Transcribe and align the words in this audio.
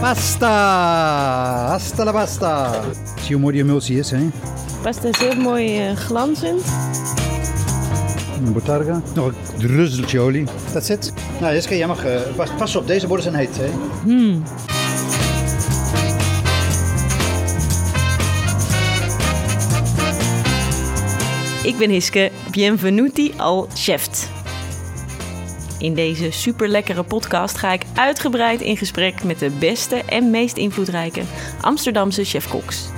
Pasta! 0.00 1.68
Hasta 1.68 2.04
la 2.04 2.12
pasta! 2.12 2.80
Zie 3.20 3.34
hoe 3.34 3.40
mooi 3.40 3.52
die 3.52 3.62
emulsie 3.62 3.98
is, 3.98 4.10
hè? 4.10 4.28
Pasta 4.82 5.08
is 5.08 5.18
heel 5.18 5.34
mooi 5.34 5.88
eh, 5.88 5.96
glanzend. 5.96 6.62
Een 8.44 8.52
botarga. 8.52 9.02
Nog 9.14 9.26
een 9.26 9.34
druzzeltje 9.58 10.20
olie. 10.20 10.44
That's 10.72 10.88
it. 10.88 11.12
Nou, 11.40 11.54
Jeske, 11.54 11.76
jij 11.76 11.86
mag... 11.86 12.04
eh, 12.04 12.20
pas, 12.36 12.48
pas 12.58 12.76
op, 12.76 12.86
deze 12.86 13.06
borden 13.06 13.24
zijn 13.32 13.36
heet, 13.36 13.56
hè? 13.56 13.68
Ik 21.62 21.78
ben 21.78 21.90
Hiske, 21.90 22.30
bienvenuti 22.50 23.32
al 23.36 23.68
chef. 23.74 24.28
In 25.78 25.94
deze 25.94 26.30
super 26.30 26.68
lekkere 26.68 27.02
podcast 27.02 27.58
ga 27.58 27.72
ik 27.72 27.84
uitgebreid 27.94 28.60
in 28.60 28.76
gesprek 28.76 29.24
met 29.24 29.38
de 29.38 29.50
beste 29.58 29.96
en 29.96 30.30
meest 30.30 30.56
invloedrijke 30.56 31.22
Amsterdamse 31.60 32.24
chefkoks. 32.24 32.88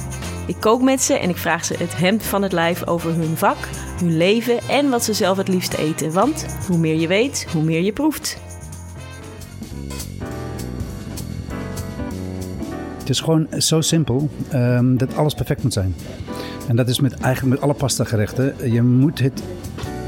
Ik 0.47 0.56
kook 0.61 0.83
met 0.83 1.03
ze 1.03 1.15
en 1.15 1.29
ik 1.29 1.37
vraag 1.37 1.65
ze 1.65 1.75
het 1.79 1.97
hemd 1.97 2.23
van 2.23 2.43
het 2.43 2.53
lijf 2.53 2.87
over 2.87 3.15
hun 3.15 3.37
vak, 3.37 3.56
hun 3.98 4.16
leven 4.16 4.59
en 4.69 4.91
wat 4.91 5.05
ze 5.05 5.12
zelf 5.12 5.37
het 5.37 5.48
liefst 5.48 5.75
eten. 5.75 6.12
Want 6.12 6.47
hoe 6.66 6.79
meer 6.79 6.95
je 6.95 7.06
weet, 7.06 7.47
hoe 7.53 7.62
meer 7.62 7.83
je 7.83 7.93
proeft. 7.93 8.39
Het 12.98 13.09
is 13.09 13.20
gewoon 13.20 13.47
zo 13.59 13.81
simpel 13.81 14.28
ehm, 14.48 14.97
dat 14.97 15.15
alles 15.15 15.34
perfect 15.34 15.62
moet 15.62 15.73
zijn. 15.73 15.95
En 16.69 16.77
dat 16.77 16.89
is 16.89 17.01
met, 17.01 17.15
eigenlijk 17.15 17.55
met 17.55 17.65
alle 17.65 17.75
pasta 17.75 18.05
gerechten. 18.05 18.73
Je 18.73 18.83
moet 18.83 19.19
het... 19.19 19.42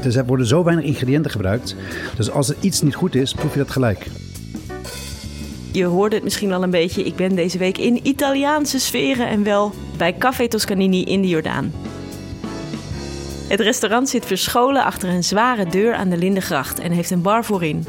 Dus 0.03 0.15
er 0.15 0.25
worden 0.25 0.45
zo 0.45 0.63
weinig 0.63 0.85
ingrediënten 0.85 1.31
gebruikt. 1.31 1.75
Dus 2.15 2.31
als 2.31 2.49
er 2.49 2.55
iets 2.59 2.81
niet 2.81 2.95
goed 2.95 3.15
is, 3.15 3.33
proef 3.33 3.53
je 3.53 3.59
dat 3.59 3.71
gelijk. 3.71 4.07
Je 5.71 5.85
hoorde 5.85 6.15
het 6.15 6.23
misschien 6.23 6.53
al 6.53 6.63
een 6.63 6.69
beetje. 6.69 7.03
Ik 7.03 7.15
ben 7.15 7.35
deze 7.35 7.57
week 7.57 7.77
in 7.77 8.07
Italiaanse 8.07 8.79
sferen 8.79 9.27
en 9.27 9.43
wel 9.43 9.73
bij 9.97 10.17
Café 10.17 10.47
Toscanini 10.47 11.03
in 11.03 11.21
de 11.21 11.27
Jordaan. 11.27 11.71
Het 13.47 13.59
restaurant 13.59 14.09
zit 14.09 14.25
verscholen 14.25 14.83
achter 14.83 15.09
een 15.09 15.23
zware 15.23 15.65
deur 15.65 15.93
aan 15.93 16.09
de 16.09 16.17
Lindengracht 16.17 16.79
en 16.79 16.91
heeft 16.91 17.11
een 17.11 17.21
bar 17.21 17.45
voorin. 17.45 17.85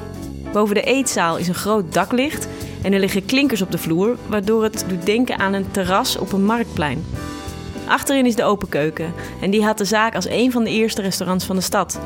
Boven 0.52 0.74
de 0.74 0.82
eetzaal 0.82 1.36
is 1.36 1.48
een 1.48 1.54
groot 1.54 1.92
daklicht 1.92 2.48
en 2.82 2.92
er 2.92 3.00
liggen 3.00 3.24
klinkers 3.24 3.62
op 3.62 3.70
de 3.70 3.78
vloer, 3.78 4.16
waardoor 4.28 4.62
het 4.62 4.84
doet 4.88 5.06
denken 5.06 5.38
aan 5.38 5.52
een 5.52 5.70
terras 5.70 6.18
op 6.18 6.32
een 6.32 6.44
marktplein. 6.44 7.04
Achterin 7.86 8.26
is 8.26 8.34
de 8.34 8.44
open 8.44 8.68
keuken 8.68 9.14
en 9.40 9.50
die 9.50 9.64
had 9.64 9.78
de 9.78 9.84
zaak 9.84 10.14
als 10.14 10.28
een 10.28 10.52
van 10.52 10.64
de 10.64 10.70
eerste 10.70 11.02
restaurants 11.02 11.44
van 11.44 11.56
de 11.56 11.62
stad. 11.62 12.00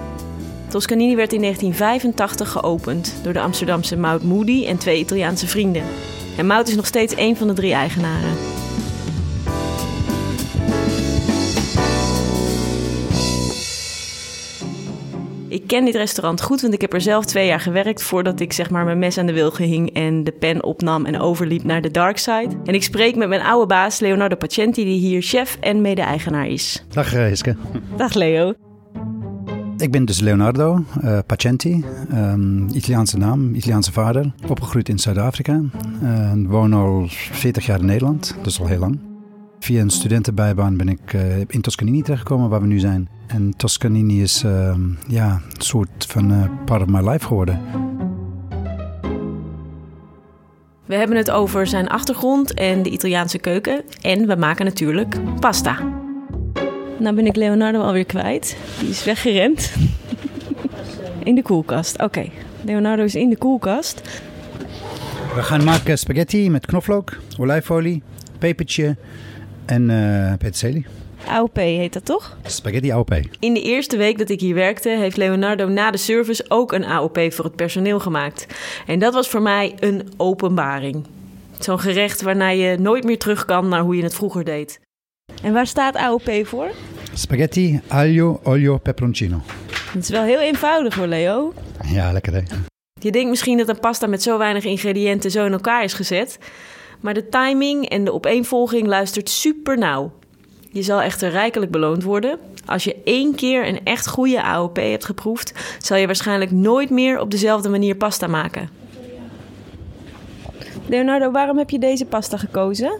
Toscanini 0.68 1.16
werd 1.16 1.32
in 1.32 1.40
1985 1.40 2.50
geopend 2.52 3.14
door 3.22 3.32
de 3.32 3.40
Amsterdamse 3.40 3.96
Maud 3.96 4.22
Moody 4.22 4.66
en 4.66 4.78
twee 4.78 4.98
Italiaanse 4.98 5.46
vrienden. 5.46 5.82
En 6.36 6.46
Maud 6.46 6.68
is 6.68 6.76
nog 6.76 6.86
steeds 6.86 7.16
een 7.16 7.36
van 7.36 7.46
de 7.46 7.52
drie 7.52 7.72
eigenaren. 7.72 8.36
Ik 15.48 15.66
ken 15.66 15.84
dit 15.84 15.94
restaurant 15.94 16.42
goed, 16.42 16.60
want 16.60 16.74
ik 16.74 16.80
heb 16.80 16.92
er 16.92 17.00
zelf 17.00 17.24
twee 17.24 17.46
jaar 17.46 17.60
gewerkt 17.60 18.02
voordat 18.02 18.40
ik 18.40 18.52
zeg 18.52 18.70
maar 18.70 18.84
mijn 18.84 18.98
mes 18.98 19.18
aan 19.18 19.26
de 19.26 19.32
wilgen 19.32 19.64
hing 19.64 19.94
en 19.94 20.24
de 20.24 20.32
pen 20.32 20.64
opnam 20.64 21.04
en 21.04 21.20
overliep 21.20 21.64
naar 21.64 21.82
de 21.82 21.90
dark 21.90 22.18
side. 22.18 22.48
En 22.64 22.74
ik 22.74 22.82
spreek 22.82 23.16
met 23.16 23.28
mijn 23.28 23.42
oude 23.42 23.66
baas 23.66 23.98
Leonardo 23.98 24.36
Pacenti, 24.36 24.84
die 24.84 24.98
hier 24.98 25.22
chef 25.22 25.56
en 25.60 25.80
mede-eigenaar 25.80 26.46
is. 26.46 26.84
Dag 26.88 27.14
uh, 27.14 27.26
Hiske. 27.26 27.56
Dag 27.96 28.14
Leo. 28.14 28.52
Ik 29.76 29.90
ben 29.90 30.04
dus 30.04 30.20
Leonardo 30.20 30.84
uh, 31.04 31.18
Pacenti, 31.26 31.84
um, 32.12 32.68
Italiaanse 32.72 33.18
naam, 33.18 33.54
Italiaanse 33.54 33.92
vader. 33.92 34.32
Opgegroeid 34.48 34.88
in 34.88 34.98
Zuid-Afrika. 34.98 35.60
Uh, 36.02 36.32
woon 36.46 36.72
al 36.72 37.06
40 37.08 37.66
jaar 37.66 37.80
in 37.80 37.86
Nederland, 37.86 38.36
dus 38.42 38.60
al 38.60 38.66
heel 38.66 38.78
lang. 38.78 39.07
Via 39.58 39.80
een 39.80 39.90
studentenbijbaan 39.90 40.76
ben 40.76 40.88
ik 40.88 41.12
uh, 41.12 41.38
in 41.38 41.60
Toscanini 41.60 42.02
terechtgekomen, 42.02 42.48
waar 42.48 42.60
we 42.60 42.66
nu 42.66 42.78
zijn. 42.78 43.08
En 43.26 43.56
Toscanini 43.56 44.22
is 44.22 44.42
uh, 44.44 44.74
ja, 45.08 45.40
een 45.54 45.62
soort 45.62 46.06
van 46.08 46.32
uh, 46.32 46.44
part 46.64 46.82
of 46.82 46.88
my 46.88 47.08
life 47.10 47.26
geworden. 47.26 47.60
We 50.84 50.94
hebben 50.94 51.16
het 51.16 51.30
over 51.30 51.66
zijn 51.66 51.88
achtergrond 51.88 52.54
en 52.54 52.82
de 52.82 52.90
Italiaanse 52.90 53.38
keuken. 53.38 53.82
En 54.00 54.26
we 54.26 54.36
maken 54.36 54.64
natuurlijk 54.64 55.16
pasta. 55.40 55.78
Nou 56.98 57.14
ben 57.14 57.26
ik 57.26 57.36
Leonardo 57.36 57.80
alweer 57.80 58.06
kwijt. 58.06 58.56
Die 58.80 58.88
is 58.88 59.04
weggerend. 59.04 59.72
in 61.24 61.34
de 61.34 61.42
koelkast. 61.42 61.94
Oké, 61.94 62.04
okay. 62.04 62.32
Leonardo 62.62 63.02
is 63.02 63.14
in 63.14 63.30
de 63.30 63.36
koelkast. 63.36 64.22
We 65.34 65.42
gaan 65.42 65.64
maken 65.64 65.98
spaghetti 65.98 66.50
met 66.50 66.66
knoflook, 66.66 67.18
olijfolie, 67.38 68.02
pepertje 68.38 68.96
en 69.68 69.90
uh, 69.90 70.32
peterselie. 70.38 70.86
AOP 71.26 71.56
heet 71.56 71.92
dat 71.92 72.04
toch? 72.04 72.36
Spaghetti 72.42 72.90
AOP. 72.90 73.20
In 73.38 73.54
de 73.54 73.62
eerste 73.62 73.96
week 73.96 74.18
dat 74.18 74.28
ik 74.28 74.40
hier 74.40 74.54
werkte, 74.54 74.88
heeft 74.88 75.16
Leonardo 75.16 75.68
na 75.68 75.90
de 75.90 75.96
service 75.96 76.44
ook 76.48 76.72
een 76.72 76.84
AOP 76.84 77.18
voor 77.28 77.44
het 77.44 77.56
personeel 77.56 78.00
gemaakt. 78.00 78.46
En 78.86 78.98
dat 78.98 79.14
was 79.14 79.28
voor 79.28 79.42
mij 79.42 79.74
een 79.80 80.08
openbaring. 80.16 81.06
Zo'n 81.58 81.80
gerecht 81.80 82.22
waarna 82.22 82.48
je 82.48 82.78
nooit 82.78 83.04
meer 83.04 83.18
terug 83.18 83.44
kan 83.44 83.68
naar 83.68 83.80
hoe 83.80 83.96
je 83.96 84.02
het 84.02 84.14
vroeger 84.14 84.44
deed. 84.44 84.80
En 85.42 85.52
waar 85.52 85.66
staat 85.66 85.96
AOP 85.96 86.30
voor? 86.42 86.70
Spaghetti 87.14 87.80
aglio 87.88 88.40
olio 88.42 88.78
peperoncino. 88.78 89.40
Het 89.92 90.02
is 90.02 90.08
wel 90.08 90.22
heel 90.22 90.40
eenvoudig 90.40 90.94
hoor, 90.94 91.06
Leo. 91.06 91.52
Ja, 91.84 92.12
lekker 92.12 92.32
hè. 92.32 92.40
Je 93.00 93.12
denkt 93.12 93.28
misschien 93.28 93.58
dat 93.58 93.68
een 93.68 93.80
pasta 93.80 94.06
met 94.06 94.22
zo 94.22 94.38
weinig 94.38 94.64
ingrediënten 94.64 95.30
zo 95.30 95.44
in 95.44 95.52
elkaar 95.52 95.84
is 95.84 95.92
gezet. 95.92 96.38
Maar 97.00 97.14
de 97.14 97.28
timing 97.28 97.88
en 97.88 98.04
de 98.04 98.12
opeenvolging 98.12 98.86
luistert 98.86 99.30
super 99.30 99.78
nauw. 99.78 100.12
Je 100.70 100.82
zal 100.82 101.02
echter 101.02 101.30
rijkelijk 101.30 101.70
beloond 101.70 102.02
worden. 102.02 102.38
Als 102.66 102.84
je 102.84 102.96
één 103.04 103.34
keer 103.34 103.68
een 103.68 103.84
echt 103.84 104.06
goede 104.06 104.42
AOP 104.42 104.76
hebt 104.76 105.04
geproefd, 105.04 105.52
zal 105.78 105.96
je 105.96 106.06
waarschijnlijk 106.06 106.50
nooit 106.50 106.90
meer 106.90 107.20
op 107.20 107.30
dezelfde 107.30 107.68
manier 107.68 107.94
pasta 107.94 108.26
maken. 108.26 108.68
Leonardo, 110.86 111.30
waarom 111.30 111.58
heb 111.58 111.70
je 111.70 111.78
deze 111.78 112.04
pasta 112.04 112.36
gekozen? 112.36 112.98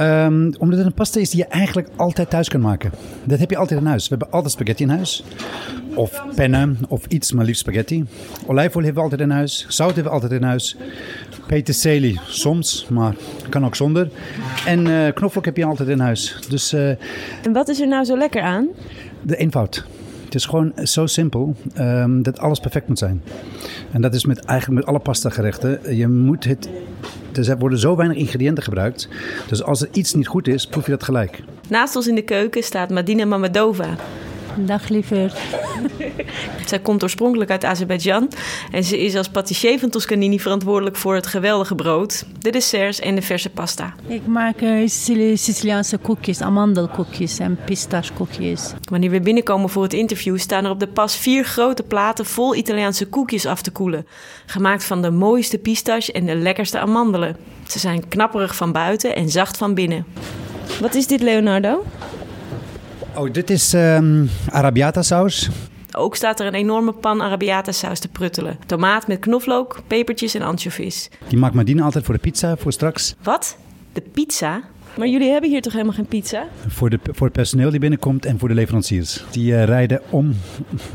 Um, 0.00 0.54
omdat 0.58 0.78
het 0.78 0.86
een 0.86 0.94
pasta 0.94 1.20
is 1.20 1.30
die 1.30 1.40
je 1.40 1.46
eigenlijk 1.46 1.88
altijd 1.96 2.30
thuis 2.30 2.48
kan 2.48 2.60
maken. 2.60 2.92
Dat 3.24 3.38
heb 3.38 3.50
je 3.50 3.56
altijd 3.56 3.80
in 3.80 3.86
huis. 3.86 4.02
We 4.02 4.08
hebben 4.08 4.30
altijd 4.30 4.52
spaghetti 4.52 4.82
in 4.82 4.88
huis. 4.88 5.24
Of 5.94 6.22
pennen, 6.34 6.78
of 6.88 7.06
iets, 7.06 7.32
maar 7.32 7.44
liefst 7.44 7.60
spaghetti. 7.60 8.04
Olijfolie 8.46 8.86
hebben 8.86 9.04
we 9.04 9.10
altijd 9.10 9.20
in 9.20 9.30
huis. 9.30 9.66
Zout 9.68 9.94
hebben 9.94 10.12
we 10.12 10.20
altijd 10.20 10.40
in 10.40 10.46
huis. 10.46 10.76
Peterselie 11.46 12.20
soms, 12.26 12.86
maar 12.90 13.14
kan 13.48 13.64
ook 13.64 13.74
zonder. 13.74 14.08
En 14.66 14.86
uh, 14.86 15.08
knoflook 15.14 15.44
heb 15.44 15.56
je 15.56 15.64
altijd 15.64 15.88
in 15.88 16.00
huis. 16.00 16.38
Dus, 16.48 16.72
uh, 16.72 16.88
en 16.88 17.52
wat 17.52 17.68
is 17.68 17.80
er 17.80 17.88
nou 17.88 18.04
zo 18.04 18.16
lekker 18.16 18.42
aan? 18.42 18.68
De 19.22 19.36
eenvoud. 19.36 19.84
Het 20.24 20.34
is 20.34 20.46
gewoon 20.46 20.72
zo 20.82 21.06
simpel 21.06 21.54
um, 21.78 22.22
dat 22.22 22.38
alles 22.38 22.60
perfect 22.60 22.88
moet 22.88 22.98
zijn. 22.98 23.22
En 23.92 24.02
dat 24.02 24.14
is 24.14 24.24
met, 24.24 24.44
eigenlijk 24.44 24.80
met 24.80 24.88
alle 24.88 24.98
pasta 24.98 25.30
gerechten. 25.30 25.96
Je 25.96 26.08
moet 26.08 26.44
het 26.44 26.68
dus 27.32 27.48
er 27.48 27.58
worden 27.58 27.78
zo 27.78 27.96
weinig 27.96 28.16
ingrediënten 28.16 28.64
gebruikt. 28.64 29.08
Dus 29.48 29.62
als 29.62 29.82
er 29.82 29.88
iets 29.92 30.14
niet 30.14 30.26
goed 30.26 30.48
is, 30.48 30.66
proef 30.66 30.84
je 30.84 30.90
dat 30.90 31.02
gelijk. 31.02 31.42
Naast 31.68 31.96
ons 31.96 32.06
in 32.06 32.14
de 32.14 32.22
keuken 32.22 32.62
staat 32.62 32.90
Madina 32.90 33.24
Mamadova. 33.24 33.96
Dag 34.58 34.88
liever. 34.88 35.32
Zij 36.66 36.78
komt 36.78 37.02
oorspronkelijk 37.02 37.50
uit 37.50 37.64
Azerbeidzjan 37.64 38.30
en 38.70 38.84
ze 38.84 38.98
is 38.98 39.16
als 39.16 39.28
patissier 39.28 39.78
van 39.78 39.90
Toscanini 39.90 40.40
verantwoordelijk 40.40 40.96
voor 40.96 41.14
het 41.14 41.26
geweldige 41.26 41.74
brood, 41.74 42.24
de 42.38 42.50
desserts 42.50 43.00
en 43.00 43.14
de 43.14 43.22
verse 43.22 43.50
pasta. 43.50 43.94
Ik 44.06 44.26
maak 44.26 44.60
uh, 44.60 44.88
Siciliaanse 44.88 45.98
koekjes, 45.98 46.40
amandelkoekjes 46.40 47.38
en 47.38 47.58
pistachekoekjes. 47.64 48.72
Wanneer 48.90 49.10
we 49.10 49.20
binnenkomen 49.20 49.70
voor 49.70 49.82
het 49.82 49.92
interview 49.92 50.38
staan 50.38 50.64
er 50.64 50.70
op 50.70 50.80
de 50.80 50.88
pas 50.88 51.16
vier 51.16 51.44
grote 51.44 51.82
platen 51.82 52.26
vol 52.26 52.54
Italiaanse 52.54 53.06
koekjes 53.06 53.46
af 53.46 53.62
te 53.62 53.70
koelen, 53.70 54.06
gemaakt 54.46 54.84
van 54.84 55.02
de 55.02 55.10
mooiste 55.10 55.58
pistache 55.58 56.12
en 56.12 56.26
de 56.26 56.34
lekkerste 56.34 56.78
amandelen. 56.78 57.36
Ze 57.66 57.78
zijn 57.78 58.08
knapperig 58.08 58.56
van 58.56 58.72
buiten 58.72 59.16
en 59.16 59.28
zacht 59.28 59.56
van 59.56 59.74
binnen. 59.74 60.06
Wat 60.80 60.94
is 60.94 61.06
dit, 61.06 61.20
Leonardo? 61.20 61.84
Oh, 63.16 63.32
dit 63.32 63.50
is 63.50 63.72
um, 63.72 64.30
arrabbiata 64.50 65.02
saus. 65.02 65.48
Ook 65.92 66.16
staat 66.16 66.40
er 66.40 66.46
een 66.46 66.54
enorme 66.54 66.92
pan 66.92 67.20
arrabbiata 67.20 67.72
saus 67.72 67.98
te 67.98 68.08
pruttelen. 68.08 68.58
Tomaat 68.66 69.06
met 69.06 69.18
knoflook, 69.18 69.82
pepertjes 69.86 70.34
en 70.34 70.42
anchovies. 70.42 71.10
Die 71.28 71.38
maakt 71.38 71.54
Madine 71.54 71.82
altijd 71.82 72.04
voor 72.04 72.14
de 72.14 72.20
pizza, 72.20 72.56
voor 72.56 72.72
straks. 72.72 73.14
Wat? 73.22 73.56
De 73.92 74.00
pizza? 74.00 74.62
Maar 74.96 75.08
jullie 75.08 75.30
hebben 75.30 75.50
hier 75.50 75.62
toch 75.62 75.72
helemaal 75.72 75.94
geen 75.94 76.06
pizza? 76.06 76.46
Voor, 76.66 76.90
de, 76.90 76.98
voor 77.02 77.26
het 77.26 77.36
personeel 77.36 77.70
die 77.70 77.80
binnenkomt 77.80 78.26
en 78.26 78.38
voor 78.38 78.48
de 78.48 78.54
leveranciers. 78.54 79.24
Die 79.30 79.52
uh, 79.52 79.64
rijden 79.64 80.00
om, 80.10 80.36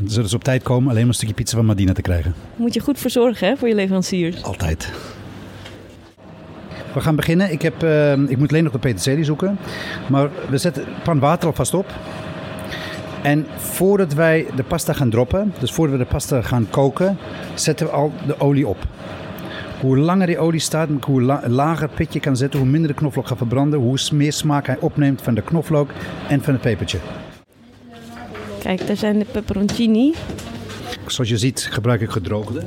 zodat 0.06 0.30
ze 0.30 0.36
op 0.36 0.44
tijd 0.44 0.62
komen, 0.62 0.90
alleen 0.90 1.02
om 1.02 1.08
een 1.08 1.14
stukje 1.14 1.34
pizza 1.34 1.56
van 1.56 1.66
Madina 1.66 1.92
te 1.92 2.02
krijgen. 2.02 2.34
Moet 2.56 2.74
je 2.74 2.80
goed 2.80 2.98
voor 2.98 3.10
zorgen, 3.10 3.48
hè, 3.48 3.56
voor 3.56 3.68
je 3.68 3.74
leveranciers? 3.74 4.42
Altijd. 4.42 4.92
We 6.94 7.00
gaan 7.00 7.16
beginnen. 7.16 7.52
Ik, 7.52 7.62
heb, 7.62 7.82
uh, 7.82 8.12
ik 8.12 8.38
moet 8.38 8.50
alleen 8.50 8.64
nog 8.64 8.72
de 8.72 8.78
peterselie 8.78 9.24
zoeken. 9.24 9.58
Maar 10.06 10.28
we 10.48 10.58
zetten 10.58 10.84
pan 11.02 11.18
water 11.18 11.46
alvast 11.48 11.74
op. 11.74 11.86
En 13.22 13.46
voordat 13.56 14.14
wij 14.14 14.46
de 14.56 14.62
pasta 14.62 14.92
gaan 14.92 15.10
droppen, 15.10 15.54
dus 15.58 15.72
voordat 15.72 15.98
we 15.98 16.04
de 16.04 16.10
pasta 16.10 16.42
gaan 16.42 16.66
koken, 16.70 17.18
zetten 17.54 17.86
we 17.86 17.92
al 17.92 18.12
de 18.26 18.40
olie 18.40 18.66
op. 18.68 18.86
Hoe 19.80 19.98
langer 19.98 20.26
die 20.26 20.38
olie 20.38 20.60
staat, 20.60 20.88
hoe 21.00 21.22
la 21.22 21.42
lager 21.46 21.82
het 21.82 21.94
pitje 21.94 22.20
kan 22.20 22.36
zetten, 22.36 22.60
hoe 22.60 22.68
minder 22.68 22.90
de 22.90 22.96
knoflook 22.96 23.26
gaat 23.26 23.38
verbranden, 23.38 23.78
hoe 23.78 23.98
meer 24.12 24.32
smaak 24.32 24.66
hij 24.66 24.76
opneemt 24.80 25.22
van 25.22 25.34
de 25.34 25.42
knoflook 25.42 25.90
en 26.28 26.42
van 26.42 26.52
het 26.52 26.62
pepertje. 26.62 26.98
Kijk, 28.62 28.86
daar 28.86 28.96
zijn 28.96 29.18
de 29.18 29.26
peperoncini. 29.32 30.14
Zoals 31.06 31.30
je 31.30 31.38
ziet 31.38 31.68
gebruik 31.70 32.00
ik 32.00 32.10
gedroogde. 32.10 32.62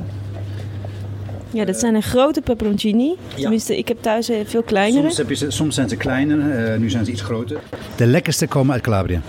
Ja, 1.50 1.64
dat 1.64 1.76
zijn 1.76 1.94
een 1.94 2.02
grote 2.02 2.40
peperoncini. 2.40 3.14
Tenminste, 3.34 3.76
ik 3.78 3.88
heb 3.88 4.02
thuis 4.02 4.28
eh, 4.28 4.36
veel 4.44 4.62
kleinere. 4.62 5.02
Soms, 5.02 5.16
heb 5.16 5.28
je 5.28 5.34
ze, 5.34 5.50
soms 5.50 5.74
zijn 5.74 5.88
ze 5.88 5.96
kleiner, 5.96 6.72
uh, 6.72 6.78
nu 6.78 6.90
zijn 6.90 7.04
ze 7.04 7.10
iets 7.10 7.22
groter. 7.22 7.60
De 7.96 8.06
lekkerste 8.06 8.46
komen 8.46 8.72
uit 8.72 8.82
Calabria. 8.82 9.20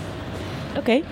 Oké. 0.69 0.79
Okay. 0.79 1.03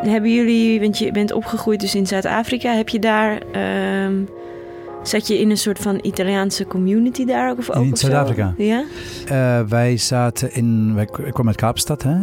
Hebben 0.00 0.34
jullie, 0.34 0.80
want 0.80 0.98
je 0.98 1.12
bent 1.12 1.32
opgegroeid 1.32 1.80
dus 1.80 1.94
in 1.94 2.06
Zuid-Afrika, 2.06 2.72
heb 2.72 2.88
je 2.88 2.98
daar, 2.98 3.42
uh, 3.56 4.08
zat 5.02 5.26
je 5.26 5.38
in 5.38 5.50
een 5.50 5.56
soort 5.56 5.78
van 5.78 5.98
Italiaanse 6.02 6.66
community 6.66 7.24
daar 7.24 7.50
ook? 7.50 7.58
Of 7.58 7.70
ook 7.70 7.84
in 7.84 7.96
Zuid-Afrika? 7.96 8.54
Ja. 8.56 8.84
Uh, 9.30 9.60
wij 9.68 9.96
zaten 9.96 10.54
in, 10.54 10.94
wij, 10.94 11.08
ik 11.24 11.32
kwam 11.32 11.46
uit 11.46 11.56
Kaapstad, 11.56 12.02
hè? 12.02 12.14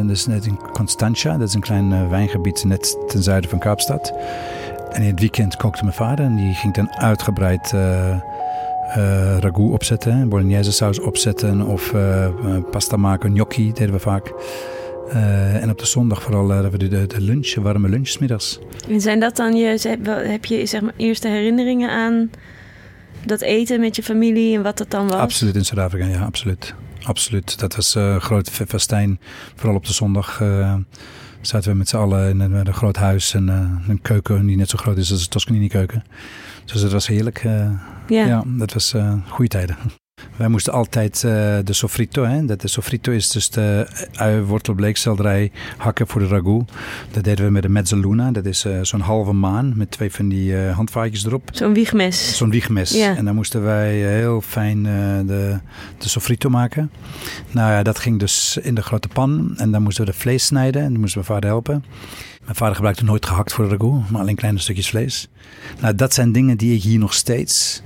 Uh, 0.00 0.08
dus 0.08 0.26
net 0.26 0.46
in 0.46 0.58
Constantia, 0.72 1.36
dat 1.36 1.48
is 1.48 1.54
een 1.54 1.60
klein 1.60 1.92
uh, 1.92 2.08
wijngebied 2.08 2.64
net 2.64 2.96
ten 3.08 3.22
zuiden 3.22 3.50
van 3.50 3.58
Kaapstad. 3.58 4.12
En 4.90 5.02
in 5.02 5.10
het 5.10 5.20
weekend 5.20 5.56
kookte 5.56 5.82
mijn 5.82 5.96
vader 5.96 6.24
en 6.24 6.36
die 6.36 6.54
ging 6.54 6.74
dan 6.74 6.92
uitgebreid 6.92 7.74
ragout 9.40 9.72
opzetten, 9.72 10.28
bolognese 10.28 10.72
saus 10.72 11.00
opzetten 11.00 11.66
of 11.66 11.94
pasta 12.70 12.96
maken, 12.96 13.30
gnocchi 13.30 13.72
deden 13.72 13.92
we 13.94 13.98
vaak. 14.00 14.32
Uh, 15.08 15.62
en 15.62 15.70
op 15.70 15.78
de 15.78 15.86
zondag 15.86 16.22
vooral 16.22 16.50
uh, 16.50 16.68
we 16.68 16.78
de, 16.78 17.06
de 17.06 17.20
lunch, 17.20 17.54
warme 17.54 17.88
lunch 17.88 18.18
middags. 18.18 18.58
En 18.88 19.00
zijn 19.00 19.20
dat 19.20 19.36
dan 19.36 19.56
je, 19.56 19.98
heb 20.06 20.44
je 20.44 20.66
zeg 20.66 20.80
maar 20.80 20.92
eerste 20.96 21.28
herinneringen 21.28 21.90
aan 21.90 22.30
dat 23.26 23.40
eten 23.40 23.80
met 23.80 23.96
je 23.96 24.02
familie 24.02 24.56
en 24.56 24.62
wat 24.62 24.78
dat 24.78 24.90
dan 24.90 25.08
was? 25.08 25.16
Absoluut 25.16 25.54
in 25.54 25.64
Zuid-Afrika, 25.64 26.06
ja, 26.06 26.24
absoluut. 26.24 26.74
Absoluut. 27.02 27.58
Dat 27.58 27.76
was 27.76 27.94
een 27.94 28.02
uh, 28.02 28.16
groot 28.16 28.50
festijn. 28.50 29.20
Vooral 29.54 29.76
op 29.76 29.86
de 29.86 29.92
zondag 29.92 30.42
zaten 31.40 31.70
we 31.70 31.76
met 31.76 31.88
z'n 31.88 31.96
allen 31.96 32.28
in 32.28 32.40
een, 32.40 32.52
een, 32.52 32.74
groot 32.74 32.96
huis 32.96 33.34
en 33.34 33.48
een 33.88 34.00
keuken 34.02 34.46
die 34.46 34.56
net 34.56 34.68
zo 34.68 34.78
groot 34.78 34.96
is 34.96 35.10
als 35.10 35.22
de 35.22 35.28
Toscanini 35.28 35.68
keuken. 35.68 36.04
Dus 36.64 36.80
dat 36.80 36.92
was 36.92 37.06
heerlijk. 37.06 37.42
ja. 37.42 38.26
ja, 38.26 38.44
dat 38.46 38.72
was 38.72 38.94
goede 39.28 39.48
tijden. 39.48 39.76
Wij 40.36 40.48
moesten 40.48 40.72
altijd 40.72 41.22
uh, 41.26 41.32
de 41.64 41.72
sofrito, 41.72 42.24
hè? 42.24 42.44
Dat 42.44 42.60
de 42.60 42.68
sofrito 42.68 43.12
is 43.12 43.30
dus 43.30 43.50
de 43.50 43.88
ui, 44.12 44.40
wortel, 44.40 44.74
bleekselderij 44.74 45.50
hakken 45.76 46.06
voor 46.06 46.20
de 46.20 46.26
ragout. 46.26 46.72
Dat 47.10 47.24
deden 47.24 47.44
we 47.44 47.50
met 47.50 47.64
een 47.64 47.72
mezzaluna. 47.72 48.30
Dat 48.30 48.46
is 48.46 48.64
uh, 48.64 48.78
zo'n 48.82 49.00
halve 49.00 49.32
maan 49.32 49.72
met 49.76 49.90
twee 49.90 50.12
van 50.12 50.28
die 50.28 50.52
uh, 50.52 50.74
handvaatjes 50.74 51.24
erop. 51.26 51.50
Zo'n 51.52 51.74
wiegmes. 51.74 52.36
Zo'n 52.36 52.50
wiegmes. 52.50 52.90
Ja. 52.90 53.16
En 53.16 53.24
dan 53.24 53.34
moesten 53.34 53.62
wij 53.62 53.94
heel 53.94 54.40
fijn 54.40 54.82
de, 54.82 55.58
de 55.98 56.08
sofrito 56.08 56.48
maken. 56.48 56.90
Nou 57.50 57.72
ja, 57.72 57.82
dat 57.82 57.98
ging 57.98 58.18
dus 58.18 58.58
in 58.62 58.74
de 58.74 58.82
grote 58.82 59.08
pan. 59.08 59.54
En 59.56 59.70
dan 59.70 59.82
moesten 59.82 60.04
we 60.04 60.10
de 60.10 60.16
vlees 60.16 60.44
snijden. 60.44 60.82
En 60.82 60.90
dan 60.90 61.00
moesten 61.00 61.20
we 61.20 61.26
vader 61.26 61.50
helpen. 61.50 61.84
Mijn 62.44 62.56
vader 62.56 62.74
gebruikte 62.74 63.04
nooit 63.04 63.26
gehakt 63.26 63.52
voor 63.52 63.64
de 63.64 63.70
ragout, 63.70 64.10
maar 64.10 64.20
alleen 64.20 64.34
kleine 64.34 64.58
stukjes 64.58 64.88
vlees. 64.88 65.28
Nou, 65.80 65.94
dat 65.94 66.14
zijn 66.14 66.32
dingen 66.32 66.56
die 66.56 66.74
ik 66.74 66.82
hier 66.82 66.98
nog 66.98 67.14
steeds 67.14 67.82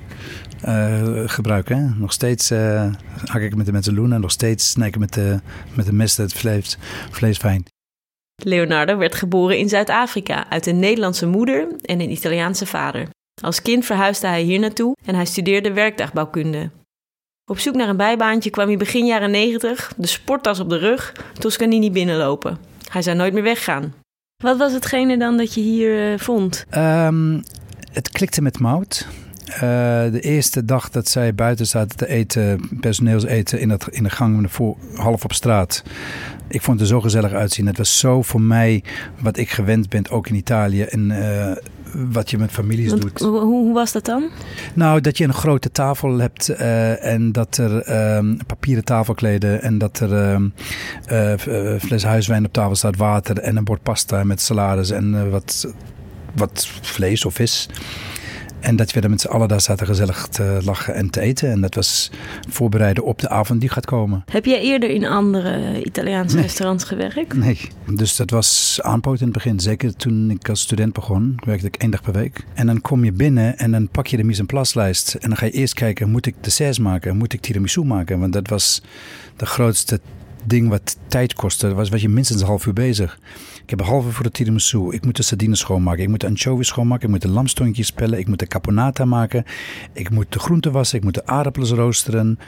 uh, 0.64 1.23
gebruiken. 1.26 1.97
Nog 1.99 2.12
steeds 2.12 2.50
uh, 2.50 2.93
hak 3.25 3.43
ik 3.43 3.56
met 3.56 3.67
de 3.67 3.73
mezzaluna 3.73 4.14
en 4.14 4.20
nog 4.20 4.31
steeds 4.31 4.70
snij 4.70 4.88
ik 4.88 4.99
met 4.99 5.12
de, 5.12 5.41
met 5.75 5.87
de 5.87 5.93
mes 5.93 6.17
het 6.17 6.32
vlees, 6.32 6.79
vlees 7.11 7.38
fijn. 7.38 7.64
Leonardo 8.43 8.97
werd 8.97 9.14
geboren 9.14 9.58
in 9.58 9.69
Zuid-Afrika 9.69 10.50
uit 10.50 10.67
een 10.67 10.79
Nederlandse 10.79 11.26
moeder 11.26 11.69
en 11.82 12.00
een 12.00 12.11
Italiaanse 12.11 12.67
vader. 12.67 13.08
Als 13.43 13.62
kind 13.62 13.85
verhuisde 13.85 14.26
hij 14.26 14.43
hier 14.43 14.58
naartoe 14.58 14.97
en 15.05 15.14
hij 15.14 15.25
studeerde 15.25 15.73
werkdagbouwkunde. 15.73 16.70
Op 17.50 17.59
zoek 17.59 17.75
naar 17.75 17.88
een 17.88 17.97
bijbaantje 17.97 18.50
kwam 18.50 18.67
hij 18.67 18.76
begin 18.76 19.06
jaren 19.06 19.31
90, 19.31 19.93
de 19.97 20.06
sporttas 20.06 20.61
op 20.61 20.69
de 20.69 20.79
rug, 20.79 21.12
Toscanini 21.38 21.91
binnenlopen. 21.91 22.59
Hij 22.88 23.02
zou 23.02 23.17
nooit 23.17 23.32
meer 23.32 23.43
weggaan. 23.43 23.94
Wat 24.43 24.56
was 24.56 24.73
hetgene 24.73 25.19
dan 25.19 25.37
dat 25.37 25.55
je 25.55 25.61
hier 25.61 26.12
uh, 26.12 26.19
vond? 26.19 26.64
Um, 26.76 27.43
het 27.93 28.09
klikte 28.09 28.43
met 28.43 28.59
Mout. 28.59 29.06
Uh, 29.49 29.59
de 30.13 30.21
eerste 30.21 30.65
dag 30.65 30.91
dat 30.91 31.09
zij 31.09 31.35
buiten 31.35 31.67
zaten 31.67 31.97
te 31.97 32.09
eten, 32.09 32.61
personeelseten 32.81 33.61
in, 33.61 33.69
dat, 33.69 33.89
in 33.91 34.03
de 34.03 34.11
gang 34.11 34.53
voor, 34.53 34.77
half 34.95 35.25
op 35.25 35.33
straat. 35.33 35.83
Ik 36.49 36.63
vond 36.63 36.81
het 36.81 36.89
er 36.89 36.95
zo 36.95 37.01
gezellig 37.01 37.33
uitzien. 37.33 37.67
Het 37.67 37.79
was 37.79 37.99
zo 37.99 38.23
voor 38.23 38.41
mij 38.41 38.83
wat 39.21 39.37
ik 39.37 39.51
gewend 39.51 39.89
ben, 39.89 40.11
ook 40.11 40.29
in 40.29 40.35
Italië. 40.35 40.83
En 40.83 41.11
uh, 41.11 41.53
wat 42.13 42.31
je 42.31 42.39
met 42.39 42.51
families 42.51 42.91
Want, 42.91 43.03
doet. 43.03 43.19
Hoe, 43.19 43.41
hoe, 43.41 43.75
was 43.75 43.93
dat 43.93 44.05
dan? 44.05 44.29
Nou, 44.75 45.01
dat 45.01 45.19
je 45.19 45.25
een 45.25 45.35
grote 45.35 45.71
tafel 45.71 46.19
hebt 46.19 46.51
uh, 46.51 47.05
en 47.05 47.33
dat 47.33 47.57
er 47.57 48.15
um, 48.17 48.39
papieren 48.47 48.85
tafelkleden 48.85 49.63
en 49.63 49.79
dat 49.79 50.01
er 50.01 50.33
um, 50.33 50.53
fles 51.79 52.05
huiswijn 52.05 52.45
op 52.45 52.53
tafel 52.53 52.75
staat, 52.75 52.97
water 52.97 53.39
en 53.39 53.57
een 53.57 53.65
bord 53.65 53.83
pasta 53.83 54.25
met 54.25 54.41
salades 54.41 54.91
en 54.91 55.31
wat, 55.31 55.75
wat 56.35 56.69
vlees 56.81 57.25
of 57.25 57.35
vis. 57.35 57.69
En 58.67 58.77
dat 58.77 58.93
we 58.93 59.09
met 59.09 59.21
z'n 59.21 59.29
allen 59.29 59.49
daar 59.49 59.61
zaten 59.61 59.87
gezellig 59.87 60.27
te 60.27 60.59
lachen 60.65 60.95
en 60.95 61.11
te 61.11 61.21
eten. 61.21 61.51
En 61.51 61.61
dat 61.61 61.75
was 61.75 62.11
voorbereiden 62.49 63.05
op 63.05 63.19
de 63.19 63.29
avond 63.29 63.61
die 63.61 63.69
gaat 63.69 63.87
komen. 63.87 64.25
Heb 64.31 64.45
jij 64.45 64.61
eerder 64.61 64.91
in 64.91 65.07
andere 65.07 65.83
Italiaanse 65.85 66.41
restaurants 66.41 66.85
gewerkt? 66.85 67.35
Nee, 67.35 67.59
dus 67.87 68.17
dat 68.17 68.31
was 68.31 68.79
aanpoot 68.83 69.19
in 69.19 69.25
het 69.25 69.33
begin. 69.33 69.61
Zeker 69.61 69.97
toen 69.97 70.31
ik 70.31 70.49
als 70.49 70.61
student 70.61 70.93
begon, 70.93 71.35
werkte 71.45 71.67
ik 71.67 71.77
één 71.77 71.91
dag 71.91 72.03
per 72.03 72.13
week. 72.13 72.45
En 72.55 72.67
dan 72.67 72.81
kom 72.81 73.05
je 73.05 73.13
binnen 73.13 73.59
en 73.59 73.71
dan 73.71 73.89
pak 73.89 74.07
je 74.07 74.17
de 74.17 74.25
mise 74.25 74.41
en 74.41 74.47
place 74.47 74.79
lijst. 74.79 75.15
En 75.15 75.29
dan 75.29 75.39
ga 75.39 75.47
je 75.47 75.53
eerst 75.53 75.75
kijken, 75.75 76.11
moet 76.11 76.27
ik 76.27 76.35
desserts 76.41 76.79
maken? 76.79 77.17
Moet 77.17 77.33
ik 77.33 77.41
tiramisu 77.41 77.85
maken? 77.85 78.21
Want 78.21 78.33
dat 78.33 78.49
was 78.49 78.83
de 79.37 79.47
grootste 79.47 80.01
ding 80.45 80.69
wat 80.69 80.97
tijd 81.07 81.35
kostte. 81.35 81.75
Was, 81.75 81.89
was 81.89 82.01
je 82.01 82.09
minstens 82.09 82.41
een 82.41 82.47
half 82.47 82.67
uur 82.67 82.73
bezig. 82.73 83.19
Ik 83.67 83.79
heb 83.79 83.87
halve 83.87 84.11
voor 84.11 84.25
de 84.25 84.31
tiramisu. 84.31 84.91
Ik 84.91 85.05
moet 85.05 85.17
de 85.17 85.23
sardines 85.23 85.59
schoonmaken. 85.59 86.03
Ik 86.03 86.09
moet 86.09 86.21
de 86.21 86.27
anchovies 86.27 86.67
schoonmaken. 86.67 87.05
Ik 87.05 87.11
moet 87.11 87.23
de 87.23 87.29
lamstoontjes 87.29 87.93
pellen. 87.93 88.19
Ik 88.19 88.27
moet 88.27 88.39
de 88.39 88.47
caponata 88.47 89.05
maken. 89.05 89.45
Ik 89.93 90.11
moet 90.11 90.33
de 90.33 90.39
groenten 90.39 90.73
wassen. 90.73 90.99
Ik 90.99 91.05
moet 91.05 91.15
de 91.15 91.27
aardappelen 91.27 91.69
roosteren. 91.69 92.39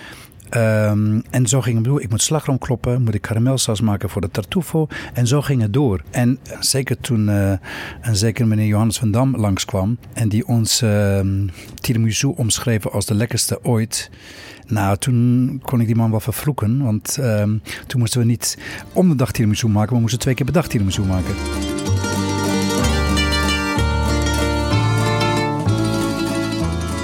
Um, 0.56 1.23
en 1.31 1.47
zo 1.47 1.61
ging 1.61 1.77
het 1.77 1.85
door. 1.85 2.03
Ik 2.03 2.11
moet 2.11 2.23
slagroom 2.23 2.59
kloppen, 2.59 3.03
moet 3.03 3.15
ik 3.15 3.23
karamelsaus 3.23 3.81
maken 3.81 4.11
voor 4.11 4.21
de 4.21 4.31
tartufo. 4.31 4.87
En 5.12 5.27
zo 5.27 5.43
ging 5.43 5.62
het 5.62 5.73
door. 5.73 6.03
En 6.11 6.39
zeker 6.61 7.00
toen 7.00 7.29
uh, 7.29 7.53
een 8.00 8.17
zeker 8.17 8.47
meneer 8.47 8.67
Johannes 8.67 8.99
van 8.99 9.11
Dam 9.11 9.37
langskwam 9.37 9.99
en 10.12 10.28
die 10.28 10.47
ons 10.47 10.83
uh, 10.83 11.21
tiramisu 11.75 12.26
omschreven 12.37 12.93
als 12.93 13.07
de 13.07 13.14
lekkerste 13.14 13.64
ooit. 13.64 14.11
Nou, 14.67 14.97
toen 14.97 15.61
kon 15.64 15.81
ik 15.81 15.87
die 15.87 15.97
man 15.97 16.11
wel 16.11 16.21
vervloeken. 16.21 16.83
Want 16.83 17.17
uh, 17.21 17.43
toen 17.87 18.00
moesten 18.00 18.21
we 18.21 18.26
niet 18.26 18.59
om 18.93 19.09
de 19.09 19.14
dag 19.14 19.33
tiramisu 19.33 19.67
maken, 19.67 19.87
maar 19.87 19.95
we 19.95 20.00
moesten 20.00 20.21
twee 20.21 20.35
keer 20.35 20.45
per 20.45 20.55
dag 20.55 20.69
tiramisu 20.69 21.02
maken. 21.02 21.35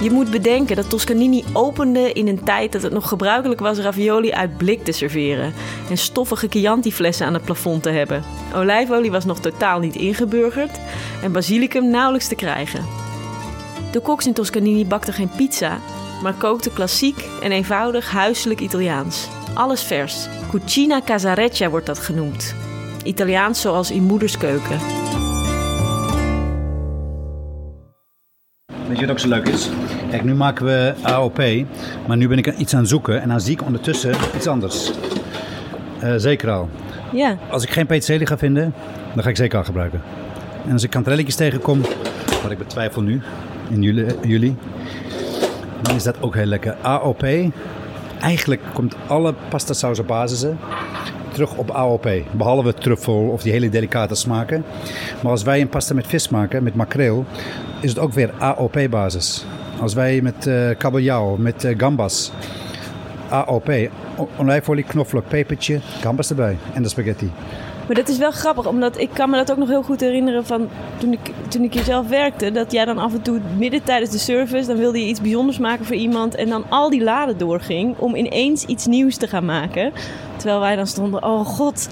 Je 0.04 0.10
moet 0.10 0.30
bedenken 0.30 0.76
dat 0.76 0.90
Toscanini 0.90 1.44
opende 1.52 2.12
in 2.12 2.28
een 2.28 2.44
tijd 2.44 2.72
dat 2.72 2.82
het 2.82 2.92
nog 2.92 3.08
gebruikelijk 3.08 3.60
was 3.60 3.78
ravioli 3.78 4.32
uit 4.32 4.56
blik 4.56 4.84
te 4.84 4.92
serveren 4.92 5.52
en 5.90 5.98
stoffige 5.98 6.46
Chianti-flessen 6.50 7.26
aan 7.26 7.34
het 7.34 7.44
plafond 7.44 7.82
te 7.82 7.90
hebben. 7.90 8.24
Olijfolie 8.54 9.10
was 9.10 9.24
nog 9.24 9.40
totaal 9.40 9.80
niet 9.80 9.96
ingeburgerd 9.96 10.78
en 11.22 11.32
basilicum 11.32 11.90
nauwelijks 11.90 12.28
te 12.28 12.34
krijgen. 12.34 12.84
De 13.92 14.00
koks 14.00 14.26
in 14.26 14.32
Toscanini 14.32 14.86
bakten 14.86 15.12
geen 15.12 15.30
pizza, 15.36 15.78
maar 16.22 16.34
kookten 16.34 16.72
klassiek 16.72 17.24
en 17.42 17.52
eenvoudig 17.52 18.10
huiselijk 18.10 18.60
Italiaans. 18.60 19.28
Alles 19.54 19.82
vers. 19.82 20.28
Cucina 20.50 21.00
casareccia 21.04 21.70
wordt 21.70 21.86
dat 21.86 21.98
genoemd. 21.98 22.54
Italiaans 23.04 23.60
zoals 23.60 23.90
in 23.90 24.02
moeders 24.02 24.38
keuken. 24.38 25.03
Weet 28.94 29.02
je 29.02 29.08
wat 29.08 29.16
ook 29.16 29.22
zo 29.22 29.28
leuk 29.28 29.48
is? 29.48 29.68
Kijk, 30.10 30.24
nu 30.24 30.34
maken 30.34 30.64
we 30.64 30.94
AOP, 31.02 31.42
maar 32.06 32.16
nu 32.16 32.28
ben 32.28 32.38
ik 32.38 32.56
iets 32.56 32.74
aan 32.74 32.80
het 32.80 32.88
zoeken 32.88 33.22
en 33.22 33.28
dan 33.28 33.40
zie 33.40 33.52
ik 33.52 33.62
ondertussen 33.62 34.14
iets 34.36 34.46
anders. 34.46 34.90
Uh, 36.02 36.14
zeker 36.16 36.50
al. 36.50 36.68
Ja. 37.12 37.38
Als 37.50 37.62
ik 37.62 37.70
geen 37.70 37.86
peterselie 37.86 38.26
ga 38.26 38.38
vinden, 38.38 38.74
dan 39.14 39.22
ga 39.22 39.28
ik 39.28 39.36
zeker 39.36 39.58
al 39.58 39.64
gebruiken. 39.64 40.02
En 40.66 40.72
als 40.72 40.82
ik 40.82 40.90
kantrelletjes 40.90 41.34
tegenkom, 41.34 41.80
wat 42.42 42.50
ik 42.50 42.58
betwijfel 42.58 43.02
nu, 43.02 43.22
in 43.70 43.82
juli, 43.82 44.06
juli, 44.22 44.56
dan 45.82 45.94
is 45.94 46.02
dat 46.02 46.22
ook 46.22 46.34
heel 46.34 46.46
lekker. 46.46 46.76
AOP, 46.82 47.26
eigenlijk 48.20 48.60
komt 48.72 48.94
alle 49.06 49.34
pasta 49.48 49.72
sauce 49.72 50.02
basissen 50.02 50.58
terug 51.34 51.56
op 51.56 51.70
AOP. 51.70 52.08
Behalve 52.30 52.74
truffel 52.74 53.28
of 53.28 53.42
die 53.42 53.52
hele 53.52 53.68
delicate 53.68 54.14
smaken. 54.14 54.64
Maar 55.22 55.30
als 55.30 55.42
wij 55.42 55.60
een 55.60 55.68
pasta 55.68 55.94
met 55.94 56.06
vis 56.06 56.28
maken, 56.28 56.62
met 56.62 56.74
makreel, 56.74 57.24
is 57.80 57.90
het 57.90 57.98
ook 57.98 58.12
weer 58.12 58.30
AOP-basis. 58.38 59.44
Als 59.80 59.94
wij 59.94 60.20
met 60.20 60.46
uh, 60.46 60.70
kabeljauw, 60.78 61.36
met 61.36 61.64
uh, 61.64 61.78
gambas, 61.78 62.32
AOP, 63.28 63.70
olijfolie, 64.36 64.84
knoflook, 64.84 65.28
pepertje, 65.28 65.80
gambas 66.00 66.30
erbij 66.30 66.56
en 66.74 66.82
de 66.82 66.88
spaghetti. 66.88 67.30
Maar 67.86 67.96
dat 67.96 68.08
is 68.08 68.18
wel 68.18 68.30
grappig, 68.30 68.66
omdat 68.66 68.98
ik 68.98 69.10
kan 69.12 69.30
me 69.30 69.36
dat 69.36 69.50
ook 69.50 69.56
nog 69.56 69.68
heel 69.68 69.82
goed 69.82 70.00
herinneren 70.00 70.46
van 70.46 70.68
toen 70.98 71.12
ik, 71.12 71.30
toen 71.48 71.62
ik 71.62 71.74
hier 71.74 71.84
zelf 71.84 72.08
werkte. 72.08 72.50
Dat 72.50 72.72
jij 72.72 72.84
dan 72.84 72.98
af 72.98 73.12
en 73.12 73.22
toe 73.22 73.40
midden 73.56 73.82
tijdens 73.82 74.10
de 74.10 74.18
service, 74.18 74.66
dan 74.66 74.76
wilde 74.76 75.00
je 75.00 75.06
iets 75.06 75.20
bijzonders 75.20 75.58
maken 75.58 75.84
voor 75.84 75.96
iemand. 75.96 76.34
En 76.34 76.48
dan 76.48 76.64
al 76.68 76.90
die 76.90 77.02
laden 77.02 77.38
doorging 77.38 77.98
om 77.98 78.14
ineens 78.14 78.64
iets 78.64 78.86
nieuws 78.86 79.16
te 79.16 79.28
gaan 79.28 79.44
maken. 79.44 79.92
Terwijl 80.36 80.60
wij 80.60 80.76
dan 80.76 80.86
stonden, 80.86 81.24
oh 81.24 81.46
god, 81.46 81.88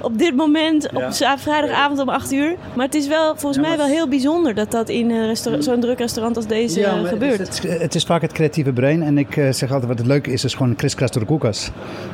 op 0.00 0.18
dit 0.18 0.36
moment, 0.36 0.92
op 0.92 1.12
vrijdagavond 1.36 1.98
om 1.98 2.08
8 2.08 2.32
uur. 2.32 2.56
Maar 2.74 2.86
het 2.86 2.94
is 2.94 3.06
wel 3.06 3.36
volgens 3.36 3.66
mij 3.66 3.76
wel 3.76 3.86
heel 3.86 4.08
bijzonder 4.08 4.54
dat 4.54 4.70
dat 4.70 4.88
in 4.88 5.10
een 5.10 5.36
zo'n 5.62 5.80
druk 5.80 5.98
restaurant 5.98 6.36
als 6.36 6.46
deze 6.46 6.80
Ja, 6.80 6.94
maar 6.94 7.06
gebeurt. 7.06 7.38
Het 7.38 7.64
is, 7.64 7.80
het 7.80 7.94
is 7.94 8.04
vaak 8.04 8.22
het 8.22 8.32
creatieve 8.32 8.72
brein. 8.72 9.02
En 9.02 9.18
ik 9.18 9.36
eh, 9.36 9.52
zeg 9.52 9.70
altijd 9.70 9.88
wat 9.88 9.98
het 9.98 10.06
leuke 10.06 10.32
is, 10.32 10.44
is 10.44 10.54
gewoon 10.54 10.76
kriskras 10.76 11.10
door 11.10 11.22
de 11.22 11.28
koelkast. 11.28 11.72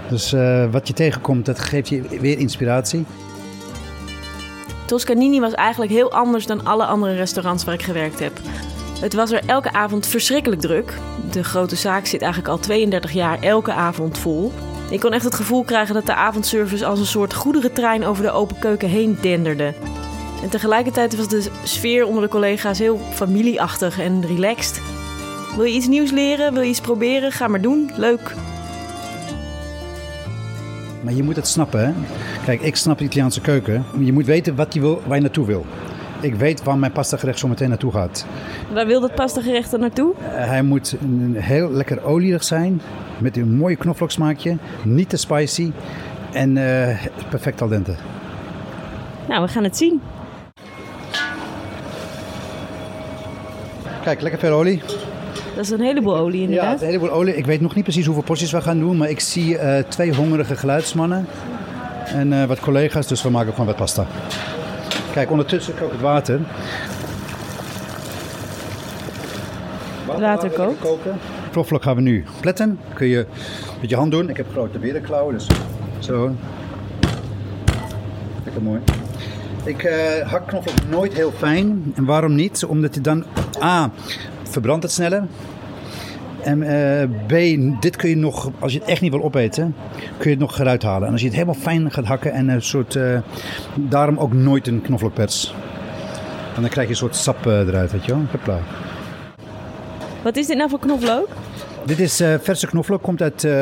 Dus 0.08 0.32
eh, 0.32 0.70
wat 0.70 0.88
je 0.88 0.94
tegenkomt, 0.94 1.46
dat 1.46 1.58
geeft 1.60 1.88
je 1.88 2.02
weer 2.20 2.38
inspiratie. 2.38 3.04
Toscanini 4.86 5.40
was 5.40 5.52
eigenlijk 5.52 5.92
heel 5.92 6.12
anders 6.12 6.46
dan 6.46 6.64
alle 6.64 6.84
andere 6.84 7.14
restaurants 7.14 7.64
waar 7.64 7.74
ik 7.74 7.82
gewerkt 7.82 8.20
heb. 8.20 8.32
Het 9.00 9.14
was 9.14 9.30
er 9.30 9.42
elke 9.46 9.72
avond 9.72 10.06
verschrikkelijk 10.06 10.60
druk. 10.60 10.98
De 11.30 11.44
grote 11.44 11.76
zaak 11.76 12.06
zit 12.06 12.22
eigenlijk 12.22 12.52
al 12.52 12.58
32 12.58 13.12
jaar 13.12 13.40
elke 13.40 13.72
avond 13.72 14.18
vol. 14.18 14.52
Ik 14.90 15.00
kon 15.00 15.12
echt 15.12 15.24
het 15.24 15.34
gevoel 15.34 15.64
krijgen 15.64 15.94
dat 15.94 16.06
de 16.06 16.14
avondservice 16.14 16.86
als 16.86 16.98
een 16.98 17.06
soort 17.06 17.34
goederentrein 17.34 18.04
over 18.04 18.22
de 18.22 18.30
open 18.30 18.58
keuken 18.58 18.88
heen 18.88 19.18
denderde. 19.20 19.74
En 20.42 20.48
tegelijkertijd 20.48 21.16
was 21.16 21.28
de 21.28 21.50
sfeer 21.62 22.06
onder 22.06 22.22
de 22.22 22.28
collega's 22.28 22.78
heel 22.78 23.00
familieachtig 23.12 24.00
en 24.00 24.26
relaxed. 24.26 24.82
Wil 25.56 25.64
je 25.64 25.74
iets 25.74 25.88
nieuws 25.88 26.10
leren? 26.10 26.52
Wil 26.52 26.62
je 26.62 26.68
iets 26.68 26.80
proberen? 26.80 27.32
Ga 27.32 27.48
maar 27.48 27.60
doen. 27.60 27.90
Leuk. 27.96 28.34
Maar 31.00 31.14
je 31.14 31.22
moet 31.22 31.36
het 31.36 31.46
snappen, 31.46 31.86
hè? 31.86 31.92
Kijk, 32.44 32.60
ik 32.60 32.76
snap 32.76 32.98
de 32.98 33.04
Italiaanse 33.04 33.40
keuken. 33.40 33.84
Je 33.98 34.12
moet 34.12 34.26
weten 34.26 34.54
wat 34.56 34.74
je 34.74 34.80
wil, 34.80 35.02
waar 35.06 35.16
je 35.16 35.22
naartoe 35.22 35.46
wil. 35.46 35.66
Ik 36.20 36.34
weet 36.34 36.62
waar 36.62 36.78
mijn 36.78 36.92
pasta 36.92 37.16
gerecht 37.16 37.38
zo 37.38 37.48
meteen 37.48 37.68
naartoe 37.68 37.92
gaat. 37.92 38.26
Waar 38.72 38.86
wil 38.86 39.00
dat 39.00 39.14
pasta 39.14 39.40
gerecht 39.40 39.70
dan 39.70 39.80
naartoe? 39.80 40.14
Eh, 40.18 40.46
hij 40.46 40.62
moet 40.62 40.96
heel 41.32 41.70
lekker 41.70 42.04
olierig 42.04 42.44
zijn. 42.44 42.80
Met 43.18 43.36
een 43.36 43.56
mooi 43.56 43.76
knoflooksmaakje. 43.76 44.56
Niet 44.82 45.08
te 45.08 45.16
spicy. 45.16 45.72
En 46.32 46.56
eh, 46.56 46.96
perfect 47.30 47.60
al 47.62 47.68
dente. 47.68 47.94
Nou, 49.28 49.42
we 49.42 49.48
gaan 49.48 49.64
het 49.64 49.76
zien. 49.76 50.00
Kijk, 54.02 54.20
lekker 54.20 54.40
veel 54.40 54.52
olie. 54.52 54.82
Dat 55.54 55.64
is 55.64 55.70
een 55.70 55.80
heleboel 55.80 56.16
olie 56.16 56.40
Ja, 56.40 56.44
inderdaad. 56.46 56.80
een 56.80 56.86
heleboel 56.86 57.10
olie. 57.10 57.36
Ik 57.36 57.46
weet 57.46 57.60
nog 57.60 57.74
niet 57.74 57.84
precies 57.84 58.04
hoeveel 58.06 58.22
porties 58.24 58.52
we 58.52 58.60
gaan 58.60 58.78
doen. 58.78 58.96
Maar 58.96 59.08
ik 59.10 59.20
zie 59.20 59.58
eh, 59.58 59.82
twee 59.88 60.14
hongerige 60.14 60.56
geluidsmannen. 60.56 61.26
En 62.06 62.32
eh, 62.32 62.44
wat 62.44 62.60
collega's. 62.60 63.06
Dus 63.06 63.22
we 63.22 63.30
maken 63.30 63.50
gewoon 63.52 63.66
wat 63.66 63.76
pasta. 63.76 64.06
Kijk, 65.12 65.30
ondertussen 65.30 65.74
kook 65.78 65.92
het 65.92 66.00
water. 66.00 66.40
Water 70.06 70.50
kookt. 70.50 70.78
Knoflook 71.54 71.82
gaan 71.82 71.96
we 71.96 72.00
nu 72.00 72.24
pletten. 72.40 72.78
Kun 72.94 73.06
je 73.06 73.26
met 73.80 73.90
je 73.90 73.96
hand 73.96 74.10
doen. 74.10 74.28
Ik 74.28 74.36
heb 74.36 74.50
grote 74.50 74.78
berenklauwen, 74.78 75.34
dus 75.34 75.46
zo. 75.98 76.34
Lekker 78.44 78.62
mooi. 78.62 78.80
Ik 79.64 79.82
eh, 79.82 80.30
hak 80.30 80.46
knoflook 80.46 80.74
nooit 80.90 81.12
heel 81.12 81.32
fijn. 81.32 81.92
En 81.94 82.04
waarom 82.04 82.34
niet? 82.34 82.64
Omdat 82.64 82.94
je 82.94 83.00
dan 83.00 83.24
A, 83.62 83.90
verbrandt 84.42 84.82
het 84.82 84.92
sneller. 84.92 85.26
En 86.42 86.62
eh, 86.62 87.08
B, 87.26 87.30
dit 87.80 87.96
kun 87.96 88.08
je 88.08 88.16
nog, 88.16 88.50
als 88.58 88.72
je 88.72 88.78
het 88.78 88.88
echt 88.88 89.00
niet 89.00 89.12
wil 89.12 89.22
opeten, 89.22 89.74
kun 90.00 90.30
je 90.30 90.36
het 90.36 90.38
nog 90.38 90.58
eruit 90.58 90.82
halen. 90.82 91.06
En 91.06 91.12
als 91.12 91.20
je 91.20 91.26
het 91.26 91.36
helemaal 91.36 91.60
fijn 91.60 91.90
gaat 91.90 92.04
hakken 92.04 92.32
en 92.32 92.48
een 92.48 92.62
soort, 92.62 92.96
eh, 92.96 93.18
daarom 93.74 94.18
ook 94.18 94.32
nooit 94.32 94.66
een 94.66 94.82
knoflookpers. 94.82 95.54
En 96.54 96.60
dan 96.60 96.70
krijg 96.70 96.86
je 96.86 96.92
een 96.92 96.98
soort 96.98 97.16
sap 97.16 97.46
eruit, 97.46 97.92
weet 97.92 98.04
je 98.04 98.12
wel. 98.12 98.22
Hopla. 98.30 98.58
Wat 100.24 100.36
is 100.36 100.46
dit 100.46 100.56
nou 100.56 100.70
voor 100.70 100.78
knoflook? 100.78 101.28
Dit 101.86 101.98
is 102.00 102.20
eh, 102.20 102.34
verse 102.40 102.66
knoflook, 102.66 103.02
komt 103.02 103.22
uit 103.22 103.44
eh, 103.44 103.52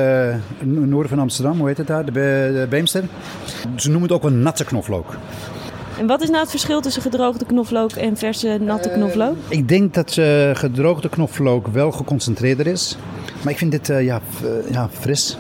het 0.59 0.67
noorden 0.67 1.09
van 1.09 1.19
Amsterdam, 1.19 1.59
hoe 1.59 1.69
heet 1.69 1.77
het 1.79 1.87
daar? 1.87 2.05
De, 2.05 2.13
Be- 2.13 2.51
de 2.55 2.67
Beemster. 2.69 3.05
Ze 3.77 3.89
noemen 3.91 4.09
het 4.09 4.13
ook 4.13 4.23
wel 4.23 4.33
natte 4.33 4.65
knoflook. 4.65 5.17
En 5.99 6.07
wat 6.07 6.23
is 6.23 6.29
nou 6.29 6.41
het 6.41 6.51
verschil 6.51 6.81
tussen 6.81 7.03
gedroogde 7.03 7.45
knoflook 7.45 7.93
en 7.93 8.17
verse 8.17 8.59
natte 8.61 8.89
knoflook? 8.91 9.37
Ik 9.49 9.69
denk 9.69 9.95
dat 9.95 10.17
eh, 10.17 10.51
gedroogde 10.55 11.09
knoflook 11.09 11.67
wel 11.67 11.91
geconcentreerder 11.93 12.67
is. 12.67 12.97
Maar 13.43 13.53
ik 13.53 13.59
vind 13.59 13.71
dit 13.71 13.89
eh, 13.91 14.05
ja, 14.05 14.21
eh, 14.43 14.73
ja, 14.73 14.89
fris. 14.93 15.37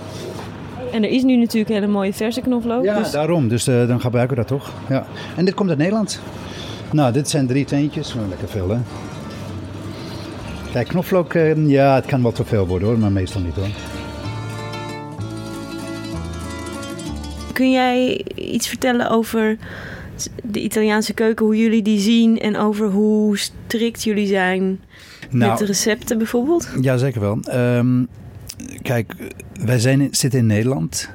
En 0.93 1.02
er 1.05 1.11
is 1.11 1.23
nu 1.23 1.37
natuurlijk 1.37 1.73
hele 1.73 1.87
mooie 1.87 2.12
verse 2.12 2.41
knoflook. 2.41 2.85
Ja, 2.85 2.99
dus 2.99 3.11
daarom. 3.11 3.49
Dus 3.49 3.67
eh, 3.67 3.87
dan 3.88 4.00
gebruiken 4.00 4.37
we 4.37 4.43
dat 4.43 4.59
toch. 4.59 4.71
Ja. 4.88 5.07
En 5.37 5.45
dit 5.45 5.55
komt 5.55 5.69
uit 5.69 5.79
Nederland. 5.79 6.21
Nou, 6.93 7.12
dit 7.12 7.29
zijn 7.31 7.47
drie 7.47 7.64
teentjes. 7.64 8.14
Oh, 8.14 8.29
lekker 8.29 8.49
veel, 8.49 8.69
hè? 8.69 8.79
Kijk, 10.73 10.88
knoflook, 10.88 11.35
eh, 11.35 11.69
ja, 11.69 11.95
het 11.95 12.07
kan 12.07 12.23
wel 12.23 12.33
te 12.33 12.45
veel 12.45 12.67
worden 12.67 12.88
hoor, 12.88 12.99
maar 12.99 13.12
meestal 13.12 13.41
niet 13.41 13.55
hoor. 13.55 13.69
Kun 17.52 17.71
jij 17.71 18.25
iets 18.35 18.69
vertellen 18.69 19.11
over 19.11 19.57
de 20.43 20.61
Italiaanse 20.61 21.14
keuken, 21.14 21.47
hoe 21.47 21.57
jullie 21.57 21.83
die 21.83 22.00
zien 22.00 22.38
en 22.38 22.57
over 22.57 22.88
hoe 22.88 23.38
strikt 23.38 24.02
jullie 24.02 24.26
zijn 24.26 24.81
met 25.31 25.59
de 25.59 25.64
recepten 25.64 26.19
bijvoorbeeld? 26.19 26.69
Ja, 26.81 26.97
zeker 26.97 27.21
wel. 27.21 27.38
Ehm, 27.43 28.05
kijk, 28.83 29.14
wij 29.64 29.79
zijn, 29.79 30.09
zitten 30.11 30.38
in 30.41 30.47
Nederland. 30.47 31.11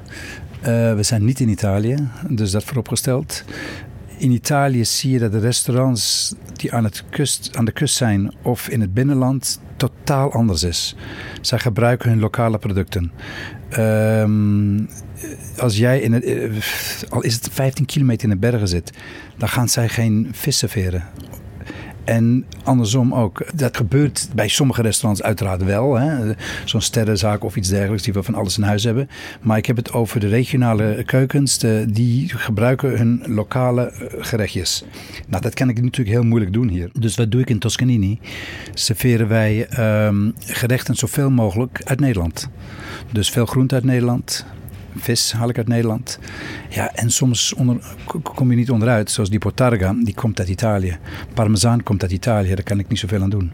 Eh, 0.60 0.94
we 0.94 1.02
zijn 1.02 1.24
niet 1.24 1.40
in 1.40 1.48
Italië, 1.48 1.96
dus 2.28 2.50
dat 2.50 2.64
vooropgesteld. 2.64 3.44
In 4.18 4.30
Italië 4.30 4.84
zie 4.84 5.10
je 5.10 5.18
dat 5.18 5.32
de 5.32 5.38
restaurants 5.38 6.34
die 6.52 6.72
aan, 6.72 6.84
het 6.84 7.04
kust, 7.10 7.50
aan 7.56 7.64
de 7.64 7.72
kust 7.72 7.96
zijn 7.96 8.34
of 8.42 8.68
in 8.68 8.80
het 8.80 8.94
binnenland 8.94 9.60
totaal 9.76 10.32
anders 10.32 10.62
is. 10.62 10.96
Zij 11.40 11.58
gebruiken 11.58 12.10
hun 12.10 12.18
lokale 12.18 12.58
producten. 12.58 13.12
Ehm, 13.68 14.84
als 15.58 15.76
jij 15.76 16.00
in 16.00 16.12
het, 16.12 16.24
eh, 16.24 16.50
al 17.08 17.22
is 17.22 17.34
het 17.34 17.48
15 17.52 17.86
kilometer 17.86 18.24
in 18.24 18.30
de 18.30 18.40
bergen 18.40 18.68
zit, 18.68 18.92
dan 19.36 19.48
gaan 19.48 19.68
zij 19.68 19.88
geen 19.88 20.28
vis 20.32 20.58
serveren. 20.58 21.04
En 22.08 22.44
andersom 22.64 23.14
ook. 23.14 23.44
Dat 23.54 23.76
gebeurt 23.76 24.28
bij 24.34 24.48
sommige 24.48 24.82
restaurants 24.82 25.22
uiteraard 25.22 25.64
wel. 25.64 25.98
Zo'n 26.64 26.80
sterrenzaak 26.80 27.44
of 27.44 27.56
iets 27.56 27.68
dergelijks 27.68 28.02
die 28.02 28.12
we 28.12 28.22
van 28.22 28.34
alles 28.34 28.56
in 28.56 28.62
huis 28.62 28.84
hebben. 28.84 29.08
Maar 29.40 29.58
ik 29.58 29.66
heb 29.66 29.76
het 29.76 29.92
over 29.92 30.20
de 30.20 30.28
regionale 30.28 31.02
keukens. 31.06 31.58
De, 31.58 31.84
die 31.88 32.28
gebruiken 32.28 32.98
hun 32.98 33.22
lokale 33.26 33.82
eh, 33.82 34.06
gerechtjes. 34.18 34.84
Nou, 35.26 35.42
dat 35.42 35.54
kan 35.54 35.68
ik 35.68 35.82
natuurlijk 35.82 36.16
heel 36.16 36.24
moeilijk 36.24 36.52
doen 36.52 36.68
hier. 36.68 36.90
Dus 36.92 37.16
wat 37.16 37.30
doe 37.30 37.40
ik 37.40 37.50
in 37.50 37.58
Toscanini? 37.58 38.18
Serveren 38.74 39.28
wij 39.28 39.66
ehm, 39.66 40.30
gerechten 40.38 40.94
zoveel 40.94 41.30
mogelijk 41.30 41.80
uit 41.84 42.00
Nederland. 42.00 42.48
Dus 43.12 43.30
veel 43.30 43.46
groente 43.46 43.74
uit 43.74 43.84
Nederland. 43.84 44.46
Vis 45.00 45.32
haal 45.32 45.48
ik 45.48 45.56
uit 45.56 45.68
Nederland. 45.68 46.18
Ja, 46.68 46.94
en 46.94 47.10
soms 47.10 47.54
onder, 47.54 47.76
kom 48.22 48.50
je 48.50 48.56
niet 48.56 48.70
onderuit. 48.70 49.10
Zoals 49.10 49.30
die 49.30 49.38
Portarga, 49.38 49.94
die 50.04 50.14
komt 50.14 50.38
uit 50.38 50.48
Italië. 50.48 50.98
Parmezaan 51.34 51.82
komt 51.82 52.02
uit 52.02 52.12
Italië, 52.12 52.54
daar 52.54 52.62
kan 52.62 52.78
ik 52.78 52.88
niet 52.88 52.98
zoveel 52.98 53.22
aan 53.22 53.30
doen. 53.30 53.52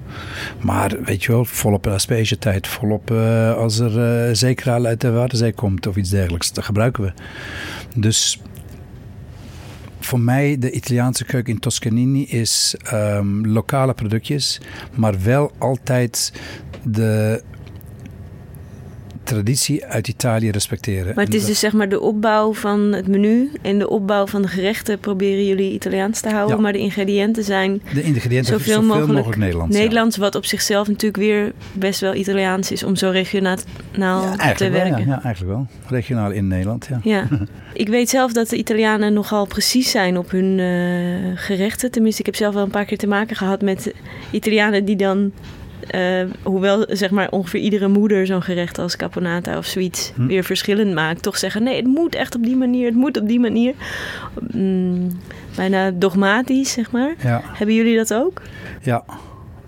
Maar 0.61 0.97
weet 1.05 1.25
je 1.25 1.33
wel, 1.33 1.45
volop 1.45 1.87
asperge 1.87 2.39
tijd. 2.39 2.67
Volop 2.67 3.11
eh, 3.11 3.55
als 3.57 3.79
er 3.79 4.29
uh, 4.29 4.35
zeekraal 4.35 4.85
uit 4.85 5.01
de 5.01 5.11
Waardenzee 5.11 5.53
komt 5.53 5.87
of 5.87 5.97
iets 5.97 6.11
dergelijks. 6.11 6.53
Dat 6.53 6.65
gebruiken 6.65 7.03
we. 7.03 7.13
Dus 7.97 8.41
voor 10.05 10.21
mij 10.21 10.59
de 10.59 10.71
Italiaanse 10.71 11.25
keuken 11.25 11.53
in 11.53 11.61
Toscanini 11.61 12.25
is 12.25 12.77
ehm, 12.83 13.47
lokale 13.47 13.95
productjes. 13.95 14.61
Maar 14.95 15.23
wel 15.23 15.53
altijd 15.59 16.33
de 16.83 17.43
traditie 19.25 19.85
uit 19.85 20.09
Italië 20.09 20.51
respecteren. 20.51 21.15
Maar 21.15 21.25
het 21.25 21.35
is 21.35 21.45
dus 21.45 21.59
zeg 21.59 21.73
maar 21.73 21.89
de 21.89 22.01
opbouw 22.01 22.55
van 22.55 22.81
het 22.81 23.09
menu 23.09 23.51
en 23.63 23.79
de 23.79 23.89
opbouw 23.89 24.27
van 24.27 24.43
de 24.43 24.49
gerechten 24.49 24.99
proberen 24.99 25.47
jullie 25.47 25.73
Italiaans 25.73 26.21
te 26.21 26.29
houden. 26.31 26.57
Ja. 26.57 26.63
Maar 26.63 26.73
de 26.73 26.79
ingrediënten 26.79 27.45
zijn 27.45 27.83
de 27.95 28.03
ingrediënten 28.03 28.53
zoveel, 28.53 28.73
zoveel, 28.75 28.89
mogelijk, 28.89 29.13
mogelijk 29.13 29.39
Nederlands. 29.39 29.75
ja. 29.77 29.81
Nederlands, 29.83 30.17
wat 30.17 30.35
op 30.35 30.45
zichzelf 30.45 30.89
natuurlijk 30.89 31.17
weer 31.17 31.53
best 31.73 32.01
wel 32.01 32.15
Italiaans 32.15 32.71
is 32.73 32.83
om 32.83 32.97
zo 32.97 33.11
regionaal 33.11 33.57
Ja, 33.93 34.31
te 34.33 34.39
eigenlijk 34.39 34.75
wel, 34.75 34.83
werken. 34.91 35.07
ja, 35.07 35.23
eigenlijk 35.23 35.55
wel. 35.55 35.67
Regionaal 35.87 36.31
in 36.31 36.47
Nederland, 36.49 36.87
ja. 36.91 37.01
Ja, 37.03 37.29
ik 37.73 37.89
weet 37.89 38.09
zelf 38.09 38.33
dat 38.33 38.49
de 38.49 38.57
Italianen 38.57 39.13
nogal 39.13 39.47
precies 39.47 39.91
zijn 39.91 40.19
op 40.19 40.31
hun 40.31 40.59
eh, 40.59 41.31
gerechten. 41.35 41.91
Tenminste, 41.91 42.21
ik 42.21 42.27
heb 42.27 42.37
zelf 42.37 42.55
wel 42.55 42.63
een 42.63 42.71
paar 42.71 42.85
keer 42.85 42.99
te 42.99 43.07
maken 43.07 43.37
gehad 43.37 43.63
met 43.63 43.93
Italianen 44.31 44.85
die 44.85 44.97
dan, 44.97 45.33
eh, 45.95 46.25
hoewel 46.43 46.87
zeg 46.89 47.11
maar 47.11 47.31
ongeveer 47.31 47.61
iedere 47.61 47.89
moeder 47.89 48.27
zo'n 48.27 48.43
gerecht 48.43 48.79
als 48.79 48.97
caponata 48.97 49.59
of 49.59 49.67
zoiets 49.67 50.13
Hm. 50.15 50.27
weer 50.27 50.45
verschillend 50.45 50.95
maakt, 50.95 51.23
toch 51.23 51.39
zeggen: 51.39 51.63
nee, 51.63 51.77
het 51.77 51.87
moet 51.87 52.15
echt 52.15 52.35
op 52.35 52.43
die 52.43 52.57
manier, 52.57 52.87
het 52.87 52.95
moet 52.95 53.21
op 53.21 53.29
die 53.29 53.41
manier. 53.41 53.75
Mm, 54.53 55.09
bijna 55.57 55.91
dogmatisch, 55.91 56.73
zeg 56.73 56.91
maar. 56.91 57.15
Ja, 57.23 57.41
Hebben 57.45 57.75
jullie 57.77 57.97
dat 57.97 58.15
ook? 58.15 58.43
ja 58.83 59.05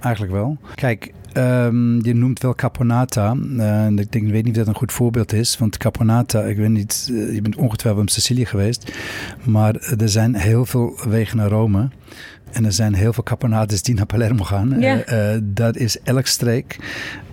eigenlijk 0.01 0.33
wel. 0.35 0.57
Kijk, 0.75 1.13
ehm, 1.33 2.05
je 2.05 2.15
noemt 2.15 2.41
wel 2.43 2.55
caponata. 2.55 3.35
Uh, 3.35 3.87
ik, 3.87 4.13
denk, 4.13 4.27
ik 4.27 4.33
weet 4.33 4.45
niet 4.45 4.53
of 4.53 4.59
dat 4.59 4.67
een 4.67 4.75
goed 4.75 4.93
voorbeeld 4.93 5.33
is. 5.33 5.59
Want 5.59 5.77
caponata, 5.77 6.43
ik 6.43 6.57
weet 6.57 6.69
niet, 6.69 7.09
uh, 7.11 7.35
je 7.35 7.43
bent 7.43 7.57
ongetwijfeld 7.57 8.03
in 8.07 8.13
Sicilië 8.13 8.45
geweest. 8.47 8.93
Maar 9.45 9.75
er 9.99 10.09
zijn 10.09 10.35
heel 10.35 10.65
veel 10.67 10.99
wegen 11.09 11.37
naar 11.37 11.49
Rome. 11.49 11.89
En 12.53 12.65
er 12.65 12.73
zijn 12.73 12.95
heel 12.95 13.13
veel 13.13 13.23
caponades 13.23 13.83
die 13.83 13.95
naar 13.95 14.07
Palermo 14.07 14.45
gaan. 14.45 14.81
Ja. 14.81 15.13
Uh, 15.13 15.39
dat 15.43 15.77
is 15.77 15.97
elk 16.03 16.27
streek 16.27 16.77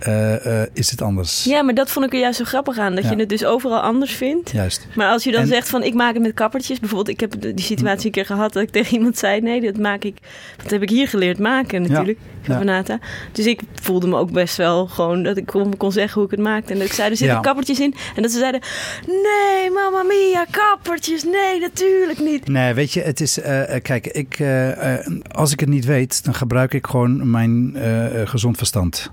uh, 0.08 0.62
is 0.72 0.90
het 0.90 1.02
anders. 1.02 1.44
Ja, 1.44 1.62
maar 1.62 1.74
dat 1.74 1.90
vond 1.90 2.06
ik 2.06 2.12
er 2.12 2.18
juist 2.18 2.38
zo 2.38 2.44
grappig 2.44 2.78
aan. 2.78 2.94
Dat 2.94 3.04
Ja. 3.04 3.10
je 3.10 3.16
het 3.16 3.28
dus 3.28 3.44
overal 3.44 3.80
anders 3.80 4.12
vindt. 4.12 4.50
Juist. 4.50 4.86
Maar 4.94 5.08
als 5.10 5.24
je 5.24 5.32
dan 5.32 5.40
En- 5.40 5.46
zegt 5.46 5.68
van 5.68 5.82
ik 5.82 5.94
maak 5.94 6.14
het 6.14 6.22
met 6.22 6.34
kappertjes. 6.34 6.80
Bijvoorbeeld 6.80 7.08
ik 7.08 7.20
heb 7.20 7.40
die 7.40 7.60
situatie 7.64 8.06
een 8.06 8.12
keer 8.12 8.26
gehad 8.26 8.52
dat 8.52 8.62
ik 8.62 8.70
tegen 8.80 8.94
iemand 8.96 9.18
zei. 9.18 9.40
Nee, 9.40 9.60
dat 9.60 9.78
maak 9.78 10.04
ik. 10.04 10.16
Dat 10.62 10.70
heb 10.70 10.82
ik 10.82 10.90
hier 10.90 11.08
geleerd 11.08 11.38
maken 11.38 11.82
natuurlijk. 11.82 12.18
Ja. 12.22 12.32
Caponata. 12.44 12.98
Dus 13.32 13.46
ik 13.46 13.60
voelde 13.74 14.06
me 14.06 14.16
ook 14.16 14.30
best 14.30 14.56
wel 14.56 14.86
gewoon 14.86 15.22
dat 15.22 15.36
ik 15.36 15.46
kon, 15.46 15.76
kon 15.76 15.92
zeggen 15.92 16.14
hoe 16.14 16.24
ik 16.24 16.30
het 16.30 16.40
maakte. 16.40 16.72
En 16.72 16.78
dat 16.78 16.86
ik 16.88 16.92
zei 16.92 17.10
er 17.10 17.16
zitten 17.16 17.36
Ja. 17.36 17.42
kappertjes 17.42 17.80
in. 17.80 17.94
En 18.16 18.22
dat 18.22 18.30
ze 18.32 18.38
zeiden 18.38 18.60
nee 19.06 19.70
mamma 19.70 20.02
mia 20.02 20.46
kappertjes. 20.50 21.24
Nee 21.24 21.60
natuurlijk 21.60 22.18
niet. 22.20 22.48
Nee, 22.48 22.74
weet 22.74 22.92
je, 22.92 23.00
het 23.02 23.20
is. 23.20 23.40
eh, 23.40 23.74
eh, 23.74 23.82
kijk, 23.82 24.06
ik, 24.06 24.38
eh, 24.38 24.98
als 25.32 25.52
ik 25.52 25.60
het 25.60 25.68
niet 25.68 25.84
weet, 25.84 26.24
dan 26.24 26.34
gebruik 26.34 26.74
ik 26.74 26.86
gewoon 26.86 27.30
mijn 27.30 27.76
gezond 28.24 28.56
verstand. 28.56 29.10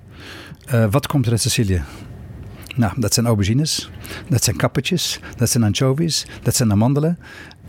Wat 0.92 1.08
komt 1.08 1.26
er 1.26 1.32
uit 1.32 1.42
Sicilië? 1.42 1.82
Nou, 2.76 2.94
dat 2.96 3.14
zijn 3.14 3.26
aubergines, 3.26 3.90
dat 4.30 4.44
zijn 4.44 4.56
kappertjes, 4.56 5.20
dat 5.38 5.50
zijn 5.50 5.64
anchovies, 5.64 6.26
dat 6.44 6.56
zijn 6.56 6.72
amandelen. 6.72 7.20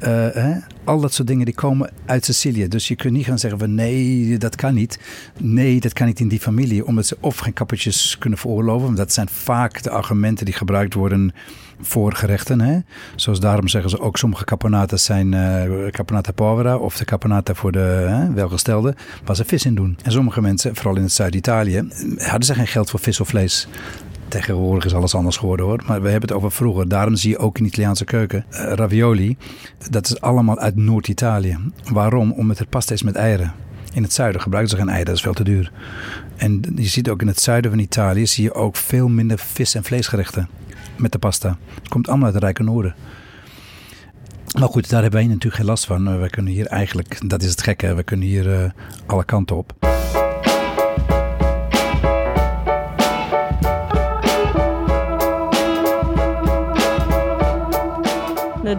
Eh, 0.02 0.28
hè? 0.32 0.54
Al 0.84 1.00
dat 1.00 1.12
soort 1.12 1.28
dingen 1.28 1.44
die 1.44 1.54
komen 1.54 1.90
uit 2.06 2.24
Sicilië. 2.24 2.68
Dus 2.68 2.88
je 2.88 2.96
kunt 2.96 3.12
niet 3.12 3.26
gaan 3.26 3.38
zeggen 3.38 3.58
van 3.58 3.74
nee, 3.74 4.38
dat 4.38 4.56
kan 4.56 4.74
niet. 4.74 4.98
Nee, 5.38 5.80
dat 5.80 5.92
kan 5.92 6.06
niet 6.06 6.20
in 6.20 6.28
die 6.28 6.40
familie. 6.40 6.86
Omdat 6.86 7.06
ze 7.06 7.16
of 7.20 7.38
geen 7.38 7.52
kappertjes 7.52 8.16
kunnen 8.18 8.38
veroorloven. 8.38 8.84
Want 8.84 8.96
dat 8.96 9.12
zijn 9.12 9.28
vaak 9.28 9.82
de 9.82 9.90
argumenten 9.90 10.44
die 10.44 10.54
gebruikt 10.54 10.94
worden 10.94 11.32
voor 11.80 12.12
gerechten. 12.12 12.60
Hè? 12.60 12.78
Zoals 13.16 13.40
daarom 13.40 13.68
zeggen 13.68 13.90
ze 13.90 14.00
ook 14.00 14.16
sommige 14.16 14.44
caponatas 14.44 15.04
zijn 15.04 15.34
eh 15.34 15.90
caponata 15.90 16.32
povera. 16.32 16.76
Of 16.76 16.96
de 16.96 17.04
caponata 17.04 17.54
voor 17.54 17.72
de 17.72 18.06
hè, 18.08 18.32
welgestelden. 18.32 18.94
Waar 19.24 19.36
ze 19.36 19.44
vis 19.44 19.64
in 19.64 19.74
doen. 19.74 19.98
En 20.02 20.12
sommige 20.12 20.40
mensen, 20.40 20.74
vooral 20.74 20.96
in 20.96 21.02
het 21.02 21.12
Zuid-Italië, 21.12 21.88
hadden 22.16 22.44
ze 22.44 22.54
geen 22.54 22.66
geld 22.66 22.90
voor 22.90 23.00
vis 23.00 23.20
of 23.20 23.28
vlees. 23.28 23.68
Tegenwoordig 24.32 24.84
is 24.84 24.94
alles 24.94 25.14
anders 25.14 25.36
geworden 25.36 25.66
hoor. 25.66 25.82
Maar 25.86 26.02
we 26.02 26.08
hebben 26.08 26.28
het 26.28 26.38
over 26.38 26.52
vroeger. 26.52 26.88
Daarom 26.88 27.16
zie 27.16 27.30
je 27.30 27.38
ook 27.38 27.58
in 27.58 27.62
de 27.64 27.68
Italiaanse 27.70 28.04
keuken 28.04 28.44
eh, 28.50 28.72
ravioli. 28.72 29.36
Dat 29.90 30.06
is 30.06 30.20
allemaal 30.20 30.58
uit 30.58 30.76
Noord-Italië. 30.76 31.58
Waarom? 31.92 32.32
Omdat 32.32 32.58
het 32.58 32.68
pasta 32.68 32.94
is 32.94 33.02
met 33.02 33.14
eieren. 33.14 33.52
In 33.94 34.02
het 34.02 34.12
zuiden 34.12 34.40
gebruiken 34.40 34.70
ze 34.72 34.76
geen 34.78 34.88
eieren, 34.88 35.06
dat 35.06 35.16
is 35.16 35.22
veel 35.22 35.32
te 35.32 35.44
duur. 35.44 35.72
En 36.36 36.62
je 36.74 36.88
ziet 36.88 37.10
ook 37.10 37.20
in 37.20 37.26
het 37.26 37.40
zuiden 37.40 37.70
van 37.70 37.80
Italië 37.80 38.26
zie 38.26 38.44
je 38.44 38.54
ook 38.54 38.76
veel 38.76 39.08
minder 39.08 39.38
vis- 39.38 39.74
en 39.74 39.84
vleesgerechten 39.84 40.48
met 40.96 41.12
de 41.12 41.18
pasta. 41.18 41.58
Het 41.74 41.88
komt 41.88 42.08
allemaal 42.08 42.24
uit 42.24 42.34
het 42.34 42.42
rijke 42.42 42.62
noorden. 42.62 42.94
Maar 44.58 44.68
goed, 44.68 44.90
daar 44.90 45.02
hebben 45.02 45.20
wij 45.20 45.28
natuurlijk 45.28 45.54
geen 45.56 45.66
last 45.66 45.84
van. 45.86 46.08
Eh, 46.08 46.20
We 46.20 46.30
kunnen 46.30 46.52
hier 46.52 46.66
eigenlijk, 46.66 47.28
dat 47.30 47.42
is 47.42 47.50
het 47.50 47.62
gekke, 47.62 47.94
we 47.94 48.02
kunnen 48.02 48.26
hier 48.26 48.62
eh, 48.62 48.70
alle 49.06 49.24
kanten 49.24 49.56
op. 49.56 49.91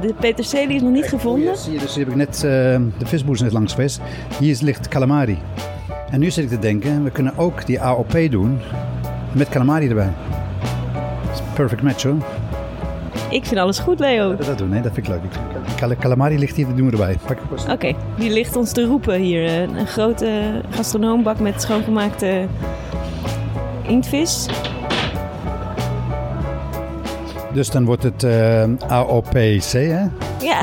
De 0.01 0.13
peterselie 0.19 0.75
is 0.75 0.81
nog 0.81 0.91
niet 0.91 1.05
gevonden. 1.05 1.43
Hier 1.47 1.55
zie 1.55 1.73
je 1.73 1.79
dus, 1.79 1.95
hier 1.95 2.03
heb 2.03 2.13
ik 2.13 2.19
net, 2.19 2.35
eh, 2.35 2.41
de 2.97 3.05
visboer 3.05 3.33
is 3.35 3.41
net 3.41 3.51
langs 3.51 3.73
geweest. 3.73 4.01
Hier 4.39 4.57
ligt 4.61 4.87
calamari. 4.87 5.37
En 6.11 6.19
nu 6.19 6.31
zit 6.31 6.43
ik 6.43 6.49
te 6.49 6.59
denken, 6.59 7.03
we 7.03 7.09
kunnen 7.11 7.33
ook 7.37 7.65
die 7.65 7.81
AOP 7.81 8.17
doen 8.29 8.59
met 9.31 9.49
calamari 9.49 9.87
erbij. 9.89 10.09
Perfect 11.53 11.81
match 11.81 12.03
hoor. 12.03 12.15
Ik 13.29 13.45
vind 13.45 13.59
alles 13.59 13.79
goed, 13.79 13.99
Leo. 13.99 14.35
Dat, 14.35 14.45
dat 14.45 14.57
doen, 14.57 14.69
nee, 14.69 14.81
dat 14.81 14.91
vind 14.93 15.07
ik 15.07 15.13
leuk. 15.13 15.97
Calamari 15.99 16.39
ligt 16.39 16.55
hier, 16.55 16.65
dat 16.67 16.77
doen 16.77 16.85
we 16.85 16.91
erbij. 16.91 17.17
Oké, 17.71 17.93
die 18.17 18.29
ligt 18.31 18.55
ons 18.55 18.71
te 18.71 18.85
roepen 18.85 19.19
hier. 19.19 19.45
eh, 19.45 19.61
Een 19.61 19.87
grote 19.87 20.61
gastronoombak 20.69 21.39
met 21.39 21.61
schoongemaakte 21.61 22.45
inktvis. 23.81 24.47
Dus 27.53 27.69
dan 27.69 27.85
wordt 27.85 28.03
het 28.03 28.23
eh, 28.23 28.63
AOPC, 28.87 29.71
hè? 29.71 30.05
Ja. 30.39 30.61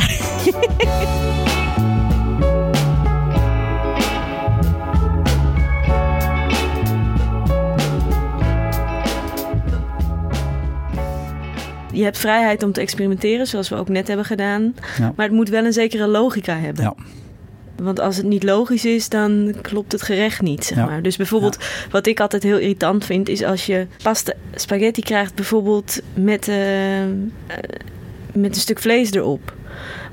Je 11.93 12.03
hebt 12.03 12.19
vrijheid 12.19 12.63
om 12.63 12.73
te 12.73 12.81
experimenteren, 12.81 13.47
zoals 13.47 13.69
we 13.69 13.77
ook 13.77 13.89
net 13.89 14.09
hebben 14.09 14.27
gedaan. 14.27 14.75
Ja. 14.99 15.13
Maar 15.17 15.27
het 15.27 15.35
moet 15.35 15.49
wel 15.49 15.65
een 15.65 15.73
zekere 15.73 16.07
logica 16.07 16.57
hebben. 16.57 16.85
Ja. 16.85 16.95
Want 17.83 18.01
als 18.01 18.17
het 18.17 18.27
niet 18.27 18.43
logisch 18.43 18.85
is, 18.85 19.09
dan 19.09 19.55
klopt 19.63 19.93
het 19.93 20.03
gerecht 20.03 20.41
niet. 20.43 20.65
Zeg 20.65 20.79
Ja. 20.79 20.85
maar. 20.85 21.03
Dus 21.03 21.17
bijvoorbeeld, 21.17 21.59
wat 21.91 22.07
ik 22.07 22.21
altijd 22.21 22.43
heel 22.43 22.59
irritant 22.59 23.05
vind, 23.05 23.29
is 23.29 23.43
als 23.43 23.67
je 23.67 23.87
pasta 24.03 24.33
spaghetti 24.55 25.03
krijgt, 25.03 25.35
bijvoorbeeld 25.35 26.01
met, 26.15 26.49
eh, 26.49 27.03
eh, 27.03 27.09
met 28.33 28.55
een 28.55 28.61
stuk 28.61 28.79
vlees 28.79 29.13
erop. 29.13 29.53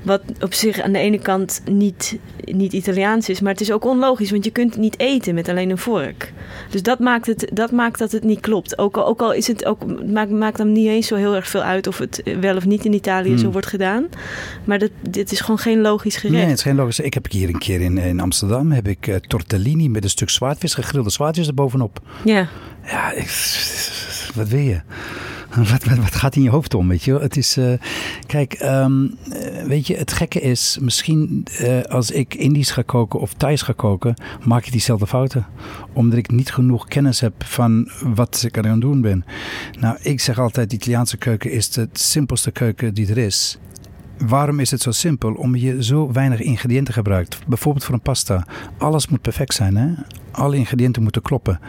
Wat 0.02 0.22
op 0.40 0.54
zich 0.54 0.80
aan 0.80 0.92
de 0.92 0.98
ene 0.98 1.18
kant 1.18 1.62
niet, 1.70 2.18
niet 2.44 2.72
Italiaans 2.72 3.28
is, 3.28 3.40
maar 3.40 3.52
het 3.52 3.60
is 3.60 3.72
ook 3.72 3.84
onlogisch, 3.84 4.30
want 4.30 4.44
je 4.44 4.50
kunt 4.50 4.76
niet 4.76 4.98
eten 4.98 5.34
met 5.34 5.48
alleen 5.48 5.70
een 5.70 5.78
vork. 5.78 6.32
Dus 6.70 6.82
dat 6.82 6.98
maakt, 6.98 7.26
het, 7.26 7.50
dat 7.52 7.70
maakt 7.70 7.98
dat 7.98 8.12
het 8.12 8.24
niet 8.24 8.40
klopt. 8.40 8.78
Ook 8.78 8.96
al, 8.96 9.06
ook 9.06 9.20
al 9.20 9.32
is 9.32 9.46
het 9.46 9.64
ook, 9.64 10.02
maakt, 10.06 10.30
maakt 10.30 10.56
dan 10.56 10.72
niet 10.72 10.88
eens 10.88 11.06
zo 11.06 11.14
heel 11.14 11.34
erg 11.34 11.48
veel 11.48 11.62
uit 11.62 11.86
of 11.86 11.98
het 11.98 12.22
wel 12.40 12.56
of 12.56 12.66
niet 12.66 12.84
in 12.84 12.92
Italië 12.92 13.26
Hmm. 13.28 13.38
zo 13.38 13.50
wordt 13.50 13.66
gedaan. 13.66 14.06
Maar 14.64 14.78
dat, 14.78 14.90
dit 15.10 15.32
is 15.32 15.40
gewoon 15.40 15.58
geen 15.58 15.80
logisch 15.80 16.16
gerecht. 16.16 16.34
Nee, 16.38 16.46
het 16.48 16.56
is 16.56 16.62
geen 16.62 16.76
logische. 16.76 17.02
Ik 17.04 17.14
heb 17.14 17.30
hier 17.30 17.48
een 17.48 17.58
keer 17.58 17.80
in, 17.80 17.98
in 17.98 18.20
Amsterdam 18.20 18.72
heb 18.72 18.88
ik 18.88 19.06
eh, 19.06 19.14
tortellini 19.14 19.88
met 19.88 20.04
een 20.04 20.10
stuk 20.10 20.30
zwaardvis, 20.30 20.74
gegrilde 20.74 21.10
zwaardvis 21.10 21.46
erbovenop. 21.46 22.00
Ja. 22.24 22.48
Ja, 22.84 23.12
ik, 23.12 23.26
wat 24.34 24.48
wil 24.48 24.60
je? 24.60 24.80
Wat, 25.70 25.84
wat, 25.84 25.98
wat 25.98 26.14
gaat 26.14 26.36
in 26.36 26.42
je 26.42 26.50
hoofd 26.50 26.74
om, 26.74 26.88
weet 26.88 27.02
je? 27.02 27.18
Het 27.18 27.36
is, 27.36 27.56
eh, 27.56 27.72
kijk, 28.26 28.52
ehm, 28.52 29.06
eh, 29.30 29.62
weet 29.64 29.86
je, 29.86 29.96
het 29.96 30.12
gekke 30.12 30.40
is, 30.40 30.78
misschien 30.80 31.46
eh, 31.58 31.82
als 31.82 32.10
ik 32.10 32.34
Indisch 32.34 32.70
ga 32.70 32.82
koken 32.82 33.20
of 33.20 33.34
Thais 33.34 33.62
ga 33.62 33.72
koken, 33.72 34.14
maak 34.44 34.66
ik 34.66 34.72
diezelfde 34.72 35.06
fouten. 35.06 35.46
Omdat 35.92 36.18
ik 36.18 36.30
niet 36.30 36.52
genoeg 36.52 36.86
kennis 36.86 37.20
heb 37.20 37.32
van 37.44 37.90
wat 38.02 38.42
ik 38.46 38.58
aan 38.58 38.64
het 38.64 38.80
doen 38.80 39.00
ben. 39.00 39.24
Nou, 39.80 39.96
ik 40.02 40.20
zeg 40.20 40.38
altijd, 40.38 40.70
de 40.70 40.76
Italiaanse 40.76 41.16
keuken 41.16 41.50
is 41.50 41.70
de 41.70 41.88
simpelste 41.92 42.50
keuken 42.50 42.94
die 42.94 43.08
er 43.08 43.18
is. 43.18 43.58
Waarom 44.18 44.60
is 44.60 44.70
het 44.70 44.82
zo 44.82 44.90
simpel? 44.90 45.32
Omdat 45.32 45.60
je 45.60 45.84
zo 45.84 46.12
weinig 46.12 46.40
ingrediënten 46.40 46.94
gebruikt. 46.94 47.38
Bijvoorbeeld 47.46 47.84
voor 47.84 47.94
een 47.94 48.00
pasta. 48.00 48.46
Alles 48.78 49.08
moet 49.08 49.22
perfect 49.22 49.54
zijn. 49.54 49.76
Hè? 49.76 49.88
Alle 50.30 50.56
ingrediënten 50.56 51.02
moeten 51.02 51.22
kloppen. 51.22 51.60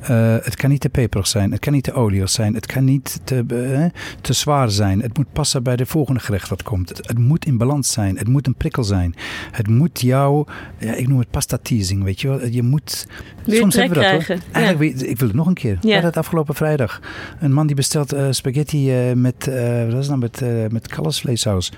Eh, 0.00 0.36
het 0.42 0.56
kan 0.56 0.70
niet 0.70 0.80
te 0.80 0.88
peperig 0.88 1.26
zijn. 1.26 1.50
Het 1.50 1.60
kan 1.60 1.72
niet 1.72 1.84
te 1.84 1.92
olierig 1.92 2.30
zijn. 2.30 2.54
Het 2.54 2.66
kan 2.66 2.84
niet 2.84 3.20
te, 3.24 3.44
eh, 3.48 4.00
te 4.20 4.32
zwaar 4.32 4.70
zijn. 4.70 5.02
Het 5.02 5.16
moet 5.16 5.32
passen 5.32 5.62
bij 5.62 5.76
de 5.76 5.86
volgende 5.86 6.20
gerecht 6.20 6.48
dat 6.48 6.62
komt. 6.62 6.88
Het, 6.88 7.06
het 7.06 7.18
moet 7.18 7.44
in 7.44 7.58
balans 7.58 7.92
zijn. 7.92 8.18
Het 8.18 8.28
moet 8.28 8.46
een 8.46 8.54
prikkel 8.54 8.84
zijn. 8.84 9.14
Het 9.50 9.68
moet 9.68 10.00
jou... 10.00 10.46
Ja, 10.78 10.94
ik 10.94 11.08
noem 11.08 11.18
het 11.18 11.30
pasta 11.30 11.58
teasing, 11.62 12.02
weet 12.02 12.20
je 12.20 12.28
wel. 12.28 12.46
Je 12.46 12.62
moet... 12.62 13.06
Weer 13.44 13.58
soms 13.58 13.74
hebben 13.74 13.98
we 13.98 14.04
dat 14.04 14.12
krijgen. 14.12 14.44
hoor. 14.52 14.62
Eigenlijk, 14.62 15.00
ik 15.00 15.18
wil 15.18 15.28
het 15.28 15.36
nog 15.36 15.46
een 15.46 15.54
keer. 15.54 15.78
Ja. 15.80 16.00
het 16.00 16.16
afgelopen 16.16 16.54
vrijdag. 16.54 17.00
Een 17.40 17.52
man 17.52 17.66
die 17.66 17.76
bestelt 17.76 18.12
eh, 18.12 18.26
spaghetti 18.30 18.92
met... 19.14 19.46
wat 19.90 20.02
is 20.02 20.08
het 20.08 20.08
nou? 20.08 20.18
Met, 20.18 20.42
met 20.72 20.86
kalfsvleessaus. 20.88 21.72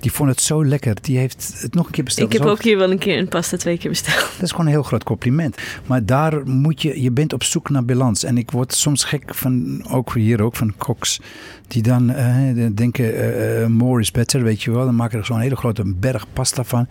Die 0.00 0.12
vond 0.12 0.30
het 0.30 0.40
zo 0.40 0.64
lekker. 0.64 0.96
Die 1.00 1.18
heeft 1.18 1.54
het 1.60 1.74
nog 1.74 1.86
een 1.86 1.92
keer 1.92 2.04
besteld. 2.04 2.32
Ik 2.32 2.38
heb 2.38 2.48
ook 2.48 2.62
hier 2.62 2.78
wel 2.78 2.90
een 2.90 2.98
keer 2.98 3.18
een 3.18 3.28
pasta 3.28 3.56
twee 3.56 3.78
keer 3.78 3.90
besteld. 3.90 4.30
dat 4.34 4.42
is 4.42 4.50
gewoon 4.50 4.66
een 4.66 4.72
heel 4.72 4.82
groot 4.82 5.04
compliment. 5.04 5.56
Maar 5.86 6.06
daar 6.06 6.46
moet 6.46 6.82
je, 6.82 7.02
je 7.02 7.10
bent 7.10 7.32
op 7.32 7.42
zoek 7.42 7.70
naar 7.70 7.84
balans. 7.84 8.24
En 8.24 8.38
ik 8.38 8.50
word 8.50 8.74
soms 8.74 9.04
gek 9.04 9.34
van, 9.34 9.84
ook 9.90 10.14
hier 10.14 10.42
ook, 10.42 10.56
van 10.56 10.74
koks. 10.76 11.20
Die 11.68 11.82
dan 11.82 12.10
eh, 12.10 12.66
denken, 12.74 13.14
eh, 13.14 13.66
more 13.66 14.00
is 14.00 14.10
better, 14.10 14.42
weet 14.42 14.62
je 14.62 14.70
wel. 14.70 14.84
Dan 14.84 14.96
maken 14.96 15.18
er 15.18 15.24
zo'n 15.24 15.40
hele 15.40 15.56
grote 15.56 15.94
berg 15.96 16.26
pasta 16.32 16.64
van. 16.64 16.86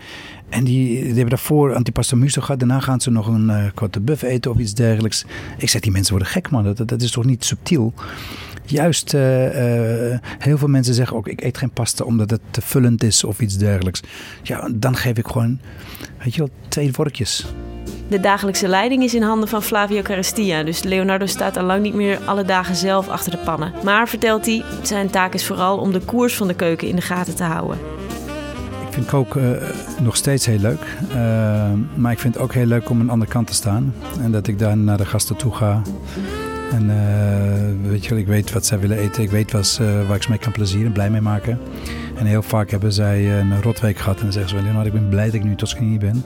En 0.50 0.63
die, 0.63 1.00
die 1.00 1.06
hebben 1.06 1.30
daarvoor 1.30 1.74
antipasta 1.74 2.15
muso 2.15 2.41
gehad. 2.41 2.60
Daarna 2.60 2.80
gaan 2.80 3.02
ze 3.02 3.12
nog 3.12 3.28
een 3.28 3.50
uh, 3.50 3.65
côte 3.65 4.02
buff 4.02 4.22
eten 4.22 4.52
of 4.52 4.58
iets 4.58 4.74
dergelijks. 4.74 5.26
Ik 5.58 5.69
zeg, 5.69 5.82
die 5.82 5.91
mensen 5.91 6.12
worden 6.12 6.32
gek 6.32 6.50
man. 6.50 6.63
Dat, 6.63 6.78
dat, 6.78 6.88
dat 6.88 7.02
is 7.02 7.12
toch 7.12 7.26
niet 7.26 7.45
subtiel? 7.45 7.93
Juist, 8.69 9.13
uh, 9.13 10.12
uh, 10.12 10.17
heel 10.39 10.58
veel 10.58 10.67
mensen 10.67 10.93
zeggen 10.93 11.17
ook, 11.17 11.27
ik 11.27 11.43
eet 11.43 11.58
geen 11.58 11.71
pasta 11.71 12.03
omdat 12.03 12.29
het 12.29 12.41
te 12.51 12.62
vullend 12.62 13.03
is 13.03 13.23
of 13.23 13.39
iets 13.39 13.58
dergelijks. 13.58 14.01
Ja, 14.43 14.69
dan 14.73 14.95
geef 14.95 15.17
ik 15.17 15.27
gewoon, 15.27 15.60
weet 16.23 16.36
je 16.36 16.39
wel, 16.39 16.49
twee 16.67 16.93
vorkjes. 16.93 17.45
De 18.08 18.19
dagelijkse 18.19 18.67
leiding 18.67 19.03
is 19.03 19.13
in 19.13 19.21
handen 19.21 19.49
van 19.49 19.63
Flavio 19.63 20.01
Carestia, 20.01 20.63
dus 20.63 20.84
Leonardo 20.84 21.25
staat 21.25 21.58
al 21.58 21.63
lang 21.63 21.82
niet 21.82 21.93
meer 21.93 22.19
alle 22.25 22.43
dagen 22.43 22.75
zelf 22.75 23.08
achter 23.08 23.32
de 23.32 23.38
pannen. 23.38 23.73
Maar 23.84 24.08
vertelt 24.08 24.45
hij, 24.45 24.63
zijn 24.84 25.10
taak 25.10 25.34
is 25.34 25.45
vooral 25.45 25.77
om 25.77 25.91
de 25.91 26.01
koers 26.01 26.36
van 26.36 26.47
de 26.47 26.55
keuken 26.55 26.88
in 26.88 26.95
de 26.95 27.01
gaten 27.01 27.36
te 27.36 27.43
houden. 27.43 27.77
Ik 28.88 28.93
vind 28.93 29.05
koken 29.05 29.62
eh, 29.62 29.69
nog 30.01 30.15
steeds 30.15 30.45
heel 30.45 30.60
leuk. 30.60 30.97
Eh, 31.10 31.71
maar 31.95 32.12
ik 32.12 32.19
vind 32.19 32.34
het 32.34 32.43
ook 32.43 32.53
heel 32.53 32.65
leuk 32.65 32.89
om 32.89 32.99
aan 32.99 33.05
de 33.05 33.12
andere 33.12 33.32
kant 33.32 33.47
te 33.47 33.53
staan. 33.53 33.93
En 34.21 34.32
dat 34.32 34.47
ik 34.47 34.60
daar 34.60 34.77
naar 34.77 34.97
de 34.97 35.05
gasten 35.05 35.36
toe 35.36 35.55
ga. 35.55 35.82
En 36.71 36.89
eh, 36.89 37.89
weet 37.89 38.05
je 38.05 38.17
ik 38.17 38.27
weet 38.27 38.51
wat 38.51 38.65
zij 38.65 38.79
willen 38.79 38.97
eten. 38.97 39.23
Ik 39.23 39.29
weet 39.29 39.51
wat, 39.51 39.79
waar 40.08 40.15
ik 40.15 40.23
ze 40.23 40.29
mee 40.29 40.39
kan 40.39 40.51
plezieren, 40.51 40.91
blij 40.91 41.10
mee 41.10 41.21
maken. 41.21 41.60
En 42.19 42.25
heel 42.25 42.41
vaak 42.41 42.69
hebben 42.71 42.93
zij 42.93 43.39
een 43.39 43.62
rotweek 43.62 43.97
gehad. 43.97 44.17
En 44.17 44.23
dan 44.23 44.32
zeggen 44.32 44.49
ze 44.49 44.73
wel, 44.73 44.86
ik 44.86 44.93
ben 44.93 45.10
blij 45.10 45.25
dat 45.25 45.34
ik 45.34 45.43
nu 45.43 45.49
in 45.49 45.55
Toscane 45.55 45.97
ben. 45.97 46.23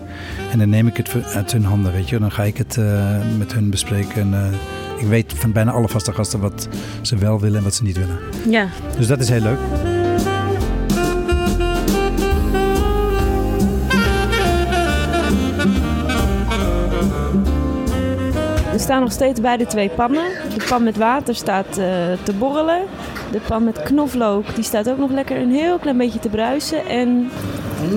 En 0.51 0.59
dan 0.59 0.69
neem 0.69 0.87
ik 0.87 0.97
het 0.97 1.15
uit 1.33 1.51
hun 1.51 1.65
handen, 1.65 1.91
weet 1.91 2.09
je. 2.09 2.19
Dan 2.19 2.31
ga 2.31 2.43
ik 2.43 2.57
het 2.57 2.77
eh, 2.77 3.17
met 3.37 3.53
hun 3.53 3.69
bespreken. 3.69 4.21
En, 4.21 4.33
eh, 4.33 5.01
ik 5.01 5.07
weet 5.07 5.33
van 5.35 5.51
bijna 5.51 5.71
alle 5.71 5.87
vaste 5.87 6.13
gasten 6.13 6.39
wat 6.39 6.67
ze 7.01 7.17
wel 7.17 7.39
willen 7.39 7.57
en 7.57 7.63
wat 7.63 7.75
ze 7.75 7.83
niet 7.83 7.97
willen. 7.97 8.17
Ja. 8.49 8.67
Dus 8.97 9.07
dat 9.07 9.19
is 9.19 9.29
heel 9.29 9.41
leuk. 9.41 9.59
Staan 18.83 19.01
nog 19.01 19.11
steeds 19.11 19.41
bij 19.41 19.57
de 19.57 19.65
twee 19.65 19.89
pannen. 19.89 20.23
De 20.55 20.65
pan 20.69 20.83
met 20.83 20.97
water 20.97 21.35
staat 21.35 21.67
eh, 21.67 21.75
te 22.23 22.33
borrelen. 22.39 22.81
De 23.31 23.39
pan 23.47 23.63
met 23.63 23.83
knoflook 23.83 24.55
die 24.55 24.63
staat 24.63 24.89
ook 24.89 24.97
nog 24.97 25.11
lekker 25.11 25.37
een 25.37 25.51
heel 25.51 25.77
klein 25.77 25.97
beetje 25.97 26.19
te 26.19 26.29
bruisen. 26.29 26.85
En 26.85 27.29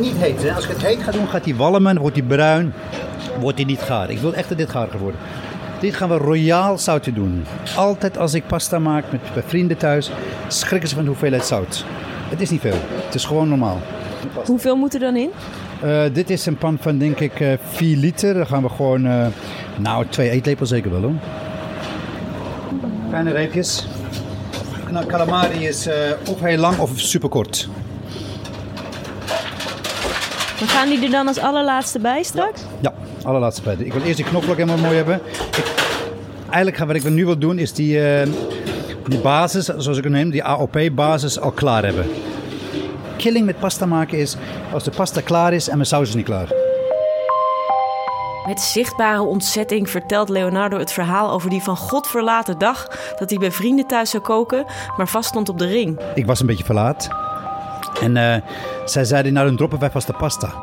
Niet 0.01 0.17
heet. 0.17 0.43
Hè? 0.43 0.53
Als 0.55 0.65
ik 0.65 0.71
het 0.71 0.83
heet 0.83 1.03
ga 1.03 1.11
doen, 1.11 1.29
gaat 1.29 1.45
hij 1.45 1.55
walmen, 1.55 1.99
wordt 1.99 2.17
hij 2.17 2.25
bruin, 2.27 2.73
wordt 3.41 3.57
hij 3.57 3.67
niet 3.67 3.81
gaar. 3.81 4.11
Ik 4.11 4.19
wil 4.19 4.35
echt 4.35 4.49
dat 4.49 4.59
dit 4.59 4.71
gaar 4.71 4.89
worden. 4.99 5.21
Dit 5.81 5.95
gaan 5.95 6.09
we 6.09 6.17
royaal 6.17 6.79
zoutje 6.79 7.13
doen. 7.13 7.45
Altijd 7.77 8.19
als 8.19 8.35
ik 8.35 8.47
pasta 8.47 8.79
maak 8.79 9.05
met, 9.11 9.21
bij 9.35 9.43
vrienden 9.47 9.77
thuis, 9.77 10.11
schrikken 10.49 10.89
ze 10.89 10.95
van 10.95 11.05
de 11.05 11.11
hoeveelheid 11.11 11.45
zout. 11.45 11.85
Het 12.29 12.41
is 12.41 12.51
niet 12.51 12.61
veel. 12.61 12.79
Het 13.05 13.15
is 13.15 13.25
gewoon 13.25 13.49
normaal. 13.49 13.81
hoeveel 14.45 14.77
moet 14.77 14.95
er 14.95 15.01
dan 15.01 15.17
in? 15.17 15.31
Eh, 15.81 16.03
dit 16.13 16.31
is 16.31 16.47
een 16.47 16.57
pan 16.57 16.79
van 16.81 16.99
denk 16.99 17.21
ik 17.21 17.41
eh 17.41 17.53
4 17.69 17.97
liter. 17.97 18.35
Dan 18.35 18.47
gaan 18.47 18.63
we 18.63 18.69
gewoon, 18.69 19.33
nou 19.79 20.07
twee 20.09 20.31
eetlepels 20.31 20.69
zeker 20.69 20.91
wel 20.91 21.01
hoor. 21.01 21.13
Kleine 23.09 23.33
reepjes. 23.33 23.87
Nou, 24.91 25.07
calamari 25.07 25.67
is 25.67 25.87
eh, 25.87 25.95
of 26.29 26.41
heel 26.41 26.59
lang 26.59 26.79
of 26.79 26.91
super 26.95 27.29
kort. 27.29 27.69
Dan 30.59 30.69
gaan 30.69 30.89
die 30.89 31.05
er 31.05 31.11
dan 31.11 31.27
als 31.27 31.39
allerlaatste 31.39 31.99
bij 31.99 32.23
straks? 32.23 32.63
Ja, 32.81 32.95
allerlaatste 33.23 33.63
bij. 33.63 33.77
Ik 33.79 33.93
wil 33.93 34.03
eerst 34.03 34.17
die 34.17 34.25
knoflook 34.25 34.57
helemaal 34.57 34.79
mooi 34.79 34.97
hebben. 34.97 35.21
Ik, 35.57 35.75
eigenlijk 36.51 36.87
wat 36.87 36.97
ik 36.97 37.15
nu 37.15 37.25
wil 37.25 37.39
doen 37.39 37.59
is 37.59 37.73
die, 37.73 38.01
eh, 38.01 38.29
die 39.09 39.19
basis, 39.19 39.65
zoals 39.65 39.99
ik 39.99 40.05
het 40.05 40.13
neem, 40.13 40.31
die 40.31 40.45
AOP-basis 40.45 41.41
al 41.41 41.51
klaar 41.51 41.85
hebben. 41.85 42.07
Killing 43.17 43.47
met 43.47 43.59
pasta 43.59 43.87
maken 43.87 44.19
is 44.19 44.37
als 44.73 44.85
de 44.85 44.91
pasta 44.91 45.21
klaar 45.21 45.53
is 45.53 45.69
en 45.69 45.75
mijn 45.75 45.89
saus 45.89 46.09
is 46.09 46.15
niet 46.15 46.25
klaar. 46.25 46.66
Met 48.47 48.61
zichtbare 48.61 49.23
ontzetting 49.23 49.91
vertelt 49.91 50.29
Leonardo 50.29 50.79
het 50.79 50.93
verhaal 50.93 51.31
over 51.31 51.51
die 51.51 51.63
van 51.63 51.77
God 51.77 52.07
verlaten 52.07 52.59
dag 52.59 52.87
dat 53.19 53.31
hij 53.31 53.39
bij 53.39 53.53
vrienden 53.53 53.87
thuis 53.87 54.11
zou 54.11 54.23
koken, 54.23 54.65
maar 54.97 55.09
vast 55.09 55.29
stond 55.29 55.49
op 55.49 55.59
de 55.59 55.67
ring. 55.67 56.01
Ik 56.15 56.27
was 56.27 56.41
een 56.41 56.47
beetje 56.47 56.65
verlaat. 56.65 57.09
En 58.01 58.17
eh, 58.17 58.43
zij 58.85 59.05
zeiden, 59.05 59.33
nou 59.33 59.47
dan 59.47 59.57
droppen 59.57 59.79
wij 59.79 59.91
vast 59.91 60.07
de 60.07 60.13
pasta. 60.13 60.55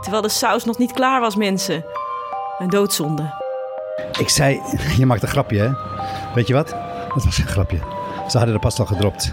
Terwijl 0.00 0.22
de 0.22 0.28
saus 0.28 0.64
nog 0.64 0.78
niet 0.78 0.92
klaar 0.92 1.20
was, 1.20 1.36
mensen. 1.36 1.84
Een 2.58 2.68
doodzonde. 2.68 3.34
Ik 4.18 4.28
zei, 4.28 4.60
je 4.98 5.06
maakt 5.06 5.22
een 5.22 5.28
grapje 5.28 5.58
hè. 5.58 5.70
Weet 6.34 6.46
je 6.46 6.54
wat? 6.54 6.68
Dat 7.14 7.24
was 7.24 7.38
een 7.38 7.46
grapje. 7.46 7.78
Ze 8.28 8.36
hadden 8.36 8.54
de 8.54 8.60
pasta 8.60 8.82
al 8.82 8.88
gedropt. 8.88 9.32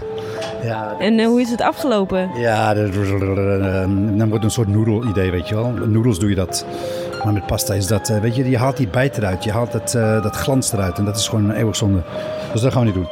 Ja, 0.62 0.94
En 0.98 1.18
eh, 1.18 1.26
hoe 1.26 1.40
is 1.40 1.50
het 1.50 1.60
afgelopen? 1.60 2.30
Ja, 2.34 2.74
dan 4.18 4.28
wordt 4.28 4.44
een 4.44 4.50
soort 4.50 4.68
noedel-idee, 4.68 5.30
weet 5.30 5.48
je 5.48 5.54
wel. 5.54 5.70
Noedels 5.70 6.18
doe 6.18 6.28
je 6.28 6.34
dat. 6.34 6.66
Maar 7.24 7.32
met 7.32 7.46
pasta 7.46 7.74
is 7.74 7.86
dat, 7.86 8.08
eh, 8.08 8.20
weet 8.20 8.36
je, 8.36 8.50
je 8.50 8.58
haalt 8.58 8.76
die 8.76 8.88
bijt 8.88 9.16
eruit. 9.16 9.44
Je 9.44 9.52
haalt 9.52 9.72
het, 9.72 9.94
eh, 9.94 10.22
dat 10.22 10.36
glans 10.36 10.72
eruit. 10.72 10.98
En 10.98 11.04
dat 11.04 11.16
is 11.16 11.28
gewoon 11.28 11.50
een 11.50 11.56
eeuwig 11.56 11.76
zonde. 11.76 12.02
Dus 12.52 12.60
dat 12.60 12.72
gaan 12.72 12.80
we 12.80 12.86
niet 12.86 12.94
doen. 12.94 13.08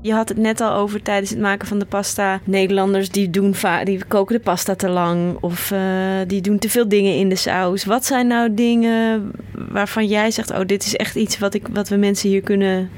Je 0.00 0.12
had 0.12 0.28
het 0.28 0.38
net 0.38 0.60
al 0.60 0.72
over 0.72 1.02
tijdens 1.02 1.30
het 1.30 1.38
maken 1.38 1.68
van 1.68 1.78
de 1.78 1.84
pasta. 1.84 2.40
Nederlanders 2.44 3.08
die, 3.08 3.30
doen 3.30 3.54
die 3.84 4.04
koken 4.04 4.36
de 4.36 4.42
pasta 4.42 4.74
te 4.74 4.88
lang 4.88 5.36
of 5.40 5.70
eh, 5.70 5.80
die 6.26 6.40
doen 6.40 6.58
te 6.58 6.68
veel 6.68 6.88
dingen 6.88 7.14
in 7.14 7.28
de 7.28 7.36
saus. 7.36 7.84
Wat 7.84 8.04
zijn 8.04 8.26
nou 8.26 8.54
dingen 8.54 9.30
waarvan 9.52 10.06
jij 10.06 10.30
zegt: 10.30 10.50
Oh, 10.50 10.66
dit 10.66 10.84
is 10.84 10.96
echt 10.96 11.14
iets 11.14 11.38
wat, 11.38 11.54
ik, 11.54 11.68
wat 11.68 11.88
we 11.88 11.96
mensen 11.96 12.28
hier 12.28 12.40
kunnen 12.40 12.90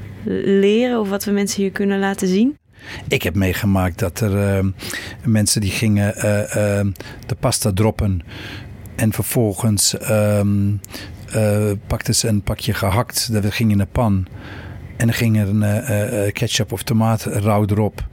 leren 0.45 1.01
of 1.01 1.09
wat 1.09 1.25
we 1.25 1.31
mensen 1.31 1.63
hier 1.63 1.73
kunnen 1.73 1.99
laten 1.99 2.29
zien? 2.29 2.57
Ik 3.09 3.23
heb 3.23 3.35
meegemaakt 3.35 3.99
dat 3.99 4.21
er 4.21 4.57
eh, 4.59 4.65
mensen 5.25 5.61
die 5.61 5.71
gingen 5.71 6.17
eh, 6.17 6.79
eh, 6.81 6.87
de 7.27 7.35
pasta 7.41 7.73
droppen. 7.75 8.21
En 8.97 9.13
vervolgens 9.13 9.99
ehm, 9.99 10.71
eh, 11.33 11.71
pakten 11.87 12.15
ze 12.15 12.29
een 12.29 12.43
pakje 12.43 12.75
gehakt. 12.75 13.33
Dat 13.33 13.53
ging 13.53 13.71
in 13.71 13.81
een 13.81 13.89
pan. 13.93 14.27
En 14.97 15.07
dan 15.07 15.15
ging 15.15 15.39
er 15.39 15.49
een 15.49 15.63
eh, 15.63 16.33
ketchup 16.33 16.73
of 16.73 16.83
tomaat 16.83 17.23
rauw 17.25 17.65
erop. 17.67 18.07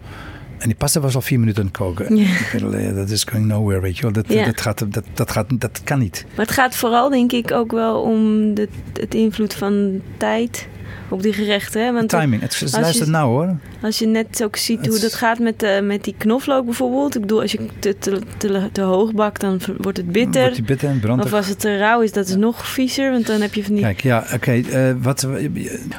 En 0.58 0.68
die 0.68 0.76
pasta 0.78 1.00
was 1.00 1.16
al 1.16 1.22
vier 1.22 1.40
minuten 1.40 1.62
aan 1.62 1.68
het 1.68 1.78
koken. 1.78 2.16
Ja. 2.18 2.94
Dat 2.94 3.10
is 3.10 3.24
going 3.24 3.48
nowhere, 3.48 3.82
weet 3.82 3.96
je 3.98 4.02
wel. 4.02 4.12
Dat, 4.12 4.26
Ja. 4.28 4.46
dat, 4.46 4.62
gaat, 4.62 4.94
dat, 4.94 5.04
dat, 5.14 5.32
gaat, 5.32 5.46
dat 5.60 5.82
kan 5.84 6.00
niet. 6.00 6.26
Maar 6.36 6.46
het 6.46 6.54
gaat 6.56 6.76
vooral, 6.76 7.10
denk 7.10 7.32
ik, 7.32 7.52
ook 7.52 7.72
wel 7.72 8.02
om 8.02 8.54
de, 8.54 8.68
het 8.94 9.14
invloed 9.16 9.54
van 9.54 10.02
tijd 10.18 10.68
op 11.10 11.22
die 11.22 11.34
gerechten. 11.34 11.86
Hè? 11.86 11.94
Want 11.94 12.10
Timing. 12.10 12.42
Het, 12.42 12.56
je- 12.56 12.80
luister 12.80 13.10
nou 13.10 13.28
hoor. 13.30 13.56
Als 13.82 14.00
je 14.00 14.08
net 14.08 14.44
ook 14.44 14.56
ziet 14.56 14.78
Het 14.80 14.88
hoe 14.88 15.00
dat 15.00 15.14
gaat 15.14 15.40
met, 15.40 15.64
eh, 15.64 15.82
met 15.82 16.04
die 16.04 16.16
knoflook 16.18 16.66
bijvoorbeeld. 16.66 17.16
Ik 17.16 17.22
bedoel, 17.22 17.42
als 17.42 17.52
je 17.52 17.66
te, 17.80 17.98
te, 17.98 18.22
te, 18.38 18.70
te 18.72 18.82
hoog 18.82 19.14
bakt, 19.14 19.42
dan 19.42 19.60
wordt 19.78 19.98
het 19.98 20.12
bitter. 20.12 20.42
Wordt 20.42 20.56
die 20.56 20.64
bitter 20.66 20.90
en 20.90 21.00
brandt 21.00 21.26
Of 21.26 21.34
als 21.34 21.48
het 21.48 21.60
te 21.60 21.78
rauw 21.78 22.02
is, 22.02 22.12
dat 22.12 22.28
is 22.28 22.36
nog 22.36 22.68
viezer. 22.68 23.12
Want 23.12 23.28
dan 23.28 23.42
heb 23.42 23.54
je 23.54 23.64
van 23.64 23.74
die... 23.74 23.84
Kijk, 23.84 24.02
ja, 24.02 24.26
oké. 24.34 24.52
eh, 24.52 24.92
wat 25.02 25.28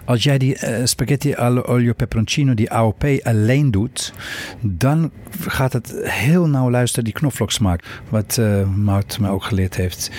als 0.05 0.23
jij 0.23 0.39
die 0.39 0.57
eh, 0.57 0.85
spaghetti 0.85 1.35
allo 1.35 1.63
olio 1.63 1.93
peperoncino, 1.93 2.55
die 2.55 2.71
AOP 2.71 3.05
alleen 3.23 3.71
doet, 3.71 4.13
dan 4.61 5.11
gaat 5.47 5.73
het 5.73 5.95
heel 6.03 6.47
nauw 6.49 6.71
luisteren 6.71 7.05
die 7.05 7.13
knoflooksmaak. 7.13 7.83
Wat 8.09 8.39
eh 8.39 8.69
Maud 8.77 9.19
me 9.21 9.29
ook 9.31 9.45
geleerd 9.45 9.77
heeft. 9.77 10.11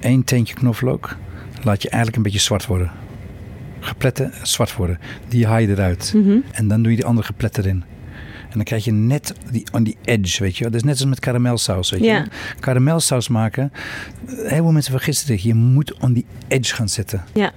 Eén 0.00 0.24
teentje 0.24 0.54
knoflook 0.54 1.16
laat 1.62 1.82
je 1.82 1.88
eigenlijk 1.88 2.16
een 2.16 2.22
beetje 2.22 2.38
zwart 2.38 2.66
worden. 2.66 2.90
Gepletten 3.86 4.32
zwart 4.42 4.76
worden. 4.76 4.98
Die 5.28 5.46
haal 5.46 5.58
je 5.58 5.68
eruit. 5.68 6.12
Mhm. 6.14 6.38
En 6.52 6.68
dan 6.68 6.82
doe 6.82 6.90
je 6.90 6.96
die 6.96 7.06
andere 7.06 7.26
geplet 7.26 7.58
erin. 7.58 7.84
En 8.42 8.52
dan 8.52 8.64
krijg 8.64 8.84
je 8.84 8.92
net 8.92 9.34
die, 9.50 9.66
on 9.72 9.84
die 9.84 9.96
edge, 10.04 10.42
weet 10.42 10.56
je. 10.56 10.64
Dat 10.64 10.74
is 10.74 10.82
net 10.82 10.92
als 10.94 11.04
met 11.04 11.20
karamelsaus, 11.20 11.90
weet 11.90 12.04
je. 12.04 12.24
Karamelsaus 12.60 13.28
maken, 13.28 13.72
heel 14.26 14.46
veel 14.48 14.72
mensen 14.72 14.92
vergissen 14.92 15.26
zich. 15.26 15.42
Je 15.42 15.54
moet 15.54 15.94
on 16.00 16.12
die 16.12 16.26
edge 16.48 16.74
gaan 16.74 16.88
zitten. 16.88 17.24
Ja. 17.34 17.52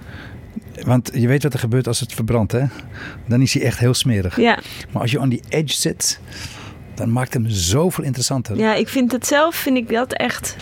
Want 0.84 1.10
je 1.14 1.26
weet 1.26 1.42
wat 1.42 1.52
er 1.52 1.58
gebeurt 1.58 1.86
als 1.86 2.00
het 2.00 2.12
verbrandt, 2.12 2.52
hè? 2.52 2.64
Dan 3.28 3.42
is 3.42 3.54
hij 3.54 3.62
echt 3.62 3.78
heel 3.78 3.94
smerig. 3.94 4.36
Ja. 4.36 4.58
Maar 4.92 5.02
als 5.02 5.10
je 5.10 5.20
on 5.20 5.28
die 5.28 5.42
edge 5.48 5.74
zit, 5.76 6.20
dan 6.94 7.12
maakt 7.12 7.34
hem 7.34 7.48
zoveel 7.48 8.04
interessanter. 8.04 8.56
ja, 8.56 8.74
ik 8.74 8.88
vind 8.88 9.12
het 9.12 9.26
zelf, 9.26 9.54
vind 9.54 9.76
ik 9.76 9.88
dat 9.88 10.12
echt 10.12 10.56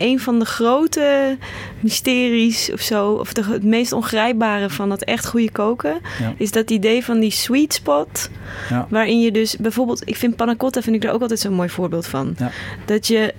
een 0.00 0.20
van 0.20 0.38
de 0.38 0.44
grote 0.44 1.36
mysteries 1.80 2.72
of 2.72 2.80
zo. 2.80 3.12
Of 3.12 3.32
de, 3.32 3.44
het 3.44 3.64
meest 3.64 3.92
ongrijpbare 3.92 4.70
van 4.70 4.88
dat 4.88 5.02
echt 5.02 5.26
goede 5.26 5.50
koken. 5.50 6.00
Ja. 6.20 6.34
Is 6.36 6.50
dat 6.50 6.70
idee 6.70 7.04
van 7.04 7.20
die 7.20 7.30
sweet 7.30 7.72
spot. 7.72 8.30
Ja. 8.70 8.86
Waarin 8.90 9.20
je 9.20 9.32
dus 9.32 9.56
bijvoorbeeld, 9.56 10.02
ik 10.08 10.16
vind 10.16 10.36
panna 10.36 10.56
cotta 10.56 10.82
vind 10.82 10.96
ik 10.96 11.04
er 11.04 11.12
ook 11.12 11.22
altijd 11.22 11.40
zo'n 11.40 11.54
mooi 11.54 11.68
voorbeeld 11.68 12.06
van. 12.06 12.36
Dat 12.84 13.06
je, 13.06 13.34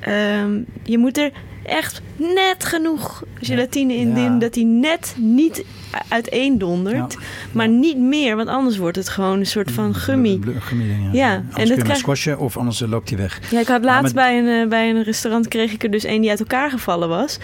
ehm, 0.00 0.60
je 0.82 0.98
moet 0.98 1.18
er 1.18 1.30
echt 1.66 2.02
net 2.16 2.64
genoeg 2.64 3.22
gelatine 3.40 3.94
in 3.94 4.08
Ja. 4.08 4.14
doen, 4.14 4.38
dat 4.38 4.52
die 4.54 4.64
net 4.64 5.14
niet 5.18 5.64
uiteen 6.08 6.58
dondert. 6.58 7.12
Ja. 7.12 7.18
Maar 7.52 7.68
niet 7.68 7.98
meer, 7.98 8.36
want 8.36 8.48
anders 8.48 8.76
wordt 8.76 8.96
het 8.96 9.08
gewoon 9.08 9.38
een 9.38 9.46
soort 9.46 9.70
van 9.70 9.94
gummy. 9.94 10.36
Bl- 10.38 10.50
gummy 10.60 10.84
ding, 10.86 11.02
Ja, 11.12 11.32
ja. 11.32 11.34
en 11.34 11.42
dat 11.44 11.66
kun 11.66 11.76
je 11.76 11.82
krijg- 11.82 11.98
squashen 11.98 12.38
of 12.38 12.56
anders 12.56 12.80
eh, 12.82 12.88
loopt 12.88 13.08
hij 13.08 13.18
weg. 13.18 13.40
Ja, 13.50 13.60
ik 13.60 13.66
had 13.66 13.84
laatst 13.84 14.02
met- 14.02 14.24
bij, 14.24 14.38
een, 14.38 14.62
eh, 14.62 14.68
bij 14.68 14.90
een 14.90 15.02
restaurant 15.02 15.48
kreeg 15.48 15.72
ik 15.72 15.82
er 15.82 15.90
dus 15.90 16.04
een 16.04 16.20
die 16.20 16.30
uit 16.30 16.40
elkaar 16.40 16.70
gevallen 16.70 17.08
was. 17.08 17.38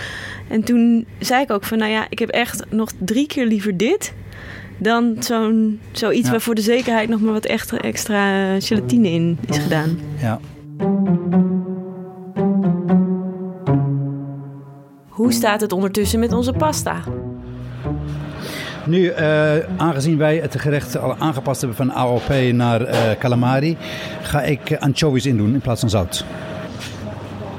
En 0.48 0.62
toen 0.62 1.06
zei 1.18 1.42
ik 1.42 1.50
ook 1.50 1.64
van, 1.64 1.78
nou 1.78 1.90
ja, 1.90 2.06
ik 2.08 2.18
heb 2.18 2.28
echt 2.28 2.64
nog 2.70 2.90
drie 2.98 3.26
keer 3.26 3.46
liever 3.46 3.76
dit 3.76 4.12
dan 4.78 5.16
zo'n 5.20 5.80
zoiets 5.92 6.24
Ja. 6.24 6.30
waar 6.30 6.40
voor 6.40 6.54
de 6.54 6.60
zekerheid 6.60 7.08
nog 7.08 7.20
maar 7.20 7.32
wat 7.32 7.46
extra, 7.46 7.78
extra 7.78 8.60
gelatine 8.60 9.08
in 9.10 9.38
is 9.48 9.58
gedaan. 9.58 9.98
Ja. 10.20 10.40
Hoe 15.22 15.32
staat 15.32 15.60
het 15.60 15.72
ondertussen 15.72 16.20
met 16.20 16.32
onze 16.32 16.52
pasta? 16.52 17.02
Nu, 18.86 19.06
eh, 19.06 19.56
aangezien 19.76 20.18
wij 20.18 20.36
het 20.36 20.60
gerecht 20.60 20.98
al 20.98 21.16
aangepast 21.18 21.60
hebben 21.60 21.78
van 21.78 21.92
AOP 21.92 22.52
naar 22.52 22.80
eh, 22.80 23.18
calamari, 23.18 23.76
ga 24.22 24.42
ik 24.42 24.76
anchovies 24.80 25.26
in 25.26 25.36
doen 25.36 25.52
in 25.54 25.60
plaats 25.60 25.80
van 25.80 25.90
zout. 25.90 26.24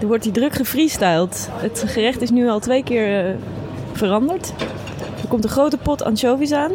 Er 0.01 0.07
wordt 0.07 0.23
hier 0.23 0.33
druk 0.33 0.53
gefreestyled. 0.53 1.49
Het 1.51 1.83
gerecht 1.87 2.21
is 2.21 2.29
nu 2.29 2.49
al 2.49 2.59
twee 2.59 2.83
keer 2.83 3.25
eh, 3.25 3.33
veranderd. 3.91 4.53
Er 5.21 5.27
komt 5.27 5.43
een 5.43 5.49
grote 5.49 5.77
pot 5.77 6.03
anchovies 6.03 6.51
aan. 6.51 6.71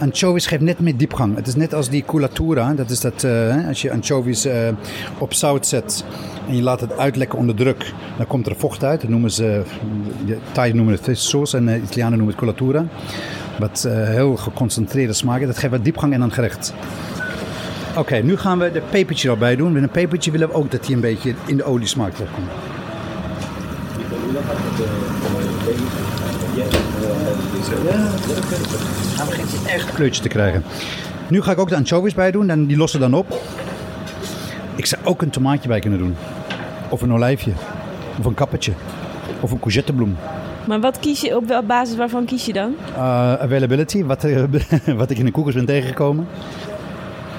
Anchovies 0.00 0.46
geeft 0.46 0.62
net 0.62 0.80
meer 0.80 0.96
diepgang. 0.96 1.36
Het 1.36 1.46
is 1.46 1.54
net 1.54 1.74
als 1.74 1.88
die 1.88 2.04
culatura. 2.06 2.74
Dat 2.74 2.90
is 2.90 3.00
dat 3.00 3.22
uh, 3.22 3.68
als 3.68 3.82
je 3.82 3.92
anchovies 3.92 4.46
uh, 4.46 4.68
op 5.18 5.34
zout 5.34 5.66
zet 5.66 6.04
en 6.48 6.56
je 6.56 6.62
laat 6.62 6.80
het 6.80 6.98
uitlekken 6.98 7.38
onder 7.38 7.54
druk, 7.54 7.92
dan 8.16 8.26
komt 8.26 8.46
er 8.46 8.56
vocht 8.56 8.84
uit. 8.84 9.00
Dat 9.00 9.10
noemen 9.10 9.30
ze, 9.30 9.62
de 10.26 10.36
Thai 10.52 10.72
noemen 10.72 10.94
het 10.94 11.02
fish 11.02 11.20
sauce 11.20 11.56
en 11.56 11.66
de 11.66 11.80
Italianen 11.80 12.18
noemen 12.18 12.36
het 12.36 12.44
culatura. 12.44 12.84
Wat 13.58 13.84
uh, 13.86 13.92
heel 13.92 14.36
geconcentreerde 14.36 15.12
smaak. 15.12 15.46
Dat 15.46 15.58
geeft 15.58 15.72
wat 15.72 15.84
diepgang 15.84 16.12
in 16.12 16.20
een 16.20 16.32
gerecht. 16.32 16.74
Oké, 17.96 18.16
nu 18.16 18.36
gaan 18.36 18.58
we 18.58 18.72
de 18.72 18.82
pepertje 18.90 19.30
erbij 19.30 19.56
doen. 19.56 19.72
Met 19.72 19.82
een 19.82 19.90
pepertje 19.90 20.30
willen 20.30 20.48
we 20.48 20.54
ook 20.54 20.70
dat 20.70 20.86
hij 20.86 20.94
een 20.94 21.00
beetje 21.00 21.34
in 21.46 21.56
de 21.56 21.64
oliesmaak 21.64 22.14
terugkomt. 22.14 22.50
Hij 29.16 29.26
begint 29.26 29.66
echt 29.66 29.88
een 29.88 29.94
kleurtje 29.94 30.22
te 30.22 30.28
krijgen. 30.28 30.62
Nu 31.28 31.42
ga 31.42 31.52
ik 31.52 31.58
ook 31.58 31.68
de 31.68 31.76
anchovies 31.76 32.14
bij 32.14 32.30
doen 32.30 32.50
en 32.50 32.66
die 32.66 32.76
lossen 32.76 33.00
dan 33.00 33.14
op. 33.14 33.40
Ik 34.74 34.86
zou 34.86 35.04
ook 35.04 35.22
een 35.22 35.30
tomaatje 35.30 35.68
bij 35.68 35.80
kunnen 35.80 35.98
doen. 35.98 36.16
Of 36.88 37.02
een 37.02 37.12
olijfje. 37.12 37.52
Of 38.18 38.24
een 38.24 38.34
kappertje. 38.34 38.72
Of 39.40 39.50
een 39.50 39.58
courgettebloem. 39.58 40.16
Maar 40.66 40.80
wat 40.80 40.98
kies 40.98 41.20
je, 41.20 41.36
op 41.36 41.64
basis 41.66 41.96
waarvan 41.96 42.24
kies 42.24 42.46
je 42.46 42.52
dan? 42.52 42.74
Uh, 42.92 42.98
availability, 43.32 44.04
wat, 44.04 44.26
wat 44.96 45.10
ik 45.10 45.18
in 45.18 45.24
de 45.24 45.30
koekers 45.30 45.56
ben 45.56 45.64
tegengekomen. 45.64 46.26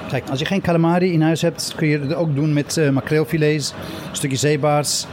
Kijk, 0.08 0.28
als 0.30 0.38
je 0.38 0.44
geen 0.44 0.60
calamari 0.60 1.12
in 1.12 1.22
huis 1.22 1.42
hebt, 1.42 1.72
kun 1.76 1.88
je 1.88 1.98
het 1.98 2.14
ook 2.14 2.34
doen 2.34 2.52
met 2.52 2.76
uh, 2.76 2.90
makreelfilets, 2.90 3.72
een 4.10 4.16
stukje 4.16 4.36
zeebaars, 4.36 5.06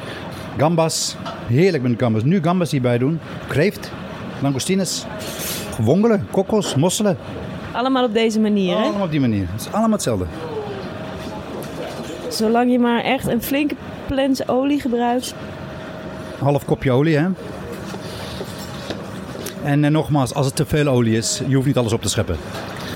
gambas. 0.57 1.15
Heerlijk 1.47 1.83
met 1.83 1.93
gambas. 1.97 2.23
Nu 2.23 2.41
gambas 2.41 2.71
hierbij 2.71 2.97
doen. 2.97 3.19
Kreeft, 3.47 3.91
langoustines, 4.41 5.05
wongelen, 5.79 6.27
kokkels, 6.31 6.75
mosselen. 6.75 7.17
Allemaal 7.71 8.03
op 8.03 8.13
deze 8.13 8.39
manier, 8.39 8.77
hè? 8.77 8.83
Allemaal 8.83 9.05
op 9.05 9.11
die 9.11 9.19
manier. 9.19 9.47
Het 9.51 9.61
is 9.61 9.71
allemaal 9.71 9.91
hetzelfde. 9.91 10.25
Zolang 12.29 12.71
je 12.71 12.79
maar 12.79 13.03
echt 13.03 13.27
een 13.27 13.41
flinke 13.41 13.75
plens 14.07 14.47
olie 14.47 14.79
gebruikt. 14.79 15.33
Half 16.39 16.65
kopje 16.65 16.91
olie, 16.91 17.17
hè? 17.17 17.27
En 19.63 19.83
eh, 19.83 19.91
nogmaals, 19.91 20.33
als 20.33 20.45
het 20.45 20.55
te 20.55 20.65
veel 20.65 20.87
olie 20.87 21.17
is, 21.17 21.41
je 21.47 21.55
hoeft 21.55 21.67
niet 21.67 21.77
alles 21.77 21.93
op 21.93 22.01
te 22.01 22.09
scheppen. 22.09 22.37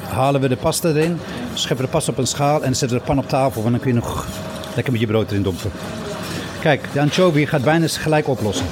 Halen 0.10 0.42
we 0.42 0.48
de 0.48 0.56
pasta 0.56 0.90
erin, 0.90 1.18
scheppen 1.54 1.86
de 1.86 1.92
pasta 1.92 2.12
op 2.12 2.18
een 2.18 2.28
schaal 2.28 2.64
en 2.64 2.76
zetten 2.76 2.98
de 2.98 3.04
pan 3.04 3.18
op 3.18 3.28
tafel. 3.28 3.62
Want 3.62 3.74
dan 3.74 3.84
kun 3.84 3.94
je 3.94 4.00
nog 4.00 4.28
lekker 4.76 4.92
met 4.92 5.02
je 5.02 5.08
brood 5.08 5.32
erin 5.32 5.44
dompen. 5.44 5.72
Kijk, 6.62 6.94
de 6.94 7.00
anchovy 7.00 7.46
gaat 7.46 7.64
bijna 7.64 7.88
gelijk 7.88 8.28
oplossen. 8.28 8.66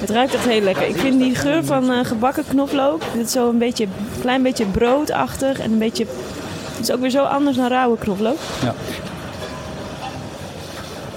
Het 0.00 0.10
ruikt 0.10 0.34
echt 0.34 0.44
heel 0.44 0.60
lekker. 0.60 0.86
Ik 0.86 0.96
vind 0.96 1.18
die 1.20 1.34
geur 1.34 1.64
van 1.64 1.90
uh, 1.90 2.04
gebakken 2.04 2.44
knoflook, 2.48 3.02
dit 3.14 3.26
is 3.26 3.32
zo 3.32 3.48
een 3.48 3.58
beetje, 3.58 3.86
klein 4.20 4.42
beetje 4.42 4.64
broodachtig 4.64 5.60
en 5.60 5.72
een 5.72 5.78
beetje, 5.78 6.06
het 6.76 6.88
is 6.88 6.92
ook 6.92 7.00
weer 7.00 7.10
zo 7.10 7.22
anders 7.22 7.56
dan 7.56 7.68
rauwe 7.68 7.98
knoflook. 7.98 8.38
Ja. 8.62 8.74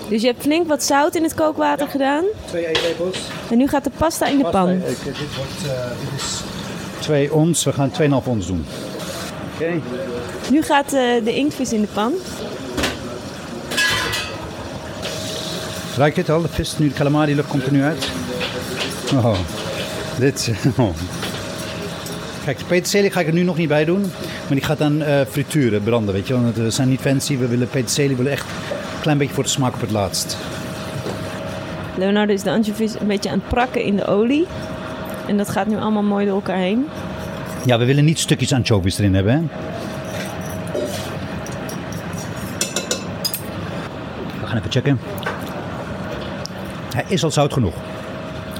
Dus 0.09 0.21
je 0.21 0.27
hebt 0.27 0.41
flink 0.41 0.67
wat 0.67 0.83
zout 0.83 1.15
in 1.15 1.23
het 1.23 1.33
kookwater 1.33 1.87
gedaan. 1.87 2.23
Twee 2.45 2.67
eetlepels. 2.67 3.17
En 3.49 3.57
nu 3.57 3.67
gaat 3.67 3.83
de 3.83 3.91
pasta 3.97 4.25
in 4.27 4.37
de 4.37 4.43
Pasta, 4.43 4.59
pan. 4.59 4.69
eh, 4.69 4.87
dit, 5.03 5.35
wordt, 5.35 5.65
eh, 5.65 5.85
dit 6.11 6.21
is 6.21 6.39
2 6.99 7.33
ons, 7.33 7.63
we 7.63 7.73
gaan 7.73 7.91
2,5 7.91 8.27
ons 8.27 8.47
doen. 8.47 8.65
Oké. 9.57 9.81
Nu 10.51 10.61
gaat 10.61 10.93
eh, 10.93 11.23
de 11.23 11.35
inktvis 11.35 11.73
in 11.73 11.81
de 11.81 11.87
pan. 11.93 12.13
Ruik 15.97 16.15
je 16.15 16.21
het 16.21 16.29
al? 16.29 16.41
De 16.41 16.47
vis, 16.47 16.77
nu 16.77 16.87
de 16.87 16.93
calamari 16.93 17.35
lucht 17.35 17.47
komt 17.47 17.65
er 17.65 17.71
nu 17.71 17.83
uit. 17.83 18.09
Oh, 19.13 19.37
dit. 20.19 20.51
Oh. 20.77 20.89
Kijk, 22.43 22.57
de 22.57 22.65
peterselie 22.65 23.11
ga 23.11 23.19
ik 23.19 23.27
er 23.27 23.33
nu 23.33 23.43
nog 23.43 23.57
niet 23.57 23.67
bij 23.67 23.85
doen. 23.85 24.01
Maar 24.01 24.55
die 24.55 24.63
gaat 24.63 24.77
dan 24.77 25.01
eh, 25.01 25.21
frituren, 25.29 25.83
branden, 25.83 26.13
weet 26.13 26.27
je. 26.27 26.33
Want 26.33 26.55
we 26.55 26.69
zijn 26.69 26.89
niet 26.89 27.01
fancy. 27.01 27.37
We 27.37 27.47
willen 27.47 27.69
peterselie, 27.69 28.09
we 28.09 28.15
willen 28.15 28.31
echt 28.31 28.45
een 28.95 29.01
klein 29.01 29.17
beetje 29.17 29.33
voor 29.33 29.43
de 29.43 29.49
smaak 29.49 29.73
op 29.73 29.81
het 29.81 29.91
laatst. 29.91 30.37
Leonardo 31.95 32.33
is 32.33 32.43
de 32.43 32.51
anchovies 32.51 32.99
een 32.99 33.07
beetje 33.07 33.29
aan 33.29 33.39
het 33.39 33.47
prakken 33.47 33.83
in 33.83 33.95
de 33.95 34.05
olie. 34.05 34.45
En 35.27 35.37
dat 35.37 35.49
gaat 35.49 35.67
nu 35.67 35.77
allemaal 35.77 36.03
mooi 36.03 36.25
door 36.25 36.35
elkaar 36.35 36.57
heen. 36.57 36.87
Ja, 37.65 37.77
we 37.77 37.85
willen 37.85 38.05
niet 38.05 38.19
stukjes 38.19 38.53
anchovies 38.53 38.97
erin 38.97 39.13
hebben, 39.13 39.33
hè. 39.33 39.41
We 44.41 44.47
gaan 44.47 44.57
even 44.57 44.71
checken. 44.71 44.99
Hij 46.95 47.05
is 47.07 47.23
al 47.23 47.31
zout 47.31 47.53
genoeg. 47.53 47.73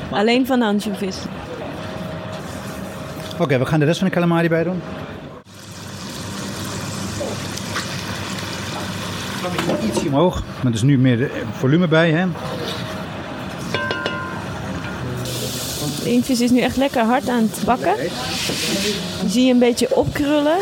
Alleen 0.10 0.46
van 0.46 0.60
de 0.60 0.66
anchovies. 0.66 1.18
Oké, 3.40 3.58
we 3.58 3.66
gaan 3.66 3.80
de 3.80 3.86
rest 3.86 4.00
van 4.00 4.08
de 4.08 4.14
calamari 4.14 4.50
bij 4.50 4.64
doen. 4.64 4.82
Ietsje 9.86 10.08
omhoog, 10.08 10.44
maar 10.56 10.66
er 10.66 10.74
is 10.74 10.82
nu 10.82 10.98
meer 10.98 11.24
eh, 11.24 11.30
volume 11.52 11.88
bij. 11.88 12.12
Hè? 12.12 12.26
Is 16.08 16.52
nu 16.52 16.60
echt 16.60 16.78
lekker 16.78 17.02
hard 17.02 17.30
aan 17.30 17.50
het 17.52 17.66
bakken. 17.66 17.96
Zie 19.28 19.46
je 19.46 19.52
een 19.52 19.60
beetje 19.60 19.96
opkrullen. 19.96 20.58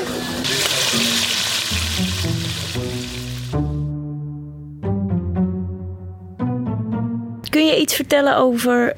Kun 7.49 7.65
je 7.65 7.79
iets 7.79 7.95
vertellen 7.95 8.37
over 8.37 8.95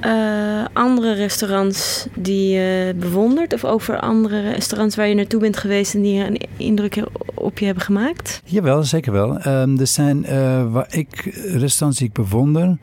eh, 0.00 0.64
andere 0.72 1.12
restaurants 1.12 2.06
die 2.14 2.48
je 2.50 2.94
bewondert? 2.96 3.52
Of 3.52 3.64
over 3.64 4.00
andere 4.00 4.50
restaurants 4.50 4.96
waar 4.96 5.08
je 5.08 5.14
naartoe 5.14 5.40
bent 5.40 5.56
geweest 5.56 5.94
en 5.94 6.02
die 6.02 6.24
een 6.24 6.40
indruk 6.56 7.04
op 7.34 7.58
je 7.58 7.64
hebben 7.64 7.84
gemaakt? 7.84 8.42
Jawel, 8.44 8.84
zeker 8.84 9.12
wel. 9.12 9.46
Um, 9.46 9.80
er 9.80 9.86
zijn 9.86 10.24
uh, 10.24 10.72
waar 10.72 10.86
ik 10.90 11.38
restaurants 11.52 11.98
die 11.98 12.08
ik 12.08 12.12
bewonder. 12.12 12.76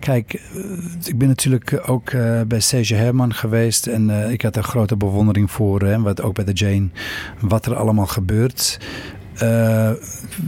Kijk, 0.00 0.42
uh, 0.54 0.62
ik 1.04 1.18
ben 1.18 1.28
natuurlijk 1.28 1.82
ook 1.86 2.10
uh, 2.10 2.40
bij 2.46 2.60
Serge 2.60 2.94
Herman 2.94 3.34
geweest 3.34 3.86
en 3.86 4.10
ik 4.30 4.42
had 4.42 4.56
een 4.56 4.62
grote 4.62 4.96
bewondering 4.96 5.50
voor, 5.50 5.80
hè, 5.80 6.00
wat 6.00 6.22
ook 6.22 6.34
bij 6.34 6.44
de 6.44 6.52
Jane, 6.52 6.88
wat 7.40 7.66
er 7.66 7.76
allemaal 7.76 8.06
gebeurt. 8.06 8.78
Uh, 9.42 9.90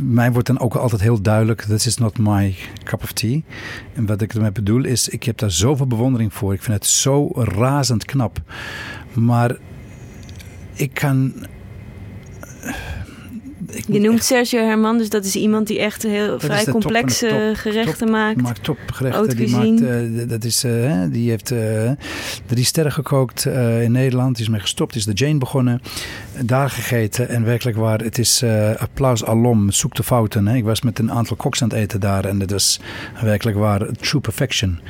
mij 0.03 0.33
wordt 0.33 0.47
dan 0.47 0.59
ook 0.59 0.75
altijd 0.75 1.01
heel 1.01 1.23
duidelijk: 1.23 1.63
this 1.63 1.87
is 1.87 1.97
not 1.97 2.19
my 2.19 2.57
cup 2.85 3.03
of 3.03 3.13
tea. 3.13 3.41
En 3.95 4.07
wat 4.07 4.23
ik 4.23 4.35
ermee 4.35 4.53
bedoel 4.53 4.85
is: 4.85 5.09
ik 5.09 5.23
heb 5.23 5.39
daar 5.39 5.51
zoveel 5.51 5.87
bewondering 5.87 6.35
voor. 6.35 6.53
Ik 6.53 6.63
vind 6.63 6.77
het 6.77 6.87
zo 6.87 7.31
razend 7.35 8.05
knap. 8.05 8.41
Maar 9.13 9.57
ik 10.73 10.95
kan. 10.95 11.33
Je 13.87 14.01
noemt 14.01 14.17
echt... 14.17 14.25
Sergio 14.25 14.61
Herman, 14.61 14.99
dus 14.99 15.09
dat 15.09 15.25
is 15.25 15.37
iemand 15.37 15.67
die 15.67 15.79
echt 15.79 16.03
heel 16.03 16.29
dat 16.29 16.43
vrij 16.43 16.65
complexe 16.65 17.29
top, 17.29 17.57
gerechten 17.57 18.07
top, 18.07 18.11
maakt. 18.11 18.43
maakt 18.43 18.65
topgerechten. 18.65 19.37
Die, 19.37 19.49
maakt, 19.49 19.81
uh, 19.81 20.29
dat 20.29 20.45
is, 20.45 20.65
uh, 20.65 21.03
die 21.11 21.31
heeft 21.31 21.51
uh, 21.51 21.91
drie 22.47 22.65
sterren 22.65 22.93
gekookt 22.93 23.45
in 23.81 23.93
Nederland. 23.93 24.37
Die 24.37 24.45
is 24.45 24.51
mee 24.51 24.61
gestopt, 24.61 24.95
is 24.95 25.05
de 25.05 25.13
Jane 25.13 25.39
begonnen. 25.39 25.81
Daar 26.41 26.71
gegeten 26.71 27.29
en 27.29 27.45
werkelijk 27.45 27.77
waar, 27.77 28.01
het 28.01 28.19
is 28.19 28.45
applaus 28.79 29.25
alom. 29.25 29.71
Zoek 29.71 29.95
de 29.95 30.03
fouten. 30.03 30.47
Hè. 30.47 30.57
Ik 30.57 30.65
was 30.65 30.83
met 30.83 30.99
een 30.99 31.13
aantal 31.13 31.37
koks 31.37 31.63
aan 31.63 31.69
het 31.69 31.79
eten 31.79 32.01
daar 32.01 32.25
en 32.25 32.41
het 32.41 32.51
was 32.51 32.81
werkelijk 33.23 33.57
waar 33.57 33.87
true 34.01 34.21
perfection. 34.21 34.81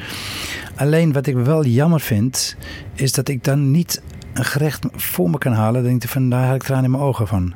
Alleen 0.77 1.12
wat 1.12 1.27
ik 1.27 1.37
wel 1.37 1.64
jammer 1.64 2.01
vind, 2.01 2.57
is 2.95 3.12
dat 3.12 3.29
ik 3.29 3.45
dan 3.45 3.71
niet 3.71 4.03
een 4.33 4.45
gerecht 4.45 4.87
voor 4.92 5.31
me 5.31 5.38
kan 5.38 5.53
halen. 5.53 5.81
Dan 5.81 5.90
denk 5.90 6.03
ik 6.03 6.09
van, 6.09 6.31
daar 6.31 6.47
had 6.47 6.55
ik 6.55 6.62
tranen 6.62 6.85
in 6.85 6.90
mijn 6.90 7.03
ogen 7.03 7.27
van. 7.27 7.53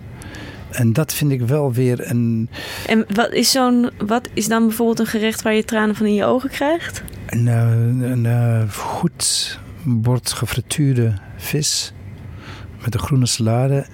En 0.71 0.93
dat 0.93 1.15
vind 1.15 1.33
ik 1.33 1.41
wel 1.41 1.73
weer 1.73 2.11
een. 2.11 2.49
En 2.87 3.07
wat 3.15 3.33
is, 3.33 3.51
zo'n, 3.51 3.91
wat 3.99 4.29
is 4.33 4.49
dan 4.49 4.67
bijvoorbeeld 4.67 4.99
een 4.99 5.07
gerecht 5.07 5.43
waar 5.43 5.55
je 5.55 5.65
tranen 5.65 5.95
van 5.95 6.07
in 6.07 6.15
je 6.15 6.25
ogen 6.25 6.51
krijgt? 6.51 7.03
Een, 7.27 7.47
een, 7.47 8.01
een 8.01 8.25
uh, 8.25 8.71
goed 8.71 9.59
bord 9.83 10.33
gefrituurde 10.33 11.15
vis 11.37 11.93
met 12.85 12.95
een 12.95 13.01
groene 13.01 13.27
salade 13.27 13.87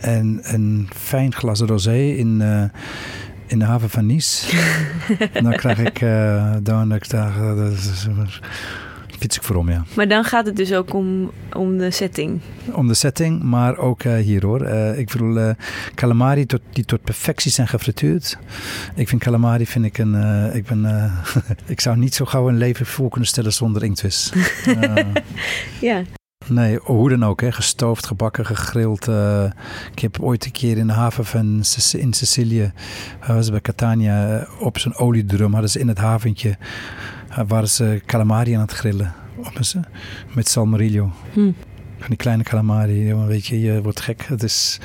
en 0.00 0.40
een 0.42 0.88
fijn 0.96 1.34
glas 1.34 1.60
rosé 1.60 1.96
in, 1.96 2.40
uh, 2.40 2.64
in 3.46 3.58
de 3.58 3.64
haven 3.64 3.90
van 3.90 4.06
Nice. 4.06 4.56
dan 5.42 5.52
krijg 5.52 5.78
ik 5.78 6.00
uh, 6.00 6.54
dan 6.62 6.94
ik 6.94 7.10
daar, 7.10 7.32
fiets 9.20 9.36
ik 9.36 9.42
voor 9.42 9.56
om, 9.56 9.70
ja. 9.70 9.84
Maar 9.96 10.08
dan 10.08 10.24
gaat 10.24 10.46
het 10.46 10.56
dus 10.56 10.72
ook 10.72 10.94
om, 10.94 11.30
om 11.52 11.78
de 11.78 11.90
setting? 11.90 12.40
Om 12.72 12.86
de 12.86 12.94
setting, 12.94 13.42
maar 13.42 13.76
ook 13.76 14.04
uh, 14.04 14.16
hier 14.16 14.46
hoor. 14.46 14.62
Uh, 14.62 14.98
ik 14.98 15.10
bedoel, 15.10 15.36
uh, 15.36 15.50
calamari 15.94 16.46
tot, 16.46 16.60
die 16.72 16.84
tot 16.84 17.02
perfectie 17.02 17.50
zijn 17.50 17.68
gefrituurd. 17.68 18.38
Ik 18.94 19.08
vind 19.08 19.22
calamari, 19.22 19.66
vind 19.66 19.84
ik 19.84 19.98
een... 19.98 20.14
ik, 20.54 20.66
ben, 20.66 21.12
ik 21.66 21.80
zou 21.80 21.96
niet 21.96 22.14
zo 22.14 22.24
gauw 22.24 22.48
een 22.48 22.58
leven 22.58 22.86
voor 22.86 23.08
kunnen 23.08 23.28
stellen 23.28 23.52
zonder 23.52 23.84
inktvis. 23.84 24.32
ja. 25.80 26.02
Nee, 26.46 26.78
hoe 26.82 27.08
dan 27.08 27.24
ook. 27.24 27.40
Hè. 27.40 27.52
Gestoofd, 27.52 28.06
gebakken, 28.06 28.46
gegrild. 28.46 29.08
Uh, 29.08 29.44
ik 29.92 29.98
heb 29.98 30.20
ooit 30.20 30.44
een 30.44 30.52
keer 30.52 30.76
in 30.76 30.86
de 30.86 30.92
haven 30.92 31.24
van 31.24 31.64
in 31.92 32.12
Sicilië, 32.12 32.72
uh, 33.22 33.28
was 33.28 33.50
bij 33.50 33.60
Catania, 33.60 34.46
op 34.58 34.78
zo'n 34.78 34.96
oliedrum 34.96 35.52
hadden 35.52 35.70
ze 35.70 35.78
in 35.78 35.88
het 35.88 35.98
haventje, 35.98 36.56
waren 37.46 37.68
ze 37.68 38.02
calamari 38.06 38.52
aan 38.52 38.60
het 38.60 38.72
grillen. 38.72 39.14
met 40.34 40.48
salmorillo. 40.48 41.12
Hm. 41.32 41.52
Van 41.98 42.08
die 42.08 42.16
kleine 42.16 42.42
calamari, 42.42 43.14
weet 43.14 43.46
je, 43.46 43.60
je 43.60 43.82
wordt 43.82 44.00
gek. 44.00 44.22
Het 44.22 44.42
is, 44.42 44.78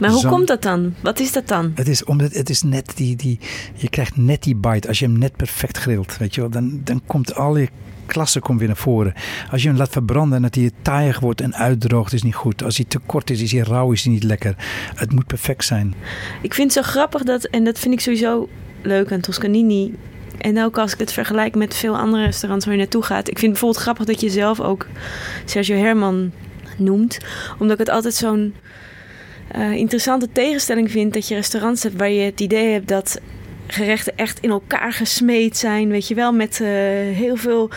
Maar 0.00 0.10
hoe 0.10 0.26
komt 0.26 0.46
dat 0.46 0.62
dan? 0.62 0.94
Wat 1.02 1.20
is 1.20 1.32
dat 1.32 1.48
dan? 1.48 1.72
het 1.74 1.88
is, 1.88 2.04
omdat, 2.04 2.32
het 2.32 2.50
is 2.50 2.62
net 2.62 2.92
die, 2.96 3.16
die, 3.16 3.38
je 3.74 3.88
krijgt 3.88 4.16
net 4.16 4.42
die 4.42 4.56
bite. 4.56 4.88
Als 4.88 4.98
je 4.98 5.06
hem 5.06 5.18
net 5.18 5.36
perfect 5.36 5.76
grilt, 5.76 6.16
weet 6.16 6.34
je 6.34 6.40
wel, 6.40 6.50
dan, 6.50 6.80
dan 6.84 7.02
komt 7.06 7.34
al 7.34 7.56
je 7.56 7.68
klasse 8.06 8.40
komt 8.40 8.58
weer 8.58 8.68
naar 8.68 8.76
voren. 8.76 9.14
Als 9.50 9.62
je 9.62 9.68
hem 9.68 9.76
laat 9.76 9.90
verbranden 9.90 10.36
en 10.36 10.42
dat 10.42 10.54
hij 10.54 10.70
taaiig 10.82 11.20
wordt 11.20 11.40
en 11.40 11.54
uitdroogt, 11.54 12.12
is 12.12 12.22
niet 12.22 12.34
goed. 12.34 12.62
Als 12.62 12.76
hij 12.76 12.86
te 12.88 12.98
kort 12.98 13.30
is, 13.30 13.42
is 13.42 13.52
hij 13.52 13.60
rauw, 13.60 13.92
is 13.92 14.04
hij 14.04 14.12
niet 14.12 14.22
lekker. 14.22 14.54
Het 14.94 15.12
moet 15.12 15.26
perfect 15.26 15.64
zijn. 15.64 15.94
Ik 16.42 16.54
vind 16.54 16.74
het 16.74 16.84
zo 16.84 16.90
grappig 16.90 17.22
dat, 17.22 17.44
en 17.44 17.64
dat 17.64 17.78
vind 17.78 17.94
ik 17.94 18.00
sowieso 18.00 18.48
leuk 18.82 19.12
aan 19.12 19.20
Toscanini. 19.20 19.94
En 20.38 20.62
ook 20.62 20.78
als 20.78 20.92
ik 20.92 20.98
het 20.98 21.12
vergelijk 21.12 21.54
met 21.54 21.74
veel 21.74 21.96
andere 21.96 22.24
restaurants 22.24 22.64
waar 22.64 22.74
je 22.74 22.80
naartoe 22.80 23.02
gaat. 23.02 23.28
Ik 23.28 23.38
vind 23.38 23.40
het 23.40 23.50
bijvoorbeeld 23.50 23.82
grappig 23.82 24.04
dat 24.04 24.20
je 24.20 24.30
zelf 24.30 24.60
ook 24.60 24.86
Sergio 25.44 25.76
Herman 25.76 26.32
noemt. 26.76 27.18
Omdat 27.58 27.80
ik 27.80 27.86
het 27.86 27.94
altijd 27.94 28.14
zo'n 28.14 28.54
eh, 29.48 29.72
interessante 29.72 30.28
tegenstelling 30.32 30.90
vind. 30.90 31.14
Dat 31.14 31.28
je 31.28 31.34
restaurants 31.34 31.82
hebt 31.82 31.96
waar 31.96 32.10
je 32.10 32.22
het 32.22 32.40
idee 32.40 32.72
hebt 32.72 32.88
dat 32.88 33.20
gerechten 33.66 34.16
echt 34.16 34.40
in 34.40 34.50
elkaar 34.50 34.92
gesmeed 34.92 35.56
zijn. 35.56 35.88
Weet 35.88 36.08
je 36.08 36.14
wel, 36.14 36.32
met 36.32 36.60
eh, 36.60 36.68
heel 37.16 37.36
veel 37.36 37.70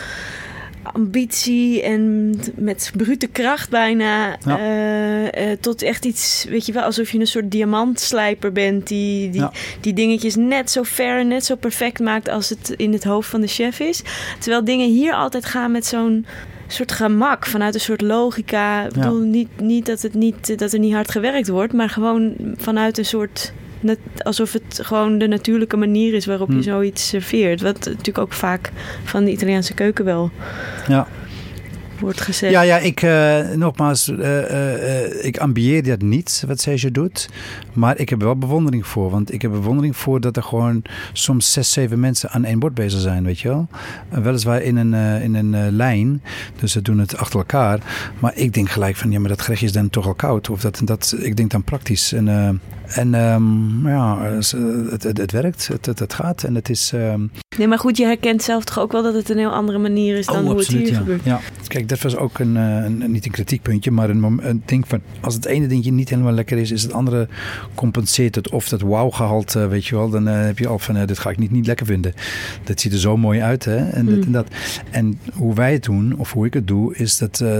ambitie 0.82 1.82
en 1.82 2.34
met 2.56 2.92
brute 2.96 3.26
kracht 3.26 3.70
bijna. 3.70 4.36
Ja. 4.46 4.58
eh, 4.58 5.50
eh, 5.52 5.58
tot 5.60 5.82
echt 5.82 6.04
iets, 6.04 6.46
weet 6.48 6.66
je 6.66 6.72
wel, 6.72 6.82
alsof 6.82 7.10
je 7.10 7.18
een 7.18 7.26
soort 7.26 7.50
diamantslijper 7.50 8.52
bent. 8.52 8.86
Die, 8.86 9.30
die, 9.30 9.40
Ja. 9.40 9.52
die 9.80 9.92
dingetjes 9.92 10.36
net 10.36 10.70
zo 10.70 10.82
ver, 10.82 11.24
net 11.26 11.44
zo 11.44 11.54
perfect 11.54 12.00
maakt 12.00 12.28
als 12.28 12.48
het 12.48 12.74
in 12.76 12.92
het 12.92 13.04
hoofd 13.04 13.28
van 13.28 13.40
de 13.40 13.46
chef 13.46 13.80
is. 13.80 14.02
Terwijl 14.38 14.64
dingen 14.64 14.88
hier 14.88 15.12
altijd 15.14 15.44
gaan 15.44 15.70
met 15.72 15.86
zo'n 15.86 16.26
soort 16.66 16.92
gemak, 16.92 17.46
vanuit 17.46 17.74
een 17.74 17.80
soort 17.80 18.00
logica. 18.00 18.84
Ik 18.84 18.92
bedoel, 18.92 19.20
niet, 19.20 19.48
niet, 19.60 19.86
dat, 19.86 20.02
het 20.02 20.14
niet 20.14 20.58
dat 20.58 20.72
er 20.72 20.78
niet 20.78 20.92
hard 20.94 21.10
gewerkt 21.10 21.48
wordt, 21.48 21.72
maar 21.72 21.88
gewoon 21.90 22.34
vanuit 22.56 22.98
een 22.98 23.04
soort. 23.04 23.52
Nat- 23.80 23.98
Alsof 24.24 24.52
het 24.52 24.80
gewoon 24.82 25.18
de 25.18 25.26
natuurlijke 25.28 25.76
manier 25.76 26.14
is 26.14 26.26
waarop 26.26 26.48
je 26.48 26.54
Hm. 26.54 26.62
zoiets 26.62 27.08
serveert. 27.08 27.60
Wat 27.60 27.78
natuurlijk 27.84 28.18
ook 28.18 28.32
vaak 28.32 28.70
van 29.04 29.24
de 29.24 29.30
Italiaanse 29.30 29.74
keuken 29.74 30.04
wel 30.04 30.30
Ja. 30.88 31.06
wordt 32.00 32.20
gezegd. 32.20 32.52
Ja, 32.52 32.60
ja, 32.60 32.78
ik, 32.78 33.02
eh, 33.02 33.48
nogmaals, 33.56 34.08
eh, 34.08 35.04
eh, 35.04 35.24
ik 35.24 35.38
ambieer 35.38 35.82
dat 35.84 36.02
niet, 36.02 36.44
wat 36.46 36.60
Sergio 36.60 36.90
doet. 36.90 37.28
Maar 37.72 37.98
ik 37.98 38.08
heb 38.08 38.20
wel 38.22 38.36
bewondering 38.36 38.86
voor. 38.86 39.10
Want 39.10 39.32
ik 39.32 39.42
heb 39.42 39.50
bewondering 39.50 39.96
voor 39.96 40.20
dat 40.20 40.36
er 40.36 40.42
gewoon 40.42 40.82
soms 41.12 41.52
zes, 41.52 41.72
zeven 41.72 42.00
mensen 42.00 42.30
aan 42.30 42.44
één 42.44 42.58
bord 42.58 42.74
bezig 42.74 43.00
zijn, 43.00 43.24
weet 43.24 43.40
je 43.40 43.48
wel. 43.48 43.68
Weliswaar 44.22 44.62
in 44.62 44.76
een, 44.76 45.22
in 45.22 45.34
een 45.34 45.70
lijn, 45.76 46.22
dus 46.60 46.72
ze 46.72 46.82
doen 46.82 46.98
het 46.98 47.16
achter 47.16 47.38
elkaar. 47.38 47.78
Maar 48.18 48.32
ik 48.36 48.52
denk 48.54 48.70
gelijk 48.70 48.96
van, 48.96 49.10
ja, 49.10 49.18
maar 49.20 49.28
dat 49.28 49.40
gerechtje 49.42 49.66
is 49.66 49.72
dan 49.72 49.90
toch 49.90 50.06
al 50.06 50.14
koud. 50.14 50.50
Of 50.50 50.60
dat, 50.60 50.80
dat, 50.84 51.14
ik 51.18 51.36
denk 51.36 51.50
dan 51.50 51.64
praktisch. 51.64 52.12
En, 52.12 52.60
en 52.94 53.14
ehm, 53.14 53.88
ja, 53.88 54.18
eh, 54.26 54.36
het, 54.90 55.02
het, 55.02 55.18
het 55.18 55.32
werkt, 55.32 55.66
het, 55.66 55.86
het, 55.86 55.98
het 55.98 56.14
gaat. 56.14 56.44
En 56.44 56.54
het 56.54 56.68
is... 56.68 56.92
ehm, 56.94 57.20
Nee, 57.58 57.68
maar 57.68 57.78
goed, 57.78 57.96
je 57.96 58.04
herkent 58.04 58.42
zelf 58.42 58.64
toch 58.64 58.78
ook 58.78 58.92
wel 58.92 59.02
dat 59.02 59.14
het 59.14 59.30
een 59.30 59.38
heel 59.38 59.52
andere 59.52 59.78
manier 59.78 60.16
is 60.18 60.26
dan 60.26 60.46
hoe 60.46 60.56
het 60.58 60.66
hier 60.66 60.86
ja. 60.86 60.96
gebeurt. 60.98 61.24
Ja. 61.24 61.40
Kijk, 61.66 61.88
dat 61.88 62.00
was 62.00 62.16
ook 62.16 62.38
een, 62.38 62.56
eh, 62.56 62.84
een, 62.84 63.10
niet 63.10 63.24
een 63.24 63.30
kritiekpuntje, 63.30 63.90
maar 63.90 64.10
een, 64.10 64.38
een 64.42 64.62
ding 64.64 64.88
van... 64.88 65.00
als 65.20 65.34
het 65.34 65.44
ene 65.44 65.66
dingetje 65.66 65.92
niet 65.92 66.08
helemaal 66.08 66.32
lekker 66.32 66.58
is, 66.58 66.70
is 66.70 66.82
het 66.82 66.92
andere 66.92 67.28
compenseert 67.74 68.34
het. 68.34 68.50
Of 68.50 68.68
dat 68.68 68.80
wauw-gehalte, 68.80 69.68
weet 69.68 69.86
je 69.86 69.94
wel, 69.94 70.10
dan 70.10 70.28
eh, 70.28 70.44
heb 70.44 70.58
je 70.58 70.68
al 70.68 70.78
van... 70.78 70.96
eh, 70.96 71.06
dit 71.06 71.18
ga 71.18 71.30
ik 71.30 71.38
niet, 71.38 71.50
niet 71.50 71.66
lekker 71.66 71.86
vinden. 71.86 72.14
Dat 72.64 72.80
ziet 72.80 72.92
er 72.92 72.98
zo 72.98 73.16
mooi 73.16 73.40
uit, 73.40 73.64
hè. 73.64 73.76
En, 73.76 74.06
dit 74.06 74.16
Mm. 74.16 74.22
en, 74.22 74.32
dat. 74.32 74.46
en 74.90 75.18
hoe 75.32 75.54
wij 75.54 75.72
het 75.72 75.82
doen, 75.84 76.14
of 76.16 76.32
hoe 76.32 76.46
ik 76.46 76.54
het 76.54 76.66
doe, 76.68 76.94
is 76.96 77.18
dat 77.18 77.40
eh, 77.40 77.50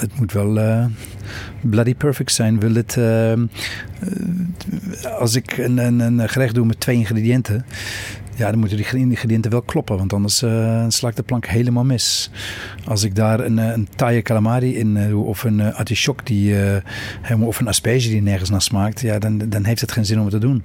het 0.00 0.18
moet 0.18 0.32
wel... 0.32 0.58
bloody 1.60 1.94
perfect 1.94 2.32
zijn. 2.32 2.60
Wil 2.60 2.74
het, 2.74 2.96
eh, 2.96 3.32
eh, 3.32 3.38
als 5.18 5.34
ik 5.34 5.58
een, 5.58 5.78
een, 5.78 6.00
een 6.00 6.28
gerecht 6.28 6.54
doe 6.54 6.66
met 6.66 6.80
twee 6.80 6.96
ingrediënten, 6.96 7.64
ja, 8.36 8.50
dan 8.50 8.58
moeten 8.58 8.76
die 8.76 8.86
ingrediënten 8.86 9.50
wel 9.50 9.62
kloppen, 9.62 9.96
want 9.96 10.12
anders 10.12 10.42
eh 10.42 10.84
sla 10.88 11.08
ik 11.08 11.16
de 11.16 11.22
plank 11.22 11.46
helemaal 11.46 11.84
mis. 11.84 12.30
Als 12.84 13.02
ik 13.02 13.14
daar 13.14 13.40
een, 13.40 13.58
eh, 13.58 13.70
een 13.70 13.88
taaie 13.96 14.22
calamari 14.22 14.76
in 14.76 14.96
eh, 14.96 15.08
doe, 15.08 15.24
of 15.24 15.44
een 15.44 15.58
uh, 15.58 15.74
artichok 15.74 16.26
die 16.26 16.62
eh, 16.62 17.42
of 17.42 17.60
een 17.60 17.68
asperge 17.68 18.08
die 18.08 18.22
nergens 18.22 18.50
naar 18.50 18.62
smaakt, 18.62 19.00
ja, 19.00 19.18
dan, 19.18 19.38
dan 19.38 19.64
heeft 19.64 19.80
het 19.80 19.92
geen 19.92 20.06
zin 20.06 20.18
om 20.18 20.24
het 20.24 20.32
te 20.32 20.38
doen. 20.38 20.64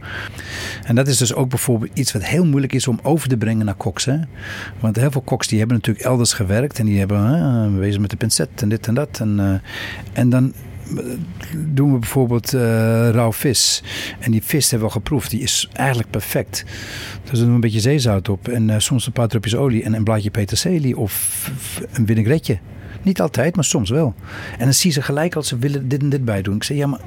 En 0.84 0.95
dat 0.95 1.08
is 1.08 1.17
dus 1.17 1.34
ook 1.34 1.49
bijvoorbeeld 1.49 1.91
iets 1.93 2.12
wat 2.12 2.25
heel 2.25 2.45
moeilijk 2.45 2.73
is 2.73 2.88
om 2.88 2.99
over 3.03 3.29
te 3.29 3.38
brengen 3.38 3.65
naar 3.65 3.75
koks. 3.75 4.05
Hè? 4.05 4.17
Want 4.79 4.95
heel 4.95 5.12
veel 5.12 5.21
koks 5.21 5.47
die 5.47 5.60
hebben 5.60 5.77
natuurlijk 5.77 6.05
elders 6.05 6.34
gewerkt 6.34 6.79
en 6.79 6.86
die 6.86 6.99
hebben 6.99 7.19
uh, 7.19 7.79
wezen 7.79 8.01
met 8.01 8.10
de 8.10 8.17
pincet 8.17 8.49
en 8.55 8.69
dit 8.69 8.88
en 8.88 8.93
dat. 8.93 9.19
En, 9.19 9.38
uh, 9.39 9.53
en 10.13 10.29
dan 10.29 10.53
doen 11.58 11.93
we 11.93 11.99
bijvoorbeeld 11.99 12.54
uh, 12.54 12.62
rauw 13.10 13.34
vis. 13.34 13.84
En 14.19 14.32
die 14.32 14.43
vis 14.43 14.69
hebben 14.69 14.88
we 14.88 14.93
al 14.93 14.99
geproefd. 14.99 15.30
Die 15.30 15.41
is 15.41 15.69
eigenlijk 15.73 16.10
perfect. 16.10 16.63
Dus 17.21 17.32
dan 17.32 17.39
doen 17.39 17.47
we 17.47 17.54
een 17.54 17.60
beetje 17.60 17.80
zeezout 17.80 18.30
op. 18.30 18.47
En 18.47 18.69
uh, 18.69 18.75
soms 18.78 19.06
een 19.06 19.12
paar 19.12 19.28
drupjes 19.28 19.56
olie 19.56 19.84
en 19.84 19.93
een 19.93 20.04
blaadje 20.04 20.32
peterselie 20.32 20.97
of 20.97 21.52
een 21.93 22.06
vinaigretje. 22.06 22.60
Niet 23.02 23.21
altijd, 23.21 23.56
maar 23.56 23.63
soms 23.63 23.89
wel. 23.89 24.13
En 24.58 24.63
dan 24.63 24.73
zie 24.73 24.91
ze 24.91 25.02
gelijk 25.02 25.36
als 25.36 25.47
ze 25.47 25.58
willen 25.58 25.88
dit 25.88 26.02
en 26.02 26.10
dit 26.10 26.25
bij 26.25 26.41
doen. 26.41 26.56
Ik 26.56 26.63
zeg, 26.63 26.78
ja, 26.78 26.88
maar... 26.88 26.99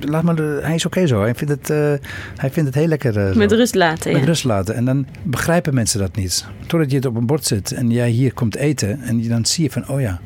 Laat 0.00 0.22
maar, 0.22 0.36
de, 0.36 0.58
hij 0.62 0.74
is 0.74 0.86
oké 0.86 0.96
okay 0.96 1.08
zo. 1.08 1.20
Hij 1.20 1.34
vindt, 1.34 1.52
het, 1.52 1.70
uh, 1.70 2.08
hij 2.36 2.50
vindt 2.50 2.68
het 2.68 2.74
heel 2.74 2.86
lekker. 2.86 3.28
Uh, 3.28 3.34
met 3.34 3.52
rust 3.52 3.74
laten. 3.74 4.12
Met 4.12 4.20
ja. 4.20 4.26
rust 4.26 4.44
laten. 4.44 4.74
En 4.74 4.84
dan 4.84 5.06
begrijpen 5.22 5.74
mensen 5.74 6.00
dat 6.00 6.16
niet. 6.16 6.46
Totdat 6.66 6.90
je 6.90 6.96
het 6.96 7.06
op 7.06 7.16
een 7.16 7.26
bord 7.26 7.44
zit 7.44 7.72
en 7.72 7.90
jij 7.90 8.10
hier 8.10 8.34
komt 8.34 8.56
eten. 8.56 9.00
En 9.00 9.28
dan 9.28 9.46
zie 9.46 9.64
je 9.64 9.70
van, 9.70 9.88
oh 9.88 10.00
ja, 10.00 10.20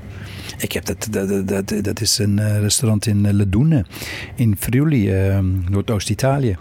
ik 0.58 0.72
heb 0.72 0.84
dat, 0.84 1.08
dat, 1.10 1.48
dat, 1.48 1.84
dat 1.84 2.00
is 2.00 2.18
een 2.18 2.38
uh, 2.38 2.60
restaurant 2.60 3.06
in 3.06 3.32
Ledune, 3.32 3.84
in 4.34 4.56
Friuli, 4.58 5.28
uh, 5.28 5.38
Noordoost-Italië. 5.68 6.56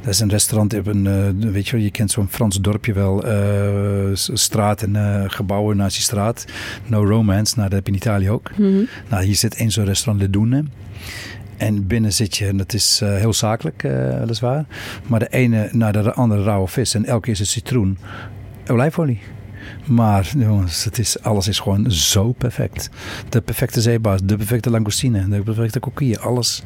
Dat 0.00 0.12
is 0.12 0.20
een 0.20 0.28
restaurant 0.28 0.74
op 0.74 0.86
een, 0.86 1.04
uh, 1.04 1.52
weet 1.52 1.66
je 1.68 1.72
wel, 1.72 1.84
je 1.84 1.90
kent 1.90 2.10
zo'n 2.10 2.28
Frans 2.28 2.60
dorpje 2.60 2.92
wel, 2.92 3.26
uh, 3.26 4.10
straat 4.14 4.82
en 4.82 5.24
gebouwen 5.30 5.76
naast 5.76 5.94
die 5.94 6.04
straat. 6.04 6.44
No 6.86 7.04
Romance, 7.04 7.54
nou 7.56 7.68
dat 7.68 7.78
heb 7.78 7.86
je 7.86 7.92
in 7.92 7.98
Italië 7.98 8.30
ook. 8.30 8.50
Mm 8.56 8.64
-hmm. 8.64 8.88
Nou, 9.08 9.24
hier 9.24 9.36
zit 9.36 9.54
één 9.54 9.70
zo'n 9.70 9.84
restaurant 9.84 10.22
Ledune. 10.22 10.64
En 11.56 11.86
binnen 11.86 12.12
zit 12.12 12.36
je, 12.36 12.46
en 12.46 12.56
dat 12.56 12.72
is 12.72 13.00
uh, 13.02 13.14
heel 13.14 13.32
zakelijk, 13.32 13.82
uh, 13.82 14.18
weliswaar. 14.18 14.64
Maar 15.06 15.18
de 15.18 15.28
ene 15.28 15.68
naar 15.72 15.92
de 15.92 16.12
andere 16.12 16.42
rauwe 16.42 16.68
vis. 16.68 16.94
En 16.94 17.04
elke 17.04 17.22
keer 17.22 17.32
is 17.32 17.38
het 17.38 17.48
citroen, 17.48 17.98
olijfolie. 18.66 19.20
Maar 19.84 20.32
jongens, 20.36 20.84
het 20.84 20.98
is, 20.98 21.22
alles 21.22 21.48
is 21.48 21.58
gewoon 21.58 21.90
zo 21.90 22.32
perfect. 22.32 22.90
De 23.28 23.40
perfecte 23.40 23.80
zeebaas, 23.80 24.20
de 24.24 24.36
perfecte 24.36 24.70
langoustine, 24.70 25.28
de 25.28 25.40
perfecte 25.40 25.80
coquille, 25.80 26.18
alles. 26.18 26.62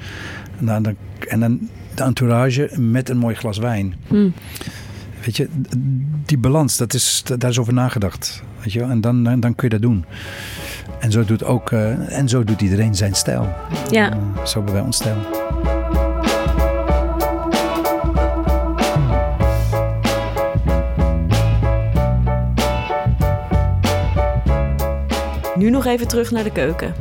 En 0.59 0.67
dan, 0.67 0.97
en 1.29 1.41
dan 1.41 1.69
de 1.95 2.03
entourage 2.03 2.71
met 2.79 3.09
een 3.09 3.19
mooi 3.19 3.35
glas 3.35 3.59
wijn. 3.59 3.95
Mm. 4.09 4.33
Weet 5.25 5.37
je, 5.37 5.49
die 6.27 6.39
balans, 6.39 6.77
dat 6.77 6.95
is, 6.95 7.23
daar 7.39 7.51
is 7.51 7.59
over 7.59 7.73
nagedacht. 7.73 8.43
Weet 8.63 8.73
je, 8.73 8.83
en 8.83 9.01
dan, 9.01 9.23
dan 9.23 9.55
kun 9.55 9.69
je 9.69 9.69
dat 9.69 9.83
doen. 9.83 10.05
En 11.01 11.13
zo 11.13 11.25
doet, 11.25 11.45
ook, 11.45 11.71
uh, 11.71 12.19
en 12.19 12.29
zo 12.29 12.45
doet 12.45 12.61
iedereen 12.61 12.95
zijn 12.95 13.15
stijl. 13.15 13.49
Ja. 13.91 14.11
En, 14.11 14.19
uh, 14.37 14.45
zo 14.45 14.55
hebben 14.55 14.75
wij 14.75 14.83
ons 14.83 14.97
stijl. 14.97 15.17
Nu 25.57 25.71
nog 25.71 25.87
even 25.87 26.09
terug 26.09 26.31
naar 26.31 26.45
de 26.45 26.53
keuken. 26.53 26.95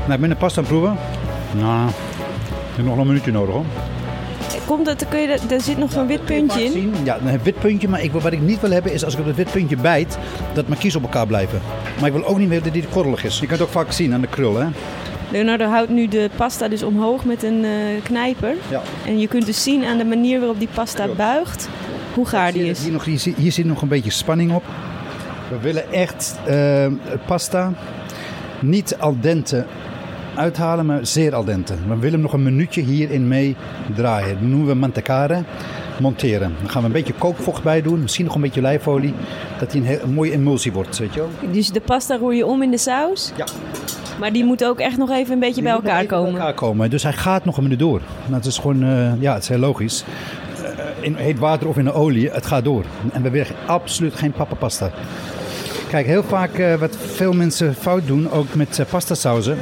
Nou, 0.00 0.12
ik 0.12 0.20
ben 0.20 0.28
de 0.28 0.36
pasta 0.36 0.60
aan 0.60 0.66
het 0.66 0.76
proeven. 0.76 0.98
Nou, 1.58 1.88
ik 1.88 2.76
heb 2.76 2.84
nog 2.84 2.98
een 2.98 3.06
minuutje 3.06 3.32
nodig 3.32 3.54
hoor. 3.54 3.64
Komt 4.66 4.86
dat, 4.86 5.08
kun 5.08 5.20
je, 5.20 5.38
er 5.50 5.60
zit 5.60 5.78
nog 5.78 5.92
zo'n 5.92 6.06
wit 6.06 6.24
puntje 6.24 6.64
in. 6.64 6.94
Ja, 7.04 7.18
een 7.26 7.42
wit 7.42 7.58
puntje, 7.58 7.88
maar 7.88 8.02
ik, 8.02 8.12
wat 8.12 8.32
ik 8.32 8.40
niet 8.40 8.60
wil 8.60 8.70
hebben 8.70 8.92
is 8.92 9.04
als 9.04 9.14
ik 9.14 9.20
op 9.20 9.26
het 9.26 9.36
wit 9.36 9.50
puntje 9.50 9.76
bijt, 9.76 10.18
dat 10.52 10.68
mijn 10.68 10.80
kies 10.80 10.96
op 10.96 11.02
elkaar 11.02 11.26
blijven. 11.26 11.60
Maar 11.98 12.06
ik 12.06 12.12
wil 12.12 12.24
ook 12.24 12.38
niet 12.38 12.48
meer 12.48 12.62
dat 12.62 12.72
die 12.72 12.86
korrelig 12.86 13.24
is. 13.24 13.34
Je 13.34 13.46
kunt 13.46 13.58
het 13.58 13.68
ook 13.68 13.74
vaak 13.74 13.92
zien 13.92 14.14
aan 14.14 14.20
de 14.20 14.26
krul, 14.26 14.56
hè? 14.56 14.66
Leonardo 15.30 15.64
houdt 15.64 15.90
nu 15.90 16.08
de 16.08 16.30
pasta 16.36 16.68
dus 16.68 16.82
omhoog 16.82 17.24
met 17.24 17.42
een 17.42 17.64
uh, 17.64 17.70
knijper. 18.02 18.54
Ja. 18.70 18.82
En 19.06 19.18
je 19.18 19.28
kunt 19.28 19.46
dus 19.46 19.62
zien 19.62 19.84
aan 19.84 19.98
de 19.98 20.04
manier 20.04 20.38
waarop 20.38 20.58
die 20.58 20.68
pasta 20.74 21.08
buigt, 21.16 21.68
hoe 22.14 22.26
gaar 22.26 22.52
die 22.52 22.64
is. 22.64 22.82
Hier, 22.82 22.92
nog, 22.92 23.04
hier, 23.04 23.34
hier 23.36 23.52
zit 23.52 23.64
nog 23.64 23.82
een 23.82 23.88
beetje 23.88 24.10
spanning 24.10 24.54
op. 24.54 24.64
We 25.48 25.58
willen 25.60 25.92
echt 25.92 26.38
uh, 26.48 26.86
pasta 27.26 27.72
niet 28.60 28.96
al 28.98 29.16
dente 29.20 29.64
uithalen, 30.34 30.86
maar 30.86 31.06
zeer 31.06 31.34
al 31.34 31.44
dente. 31.44 31.74
We 31.88 31.94
willen 31.94 32.12
hem 32.12 32.20
nog 32.20 32.32
een 32.32 32.42
minuutje 32.42 32.82
hierin 32.82 33.28
mee 33.28 33.56
draaien. 33.94 34.28
Dat 34.28 34.48
noemen 34.48 34.66
we 34.66 34.74
mantecare, 34.74 35.42
monteren. 36.00 36.54
Dan 36.60 36.70
gaan 36.70 36.80
we 36.80 36.86
een 36.86 36.92
beetje 36.92 37.12
kookvocht 37.12 37.62
bij 37.62 37.82
doen, 37.82 38.00
misschien 38.00 38.24
nog 38.24 38.34
een 38.34 38.40
beetje 38.40 38.60
olijfolie, 38.60 39.14
dat 39.58 39.72
hij 39.72 39.80
een, 39.80 39.86
heel, 39.86 40.00
een 40.02 40.12
mooie 40.12 40.32
emulsie 40.32 40.72
wordt, 40.72 40.98
weet 40.98 41.14
je 41.14 41.20
wel. 41.20 41.50
Dus 41.52 41.70
de 41.70 41.80
pasta 41.80 42.16
roer 42.16 42.34
je 42.34 42.46
om 42.46 42.62
in 42.62 42.70
de 42.70 42.78
saus? 42.78 43.32
Ja. 43.36 43.44
Maar 44.18 44.32
die 44.32 44.44
moet 44.44 44.64
ook 44.64 44.78
echt 44.78 44.96
nog 44.96 45.10
even 45.10 45.32
een 45.32 45.38
beetje 45.38 45.54
die 45.54 45.62
bij 45.62 45.72
elkaar 45.72 45.96
even 45.96 46.08
komen. 46.08 46.32
Bij 46.32 46.40
elkaar 46.40 46.54
komen. 46.54 46.90
Dus 46.90 47.02
hij 47.02 47.12
gaat 47.12 47.44
nog 47.44 47.56
een 47.56 47.62
minuut 47.62 47.78
door. 47.78 48.00
Nou, 48.24 48.34
het 48.34 48.44
is 48.44 48.58
gewoon, 48.58 48.82
uh, 48.82 49.12
ja, 49.20 49.32
het 49.34 49.42
is 49.42 49.48
heel 49.48 49.58
logisch. 49.58 50.04
Uh, 50.62 50.68
in 51.00 51.14
heet 51.14 51.38
water 51.38 51.68
of 51.68 51.76
in 51.76 51.84
de 51.84 51.92
olie, 51.92 52.30
het 52.30 52.46
gaat 52.46 52.64
door. 52.64 52.84
En 53.12 53.22
we 53.22 53.30
willen 53.30 53.46
absoluut 53.66 54.14
geen 54.14 54.32
papapasta. 54.32 54.90
Kijk, 55.88 56.06
heel 56.06 56.22
vaak 56.22 56.58
eh, 56.58 56.74
wat 56.74 56.96
veel 56.96 57.32
mensen 57.32 57.74
fout 57.74 58.06
doen, 58.06 58.30
ook 58.30 58.54
met 58.54 58.78
uh, 58.78 58.86
pasta 58.86 59.14
sauzen. 59.14 59.58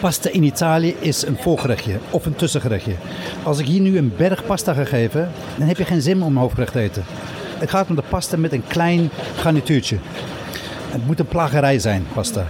Pasta 0.00 0.30
in 0.30 0.42
Italië 0.42 0.94
is 0.98 1.26
een 1.26 1.36
voorgerechtje 1.40 1.98
of 2.10 2.26
een 2.26 2.34
tussengerechtje. 2.34 2.94
Als 3.42 3.58
ik 3.58 3.66
hier 3.66 3.80
nu 3.80 3.98
een 3.98 4.12
berg 4.16 4.46
pasta 4.46 4.72
ga 4.72 4.84
geven, 4.84 5.30
dan 5.58 5.68
heb 5.68 5.76
je 5.76 5.84
geen 5.84 6.02
zin 6.02 6.22
om 6.22 6.36
hoofdgerecht 6.36 6.72
te 6.72 6.80
eten. 6.80 7.04
Het 7.58 7.70
gaat 7.70 7.88
om 7.88 7.94
de 7.96 8.02
pasta 8.08 8.36
met 8.36 8.52
een 8.52 8.66
klein 8.66 9.10
garnituurtje. 9.36 9.96
Het 10.90 11.06
moet 11.06 11.18
een 11.18 11.26
plagerij 11.26 11.78
zijn, 11.78 12.06
pasta. 12.12 12.46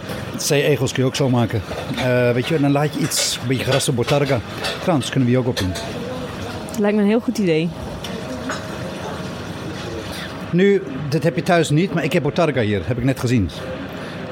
C-egels 0.48 0.92
kun 0.92 1.02
je 1.02 1.08
ook 1.08 1.16
zo 1.16 1.28
maken. 1.28 1.62
Uh, 1.96 2.30
weet 2.30 2.48
je, 2.48 2.60
dan 2.60 2.72
laat 2.72 2.94
je 2.94 3.00
iets, 3.00 3.38
een 3.42 3.48
beetje 3.48 3.64
geraste 3.64 3.92
botarga. 3.92 4.40
Krans 4.82 5.08
kunnen 5.08 5.28
we 5.28 5.34
hier 5.34 5.44
ook 5.44 5.48
op 5.48 5.58
doen. 5.58 5.72
Lijkt 6.78 6.96
me 6.96 7.02
een 7.02 7.08
heel 7.08 7.20
goed 7.20 7.38
idee. 7.38 7.68
Nu, 10.52 10.82
dit 11.08 11.22
heb 11.22 11.36
je 11.36 11.42
thuis 11.42 11.70
niet, 11.70 11.94
maar 11.94 12.04
ik 12.04 12.12
heb 12.12 12.22
botarga 12.22 12.60
hier, 12.60 12.82
heb 12.86 12.98
ik 12.98 13.04
net 13.04 13.20
gezien. 13.20 13.50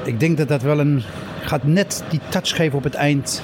Ik 0.03 0.19
denk 0.19 0.37
dat 0.37 0.47
dat 0.47 0.61
wel 0.61 0.79
een... 0.79 1.03
gaat 1.41 1.63
net 1.63 2.03
die 2.09 2.19
touch 2.29 2.55
geven 2.55 2.77
op 2.77 2.83
het 2.83 2.93
eind. 2.93 3.41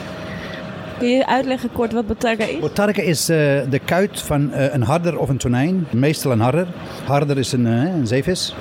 Kun 0.98 1.10
je 1.10 1.28
uitleggen 1.28 1.70
kort 1.72 1.94
wat 1.94 2.08
botarga 2.08 2.44
is? 2.44 2.60
Botarga 2.60 3.02
is 3.02 3.30
uh, 3.30 3.38
de 3.70 3.80
kuit 3.86 4.22
van 4.22 4.52
uh, 4.54 4.74
een 4.74 4.84
harder 4.84 5.18
of 5.18 5.30
een 5.30 5.38
tonijn. 5.38 5.88
Meestal 5.92 6.32
een 6.32 6.40
harder. 6.40 6.68
Harder 7.06 7.38
is 7.38 7.52
een, 7.52 7.66
uh, 7.66 7.96
een 7.96 8.08
zeevis. 8.08 8.56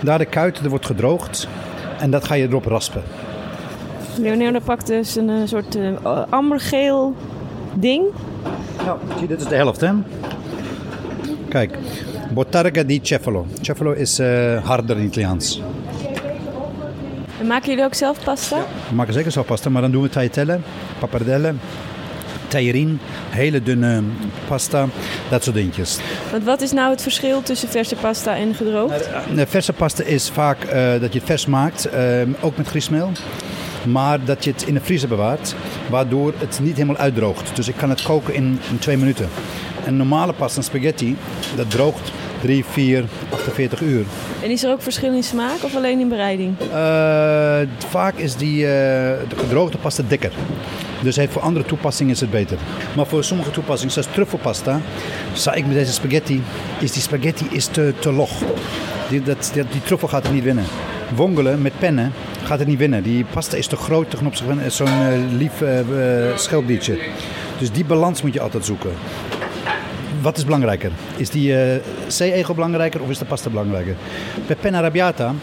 Daar 0.00 0.18
de 0.18 0.24
kuit, 0.24 0.58
er 0.58 0.68
wordt 0.68 0.86
gedroogd. 0.86 1.48
En 2.00 2.10
dat 2.10 2.24
ga 2.24 2.34
je 2.34 2.46
erop 2.46 2.64
raspen. 2.64 3.02
Leonardo 4.18 4.58
pakt 4.64 4.86
dus 4.86 5.16
een 5.16 5.48
soort 5.48 5.78
ambergeel 6.28 7.14
ding. 7.74 8.04
Nou, 8.84 8.98
zie, 9.18 9.26
dit 9.26 9.40
is 9.40 9.46
de 9.46 9.54
helft, 9.54 9.80
hè? 9.80 9.90
Kijk, 11.48 11.78
Botarga 12.36 12.82
di 12.82 13.00
Cefalo. 13.02 13.46
Cefalo 13.62 13.92
is 13.92 14.20
uh, 14.20 14.64
harder 14.64 14.96
in 14.96 15.04
Italiaans. 15.04 15.60
En 17.40 17.46
maken 17.46 17.68
jullie 17.68 17.84
ook 17.84 17.94
zelf 17.94 18.24
pasta? 18.24 18.56
Ja, 18.56 18.64
we 18.88 18.94
maken 18.94 19.14
zeker 19.14 19.32
zelf 19.32 19.46
pasta, 19.46 19.70
maar 19.70 19.82
dan 19.82 19.90
doen 19.90 20.02
we 20.02 20.08
tagliatelle, 20.08 20.58
pappardelle, 20.98 21.54
tajerin, 22.48 22.98
hele 23.30 23.62
dunne 23.62 24.02
pasta, 24.48 24.86
dat 25.30 25.44
soort 25.44 25.56
dingetjes. 25.56 25.98
Want 26.30 26.44
wat 26.44 26.60
is 26.60 26.72
nou 26.72 26.90
het 26.90 27.02
verschil 27.02 27.42
tussen 27.42 27.68
verse 27.68 27.96
pasta 27.96 28.36
en 28.36 28.54
gedroogd? 28.54 29.08
De 29.34 29.46
verse 29.46 29.72
pasta 29.72 30.04
is 30.04 30.30
vaak 30.30 30.64
uh, 30.64 30.72
dat 31.00 31.12
je 31.12 31.18
het 31.18 31.28
vers 31.28 31.46
maakt, 31.46 31.88
uh, 31.94 32.22
ook 32.40 32.56
met 32.56 32.66
griesmeel. 32.66 33.10
Maar 33.84 34.24
dat 34.24 34.44
je 34.44 34.50
het 34.50 34.62
in 34.62 34.74
de 34.74 34.80
vriezer 34.80 35.08
bewaart, 35.08 35.54
waardoor 35.90 36.32
het 36.38 36.60
niet 36.62 36.74
helemaal 36.74 36.96
uitdroogt. 36.96 37.56
Dus 37.56 37.68
ik 37.68 37.76
kan 37.76 37.90
het 37.90 38.02
koken 38.02 38.34
in, 38.34 38.58
in 38.70 38.78
twee 38.78 38.96
minuten. 38.96 39.28
Een 39.84 39.96
normale 39.96 40.32
pasta 40.32 40.62
spaghetti, 40.62 41.16
dat 41.56 41.70
droogt 41.70 42.12
3, 42.40 42.64
4, 42.64 43.04
48 43.32 43.80
uur. 43.80 44.04
En 44.42 44.50
is 44.50 44.64
er 44.64 44.70
ook 44.70 44.82
verschil 44.82 45.14
in 45.14 45.22
smaak 45.22 45.62
of 45.62 45.76
alleen 45.76 46.00
in 46.00 46.08
bereiding? 46.08 46.54
Uh, 46.60 47.58
vaak 47.88 48.14
is 48.16 48.36
die 48.36 48.60
uh, 48.62 48.68
de 48.68 49.36
gedroogde 49.36 49.78
pasta 49.78 50.02
dikker. 50.08 50.32
Dus 51.02 51.16
heeft 51.16 51.32
voor 51.32 51.42
andere 51.42 51.64
toepassingen 51.64 52.12
is 52.12 52.20
het 52.20 52.30
beter. 52.30 52.58
Maar 52.96 53.06
voor 53.06 53.24
sommige 53.24 53.50
toepassingen, 53.50 53.92
zoals 53.92 54.08
truffelpasta, 54.12 54.80
zou 55.32 55.56
ik 55.56 55.66
met 55.66 55.74
deze 55.74 55.92
spaghetti, 55.92 56.42
is 56.80 56.92
die 56.92 57.02
spaghetti 57.02 57.46
is 57.50 57.66
te, 57.66 57.92
te 57.98 58.12
log. 58.12 58.30
Die, 59.08 59.22
dat, 59.22 59.50
die, 59.54 59.64
die 59.70 59.82
truffel 59.82 60.08
gaat 60.08 60.26
er 60.26 60.32
niet 60.32 60.44
winnen. 60.44 60.64
Wongelen 61.14 61.62
met 61.62 61.78
pennen 61.78 62.12
gaat 62.44 62.58
het 62.58 62.68
niet 62.68 62.78
winnen. 62.78 63.02
Die 63.02 63.24
pasta 63.24 63.56
is 63.56 63.66
te 63.66 63.76
groot 63.76 64.10
ten 64.10 64.26
opzichte 64.26 64.54
van 64.54 64.70
zo'n 64.70 64.88
uh, 64.88 65.38
lief 65.38 65.60
uh. 65.60 66.98
Dus 67.58 67.72
die 67.72 67.84
balans 67.84 68.22
moet 68.22 68.32
je 68.32 68.40
altijd 68.40 68.64
zoeken. 68.64 68.90
Wat 70.20 70.36
is 70.36 70.44
belangrijker? 70.44 70.90
Is 71.16 71.30
die 71.30 71.52
uh, 71.52 71.76
C-egel 72.08 72.54
belangrijker 72.54 73.02
of 73.02 73.10
is 73.10 73.18
de 73.18 73.24
pasta 73.24 73.50
belangrijker? 73.50 73.94
Bij 74.46 74.56
penna 74.56 74.78
arrabbiata 74.78 75.34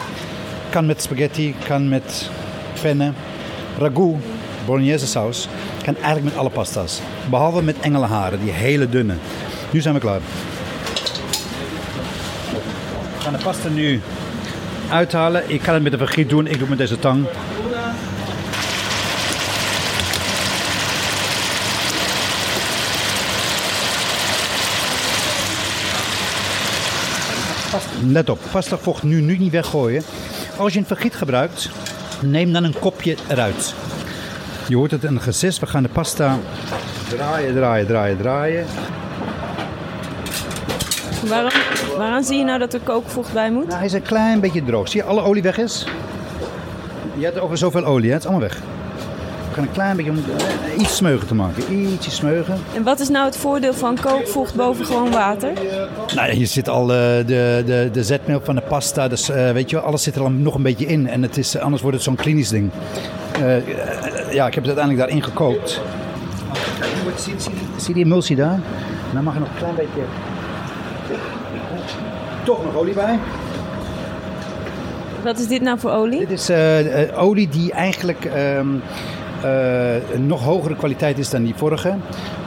kan 0.69 0.85
met 0.85 1.01
spaghetti, 1.01 1.55
kan 1.65 1.89
met 1.89 2.29
penne, 2.81 3.11
ragout, 3.77 4.15
bolognese 4.65 5.07
saus, 5.07 5.47
kan 5.83 5.95
eigenlijk 5.95 6.23
met 6.23 6.37
alle 6.37 6.49
pasta's. 6.49 7.01
Behalve 7.29 7.63
met 7.63 7.79
engelenharen, 7.79 8.39
die 8.39 8.51
hele 8.51 8.89
dunne. 8.89 9.15
Nu 9.71 9.81
zijn 9.81 9.93
we 9.93 9.99
klaar. 9.99 10.19
We 13.17 13.19
gaan 13.19 13.33
de 13.33 13.43
pasta 13.43 13.69
nu 13.69 14.01
uithalen. 14.89 15.43
Ik 15.47 15.61
kan 15.61 15.73
het 15.73 15.83
met 15.83 15.91
een 15.93 15.97
vergiet 15.97 16.29
doen, 16.29 16.45
ik 16.45 16.51
doe 16.51 16.59
het 16.59 16.69
met 16.69 16.77
deze 16.77 16.99
tang. 16.99 17.25
Let 28.05 28.29
op, 28.29 28.39
pasta 28.51 28.77
vocht 28.77 29.03
nu, 29.03 29.21
nu 29.21 29.37
niet 29.37 29.51
weggooien. 29.51 30.03
Als 30.57 30.73
je 30.73 30.79
een 30.79 30.85
vergiet 30.85 31.15
gebruikt, 31.15 31.69
neem 32.21 32.53
dan 32.53 32.63
een 32.63 32.79
kopje 32.79 33.15
eruit. 33.27 33.73
Je 34.67 34.75
hoort 34.75 34.91
het 34.91 35.03
een 35.03 35.21
gesis. 35.21 35.59
We 35.59 35.65
gaan 35.65 35.83
de 35.83 35.89
pasta 35.89 36.37
draaien, 37.09 37.55
draaien, 37.55 37.87
draaien, 37.87 38.17
draaien. 38.17 38.65
Waarom, 41.27 41.51
waarom 41.97 42.23
zie 42.23 42.37
je 42.37 42.43
nou 42.43 42.59
dat 42.59 42.73
er 42.73 42.79
kookvocht 42.79 43.33
bij 43.33 43.51
moet? 43.51 43.65
Nou, 43.65 43.77
hij 43.77 43.85
is 43.85 43.93
een 43.93 44.01
klein 44.01 44.39
beetje 44.39 44.63
droog. 44.63 44.89
Zie 44.89 45.01
je, 45.01 45.07
alle 45.07 45.21
olie 45.21 45.43
weg 45.43 45.57
is? 45.57 45.85
Je 47.17 47.25
hebt 47.25 47.39
over 47.39 47.57
zoveel 47.57 47.85
olie, 47.85 48.07
hè? 48.07 48.13
het 48.13 48.23
is 48.23 48.29
allemaal 48.29 48.49
weg. 48.49 48.61
We 49.53 49.59
gaan 49.59 49.67
een 49.67 49.73
klein 49.73 49.95
beetje 49.95 50.11
om 50.11 50.17
iets 50.77 50.95
smeugen 50.95 51.27
te 51.27 51.35
maken. 51.35 51.73
Ietsje 51.73 52.11
smeugen. 52.11 52.57
En 52.75 52.83
wat 52.83 52.99
is 52.99 53.09
nou 53.09 53.25
het 53.25 53.37
voordeel 53.37 53.73
van 53.73 53.97
kookvocht 54.01 54.55
boven 54.55 54.85
gewoon 54.85 55.11
water? 55.11 55.51
Nou, 56.15 56.31
hier 56.31 56.47
zit 56.47 56.69
al 56.69 56.81
uh, 56.81 56.87
de, 56.87 57.63
de, 57.65 57.89
de 57.91 58.03
zetmeel 58.03 58.41
van 58.43 58.55
de 58.55 58.61
pasta. 58.61 59.07
Dus 59.07 59.29
uh, 59.29 59.51
weet 59.51 59.69
je, 59.69 59.79
alles 59.79 60.03
zit 60.03 60.15
er 60.15 60.21
al 60.21 60.29
nog 60.29 60.55
een 60.55 60.61
beetje 60.61 60.85
in. 60.85 61.07
En 61.07 61.21
het 61.21 61.37
is, 61.37 61.57
anders 61.57 61.81
wordt 61.81 61.97
het 61.97 62.05
zo'n 62.05 62.15
klinisch 62.15 62.49
ding. 62.49 62.71
Ja, 64.31 64.47
ik 64.47 64.53
heb 64.53 64.65
het 64.65 64.77
uiteindelijk 64.77 64.97
daarin 64.97 65.23
gekookt. 65.23 65.81
Zie, 67.17 67.33
zie, 67.37 67.53
zie 67.77 67.93
die 67.93 68.03
emulsie 68.03 68.35
daar? 68.35 68.59
Dan 69.13 69.23
mag 69.23 69.33
er 69.33 69.39
nog 69.39 69.49
een 69.49 69.57
klein 69.57 69.75
beetje... 69.75 70.01
Toch 72.43 72.63
nog 72.63 72.75
olie 72.75 72.93
bij. 72.93 73.19
Wat 75.23 75.39
is 75.39 75.47
dit 75.47 75.61
nou 75.61 75.79
voor 75.79 75.91
olie? 75.91 76.19
Dit 76.27 76.31
is 76.31 76.51
olie 77.15 77.49
die 77.49 77.71
eigenlijk... 77.71 78.25
Um, 78.57 78.75
uh, 78.75 78.81
een 79.43 80.27
nog 80.27 80.43
hogere 80.43 80.75
kwaliteit 80.75 81.17
is 81.17 81.29
dan 81.29 81.43
die 81.43 81.55
vorige. 81.55 81.95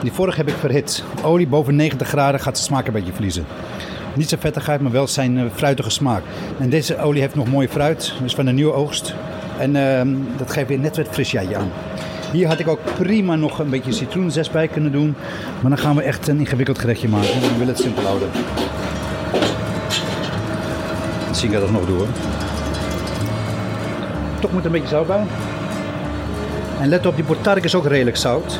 Die 0.01 0.11
vorige 0.11 0.37
heb 0.37 0.47
ik 0.47 0.55
verhit. 0.55 1.03
Olie 1.23 1.47
boven 1.47 1.75
90 1.75 2.07
graden 2.07 2.39
gaat 2.39 2.55
de 2.55 2.61
smaak 2.61 2.87
een 2.87 2.93
beetje 2.93 3.13
verliezen. 3.13 3.45
Niet 4.13 4.29
zijn 4.29 4.41
vettigheid, 4.41 4.81
maar 4.81 4.91
wel 4.91 5.07
zijn 5.07 5.37
uh, 5.37 5.43
fruitige 5.53 5.89
smaak. 5.89 6.23
En 6.59 6.69
deze 6.69 6.99
olie 6.99 7.21
heeft 7.21 7.35
nog 7.35 7.47
mooie 7.49 7.69
fruit, 7.69 8.13
dus 8.21 8.35
van 8.35 8.45
de 8.45 8.51
nieuwe 8.51 8.73
oogst. 8.73 9.15
En 9.59 9.75
uh, 9.75 10.01
dat 10.37 10.51
geeft 10.51 10.67
weer 10.67 10.79
net 10.79 10.97
wat 10.97 11.07
frisjaatje 11.07 11.55
aan. 11.55 11.71
Hier 12.31 12.47
had 12.47 12.59
ik 12.59 12.67
ook 12.67 12.79
prima 12.95 13.35
nog 13.35 13.59
een 13.59 13.69
beetje 13.69 13.91
citroenzest 13.91 14.51
bij 14.51 14.67
kunnen 14.67 14.91
doen. 14.91 15.15
Maar 15.61 15.69
dan 15.69 15.79
gaan 15.79 15.95
we 15.95 16.01
echt 16.01 16.27
een 16.27 16.39
ingewikkeld 16.39 16.79
gerechtje 16.79 17.07
maken. 17.07 17.41
We 17.41 17.51
willen 17.51 17.67
het 17.67 17.79
simpel 17.79 18.03
houden. 18.03 18.29
Misschien 21.27 21.51
kan 21.51 21.59
ik 21.59 21.65
dat 21.65 21.75
nog 21.75 21.85
doen 21.85 21.97
hoor. 21.97 22.07
Toch 24.39 24.51
moet 24.51 24.59
er 24.59 24.65
een 24.65 24.71
beetje 24.71 24.87
zout 24.87 25.07
bij. 25.07 25.23
En 26.79 26.89
let 26.89 27.05
op, 27.05 27.15
die 27.15 27.25
botarg 27.25 27.63
is 27.63 27.75
ook 27.75 27.85
redelijk 27.85 28.17
zout. 28.17 28.59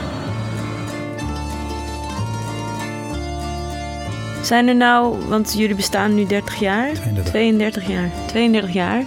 Zijn 4.41 4.67
er 4.67 4.75
nou, 4.75 5.25
want 5.27 5.53
jullie 5.57 5.75
bestaan 5.75 6.15
nu 6.15 6.25
30 6.25 6.55
jaar? 6.59 6.93
32, 6.93 7.31
32 7.31 7.87
jaar. 7.87 8.09
32 8.25 8.73
jaar. 8.73 9.03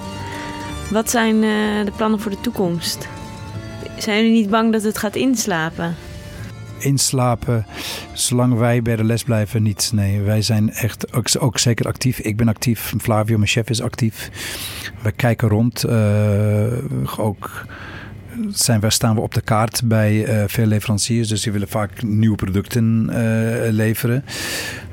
Wat 0.91 1.11
zijn 1.11 1.35
uh, 1.35 1.85
de 1.85 1.93
plannen 1.97 2.21
voor 2.21 2.31
de 2.31 2.41
toekomst? 2.41 3.09
Zijn 3.99 4.17
jullie 4.17 4.33
niet 4.33 4.51
bang 4.51 4.73
dat 4.73 4.83
het 4.83 4.99
gaat 4.99 5.17
inslapen? 5.17 5.95
Inslapen, 6.79 7.67
zolang 8.13 8.59
wij 8.59 8.83
bij 8.83 8.97
de 8.97 9.05
les 9.05 9.25
blijven, 9.25 9.63
niet. 9.63 9.91
Nee, 9.95 10.21
wij 10.21 10.43
zijn 10.43 10.71
echt 10.71 11.13
ook, 11.13 11.27
ook 11.39 11.59
zeker 11.59 11.87
actief. 11.87 12.19
Ik 12.19 12.37
ben 12.37 12.49
actief, 12.49 12.95
Flavio, 12.99 13.37
mijn 13.37 13.49
chef, 13.49 13.71
is 13.71 13.83
actief. 13.83 14.31
We 15.03 15.13
kijken 15.13 15.49
rond, 15.49 15.85
uh, 15.87 17.19
ook 17.19 17.67
zijn 18.51 18.81
we, 18.81 18.91
staan 18.91 19.15
we 19.15 19.21
op 19.21 19.35
de 19.35 19.41
kaart 19.41 19.83
bij 19.85 20.43
uh, 20.43 20.45
veel 20.47 20.67
leveranciers. 20.67 21.29
Dus 21.29 21.43
die 21.43 21.53
willen 21.53 21.69
vaak 21.69 22.03
nieuwe 22.03 22.37
producten 22.37 23.07
uh, 23.11 23.17
leveren. 23.71 24.25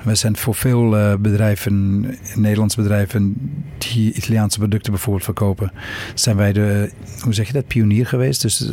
We 0.03 0.15
zijn 0.15 0.37
voor 0.37 0.55
veel 0.55 0.97
uh, 0.97 1.15
bedrijven, 1.15 2.05
Nederlandse 2.35 2.81
bedrijven, 2.81 3.35
die 3.77 4.13
Italiaanse 4.13 4.57
producten 4.57 4.91
bijvoorbeeld 4.91 5.25
verkopen, 5.25 5.71
zijn 6.13 6.35
wij 6.35 6.53
de, 6.53 6.91
hoe 7.19 7.33
zeg 7.33 7.47
je 7.47 7.53
dat, 7.53 7.67
pionier 7.67 8.07
geweest. 8.07 8.41
Dus 8.41 8.71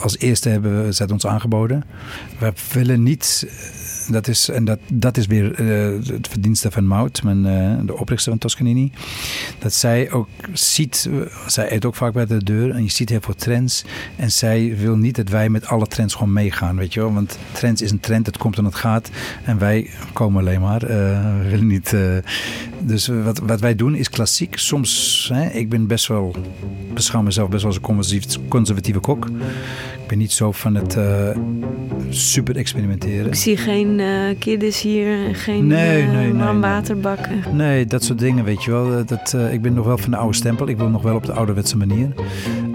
als 0.00 0.18
eerste 0.18 0.48
hebben 0.48 0.86
we 0.86 0.94
het 0.96 1.12
ons 1.12 1.26
aangeboden. 1.26 1.84
We 2.38 2.52
willen 2.72 3.02
niet 3.02 3.46
dat 4.10 4.28
is, 4.28 4.48
en 4.48 4.64
dat, 4.64 4.78
dat 4.92 5.16
is 5.16 5.26
weer 5.26 5.56
het 6.12 6.28
verdienste 6.28 6.70
van 6.70 6.86
Mout, 6.86 7.22
mijn, 7.22 7.42
de 7.86 7.96
oprichter 7.96 8.30
van 8.30 8.38
Toscanini. 8.38 8.92
Dat 9.58 9.72
zij 9.72 10.10
ook 10.10 10.28
ziet, 10.52 11.08
zij 11.46 11.72
eet 11.72 11.84
ook 11.84 11.94
vaak 11.94 12.12
bij 12.12 12.26
de 12.26 12.44
deur 12.44 12.70
en 12.70 12.82
je 12.82 12.90
ziet 12.90 13.08
heel 13.08 13.20
veel 13.20 13.34
trends. 13.34 13.84
En 14.16 14.32
zij 14.32 14.76
wil 14.76 14.96
niet 14.96 15.16
dat 15.16 15.28
wij 15.28 15.48
met 15.48 15.66
alle 15.66 15.86
trends 15.86 16.14
gewoon 16.14 16.32
meegaan, 16.32 16.76
weet 16.76 16.94
je 16.94 17.00
wel. 17.00 17.12
Want 17.12 17.38
trends 17.52 17.82
is 17.82 17.90
een 17.90 18.00
trend, 18.00 18.26
het 18.26 18.38
komt 18.38 18.58
en 18.58 18.64
het 18.64 18.74
gaat. 18.74 19.10
En 19.44 19.58
wij 19.58 19.90
komen 20.12 20.39
alleen 20.40 20.60
maar. 20.60 20.82
Eh, 20.82 20.88
we 21.42 21.48
willen 21.48 21.66
niet, 21.66 21.92
eh, 21.92 22.00
dus 22.78 23.06
wat, 23.24 23.38
wat 23.38 23.60
wij 23.60 23.74
doen 23.74 23.94
is 23.94 24.10
klassiek. 24.10 24.58
Soms, 24.58 25.30
hè, 25.32 25.48
ik 25.48 25.68
ben 25.68 25.86
best 25.86 26.06
wel, 26.06 26.34
beschouw 26.94 27.22
mezelf 27.22 27.48
best 27.48 27.62
wel 27.62 27.72
als 27.72 27.80
een 27.80 27.86
conservatief, 27.86 28.48
conservatieve 28.48 29.00
kok. 29.00 29.26
Ik 30.02 30.16
ben 30.16 30.18
niet 30.18 30.32
zo 30.32 30.52
van 30.52 30.74
het 30.74 30.96
eh, 30.96 31.36
super 32.08 32.56
experimenteren. 32.56 33.26
Ik 33.26 33.34
zie 33.34 33.56
geen 33.56 34.00
kiddes 34.38 34.80
hier, 34.80 35.34
geen 35.34 35.66
Nee, 35.66 36.06
nee, 36.06 36.32
nee, 36.32 36.52
waterbakken. 36.52 37.42
Nee, 37.52 37.86
dat 37.86 38.04
soort 38.04 38.18
dingen, 38.18 38.44
weet 38.44 38.64
je 38.64 38.70
wel. 38.70 39.04
Dat, 39.04 39.36
ik 39.50 39.62
ben 39.62 39.74
nog 39.74 39.86
wel 39.86 39.98
van 39.98 40.10
de 40.10 40.16
oude 40.16 40.36
stempel. 40.36 40.68
Ik 40.68 40.76
wil 40.76 40.88
nog 40.88 41.02
wel 41.02 41.14
op 41.14 41.26
de 41.26 41.32
ouderwetse 41.32 41.76
manier. 41.76 42.08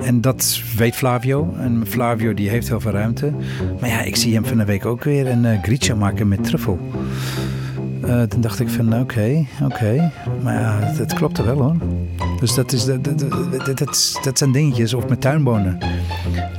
En 0.01 0.21
dat 0.21 0.61
weet 0.77 0.95
Flavio. 0.95 1.53
En 1.57 1.83
Flavio 1.87 2.33
die 2.33 2.49
heeft 2.49 2.67
heel 2.67 2.79
veel 2.79 2.91
ruimte. 2.91 3.33
Maar 3.79 3.89
ja, 3.89 4.01
ik 4.01 4.15
zie 4.15 4.33
hem 4.33 4.45
van 4.45 4.57
de 4.57 4.65
week 4.65 4.85
ook 4.85 5.03
weer 5.03 5.27
een 5.27 5.45
uh, 5.45 5.93
maken 5.97 6.27
met 6.27 6.43
truffel. 6.43 6.79
Eh, 8.07 8.21
toen 8.21 8.41
dacht 8.41 8.59
ik 8.59 8.69
van 8.69 8.99
oké, 8.99 9.45
oké. 9.63 10.11
Maar 10.43 10.53
ja, 10.53 10.79
het, 10.79 10.97
het 10.97 11.13
klopte 11.13 11.43
wel 11.43 11.61
hoor. 11.61 11.75
Dus 12.39 12.53
dat, 12.53 12.71
is, 12.71 12.85
dat, 12.85 13.03
dat, 13.03 13.19
dat, 13.77 14.19
dat, 14.23 14.37
zijn 14.37 14.51
dingetjes. 14.51 14.93
Of 14.93 15.07
met 15.07 15.21
tuinbonen. 15.21 15.77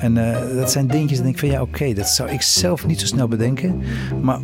En 0.01 0.17
eh, 0.17 0.57
dat 0.57 0.71
zijn 0.71 0.87
dingetjes. 0.87 1.19
En 1.19 1.25
denk 1.25 1.35
ik 1.35 1.41
van 1.41 1.51
ja, 1.51 1.63
oké, 1.63 1.93
dat 1.93 2.09
zou 2.09 2.31
ik 2.31 2.43
zelf 2.43 2.87
niet 2.87 3.01
zo 3.01 3.07
snel 3.07 3.29
bedenken. 3.29 3.83
Maar 4.23 4.39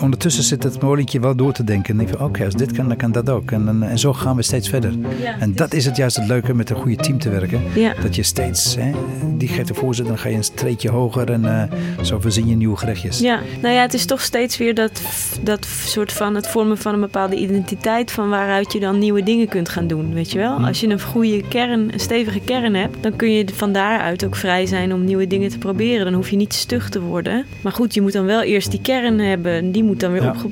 ondertussen 0.00 0.44
zit 0.44 0.62
het 0.62 0.82
molentje 0.82 1.20
wel 1.20 1.36
door 1.36 1.52
te 1.52 1.64
denken. 1.64 1.90
En 1.90 1.96
denk 1.96 2.08
ik 2.08 2.16
van 2.16 2.26
oké, 2.26 2.44
als 2.44 2.54
dit 2.54 2.72
kan, 2.72 2.88
dan 2.88 2.96
kan 2.96 3.12
dat 3.12 3.30
ook. 3.30 3.50
En, 3.50 3.68
en, 3.68 3.82
en 3.82 3.98
zo 3.98 4.12
gaan 4.12 4.36
we 4.36 4.42
steeds 4.42 4.68
verder. 4.68 4.92
Ja, 5.22 5.38
En 5.38 5.54
dat 5.54 5.74
is 5.74 5.84
het 5.84 5.96
juist 5.96 6.16
het 6.16 6.26
leuke 6.26 6.54
met 6.54 6.70
een 6.70 6.76
goede 6.76 6.96
team 6.96 7.18
te 7.18 7.28
werken. 7.30 7.62
Ja. 7.74 7.94
Dat 8.02 8.16
je 8.16 8.22
steeds, 8.22 8.76
hè, 8.76 8.92
die 9.36 9.48
geeft 9.48 9.68
de 9.68 9.74
voorzitter, 9.74 10.14
dan 10.14 10.22
ga 10.22 10.28
je 10.28 10.36
een 10.36 10.44
streetje 10.44 10.90
hoger. 10.90 11.30
En 11.30 11.44
eh, 11.44 11.78
zo 12.02 12.20
verzin 12.20 12.48
je 12.48 12.56
nieuwe 12.56 12.76
gerechtjes. 12.76 13.18
Ja, 13.18 13.40
nou 13.62 13.74
ja, 13.74 13.80
het 13.80 13.94
is 13.94 14.04
toch 14.04 14.20
steeds 14.20 14.56
weer 14.56 14.74
dat, 14.74 15.02
dat 15.42 15.66
soort 15.66 16.12
van 16.12 16.34
het 16.34 16.46
vormen 16.46 16.78
van 16.78 16.94
een 16.94 17.00
bepaalde 17.00 17.36
identiteit 17.36 18.10
van 18.10 18.28
waaruit 18.28 18.72
je 18.72 18.80
dan 18.80 18.98
nieuwe 18.98 19.22
dingen 19.22 19.48
kunt 19.48 19.68
gaan 19.68 19.86
doen, 19.86 20.12
weet 20.14 20.32
je 20.32 20.38
wel? 20.38 20.56
Hm. 20.56 20.64
Als 20.64 20.80
je 20.80 20.88
een 20.88 21.00
goede 21.00 21.48
kern, 21.48 21.92
een 21.92 22.00
stevige 22.00 22.40
kern 22.40 22.74
hebt, 22.74 22.96
dan 23.00 23.16
kun 23.16 23.32
je 23.32 23.44
van 23.54 23.72
daaruit 23.72 24.24
ook 24.24 24.36
vrij 24.36 24.66
zijn 24.66 24.92
om 24.92 25.04
nieuwe 25.04 25.26
dingen 25.26 25.50
te 25.50 25.58
proberen. 25.58 26.04
Dan 26.04 26.14
hoef 26.14 26.30
je 26.30 26.36
niet 26.36 26.54
stug 26.54 26.88
te 26.88 27.00
worden. 27.00 27.44
Maar 27.60 27.72
goed, 27.72 27.94
je 27.94 28.00
moet 28.00 28.12
dan 28.12 28.24
wel 28.24 28.42
eerst 28.42 28.70
die 28.70 28.80
kern 28.80 29.18
hebben 29.18 29.52
en 29.52 29.72
die 29.84 29.92
moet 29.92 30.00
dan 30.00 30.12
weer 30.12 30.22
Ja. 30.22 30.28
opge... 30.30 30.48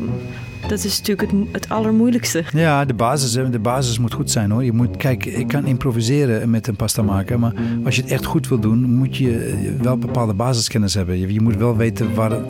Dat 0.68 0.84
is 0.84 0.98
natuurlijk 0.98 1.30
het, 1.30 1.40
het 1.52 1.68
allermoeilijkste. 1.68 2.44
Ja, 2.52 2.84
de 2.84 2.94
basis, 2.94 3.32
de 3.32 3.58
basis 3.58 3.98
moet 3.98 4.12
goed 4.14 4.30
zijn 4.30 4.50
hoor. 4.50 4.64
Je 4.64 4.72
moet, 4.72 4.96
kijk, 4.96 5.24
ik 5.24 5.48
kan 5.48 5.66
improviseren 5.66 6.50
met 6.50 6.66
een 6.66 6.76
pasta 6.76 7.02
maken. 7.02 7.40
Maar 7.40 7.52
als 7.84 7.96
je 7.96 8.02
het 8.02 8.10
echt 8.10 8.24
goed 8.24 8.48
wil 8.48 8.58
doen, 8.58 8.94
moet 8.94 9.16
je 9.16 9.38
eh, 9.38 9.82
wel 9.82 9.96
bepaalde 9.98 10.34
basiskennis 10.34 10.94
hebben. 10.94 11.18
Je, 11.18 11.32
je 11.32 11.40
moet 11.40 11.56
wel 11.56 11.76
weten 11.76 12.14
waar 12.14 12.30
het, 12.30 12.40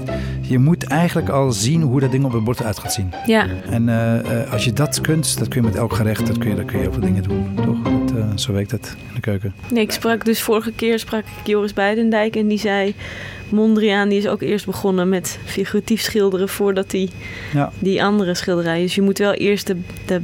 Je 0.40 0.58
moet 0.58 0.84
eigenlijk 0.84 1.28
al 1.28 1.52
zien 1.52 1.82
hoe 1.82 2.00
dat 2.00 2.10
ding 2.10 2.24
op 2.24 2.32
het 2.32 2.44
bord 2.44 2.62
uit 2.62 2.78
gaat 2.78 2.92
zien. 2.92 3.10
Ja, 3.26 3.46
En 3.70 3.88
eh, 3.88 4.42
eh, 4.42 4.52
als 4.52 4.64
je 4.64 4.72
dat 4.72 5.00
kunt, 5.00 5.38
dat 5.38 5.48
kun 5.48 5.60
je 5.62 5.66
met 5.68 5.76
elk 5.76 5.92
gerecht, 5.92 6.26
dat 6.26 6.38
kun 6.38 6.50
je, 6.50 6.56
dat 6.56 6.64
kun 6.64 6.76
je 6.76 6.82
heel 6.82 6.92
veel 6.92 7.02
dingen 7.02 7.22
doen. 7.22 7.46
Toch? 7.64 7.91
Dat, 8.14 8.22
eh, 8.22 8.36
zo 8.36 8.52
werkt 8.52 8.70
het 8.70 8.96
in 9.08 9.14
de 9.14 9.20
keuken. 9.20 9.54
nee, 9.70 9.82
ik 9.82 9.90
sprak 9.92 10.24
dus 10.24 10.42
vorige 10.42 10.72
keer 10.72 10.98
sprak 10.98 11.20
ik 11.24 11.46
Joris 11.46 11.72
Beidendijk 11.72 12.36
en 12.36 12.48
die 12.48 12.58
zei... 12.58 12.94
Mondriaan 13.48 14.08
die 14.08 14.18
is 14.18 14.26
ook 14.28 14.40
eerst 14.42 14.66
begonnen 14.66 15.08
met 15.08 15.38
figuratief 15.44 16.00
schilderen 16.00 16.48
voordat 16.48 16.92
hij 16.92 17.08
Ja. 17.52 17.70
die 17.78 18.04
andere 18.04 18.34
schilderijen. 18.34 18.82
Dus 18.82 18.94
je 18.94 19.02
moet 19.02 19.18
wel 19.18 19.32
eerst 19.32 19.66
de, 19.66 19.76
de, 20.06 20.20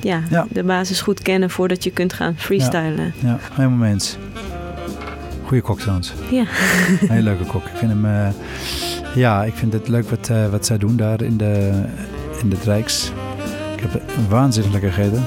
ja, 0.00 0.22
Ja. 0.30 0.46
de 0.50 0.62
basis 0.64 1.00
goed 1.00 1.22
kennen 1.22 1.50
voordat 1.50 1.84
je 1.84 1.90
kunt 1.90 2.12
gaan 2.12 2.34
freestylen. 2.38 3.14
Ja, 3.24 3.38
helemaal 3.52 3.78
mee 3.78 3.92
eens. 3.92 4.16
Goeie 5.44 5.62
kok 5.62 5.80
trouwens. 5.80 6.12
Ja. 6.30 6.44
Een 7.00 7.08
hele 7.14 7.22
leuke 7.22 7.44
kok. 7.44 7.64
Ik 7.64 7.76
vind 7.76 7.90
hem... 7.90 8.04
eh, 8.04 8.28
ja, 9.14 9.44
ik 9.44 9.54
vind 9.54 9.72
het 9.72 9.88
leuk 9.88 10.10
wat, 10.10 10.28
eh, 10.28 10.48
wat 10.50 10.66
zij 10.66 10.78
doen 10.78 10.96
daar 10.96 11.22
in 11.22 11.36
de, 11.36 11.82
in 12.42 12.48
de 12.48 12.56
Rijks. 12.64 13.12
Ik 13.76 13.80
heb 13.90 14.02
waanzinnig 14.28 14.72
lekker 14.72 14.92
gegeten. 14.92 15.22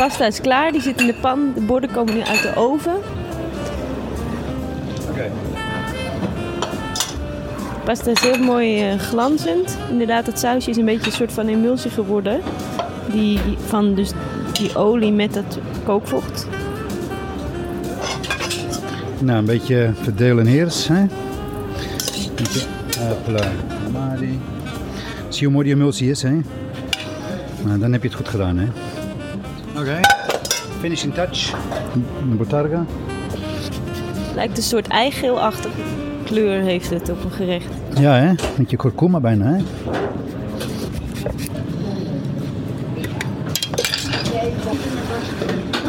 Pasta 0.00 0.26
is 0.26 0.40
klaar, 0.40 0.72
die 0.72 0.80
zit 0.80 1.00
in 1.00 1.06
de 1.06 1.14
pan. 1.14 1.52
De 1.54 1.60
borden 1.60 1.90
komen 1.90 2.14
nu 2.14 2.20
uit 2.22 2.42
de 2.42 2.52
oven. 2.56 2.96
Oké. 5.10 5.30
De 7.58 7.84
pasta 7.84 8.10
is 8.10 8.20
heel 8.20 8.38
mooi 8.38 8.90
eh, 8.90 8.98
glanzend. 8.98 9.78
Inderdaad, 9.90 10.26
het 10.26 10.38
sausje 10.38 10.70
is 10.70 10.76
een 10.76 10.84
beetje 10.84 11.06
een 11.06 11.16
soort 11.16 11.32
van 11.32 11.48
emulsie 11.48 11.90
geworden. 11.90 12.40
Die, 13.12 13.38
van 13.66 13.94
dus 13.94 14.12
die 14.52 14.76
olie 14.76 15.12
met 15.12 15.34
dat 15.34 15.58
kookvocht. 15.84 16.48
Nou, 19.18 19.38
een 19.38 19.44
beetje 19.44 19.90
verdelen 20.02 20.46
heers. 20.46 20.88
Hè? 20.88 21.06
Beetje, 22.34 22.60
hopla, 22.98 23.50
mari. 23.92 24.38
Zie 25.28 25.40
je 25.40 25.44
hoe 25.44 25.54
mooi 25.54 25.64
die 25.64 25.74
emulsie 25.74 26.10
is, 26.10 26.22
hè? 26.22 26.40
Nou, 27.64 27.78
dan 27.78 27.92
heb 27.92 28.02
je 28.02 28.08
het 28.08 28.16
goed 28.16 28.28
gedaan, 28.28 28.58
hè? 28.58 28.66
Finishing 30.80 31.14
touch. 31.14 31.54
Een 32.20 32.36
botarga. 32.36 32.84
Lijkt 34.34 34.56
een 34.56 34.62
soort 34.62 34.88
eigeelachtige 34.88 35.80
kleur 36.24 36.62
heeft 36.62 36.90
het 36.90 37.10
op 37.10 37.24
een 37.24 37.30
gerecht. 37.30 37.66
Ja, 37.98 38.14
hè? 38.14 38.32
Met 38.56 38.70
je 38.70 38.76
kurkuma 38.76 39.20
bijna, 39.20 39.44
hè? 39.44 39.62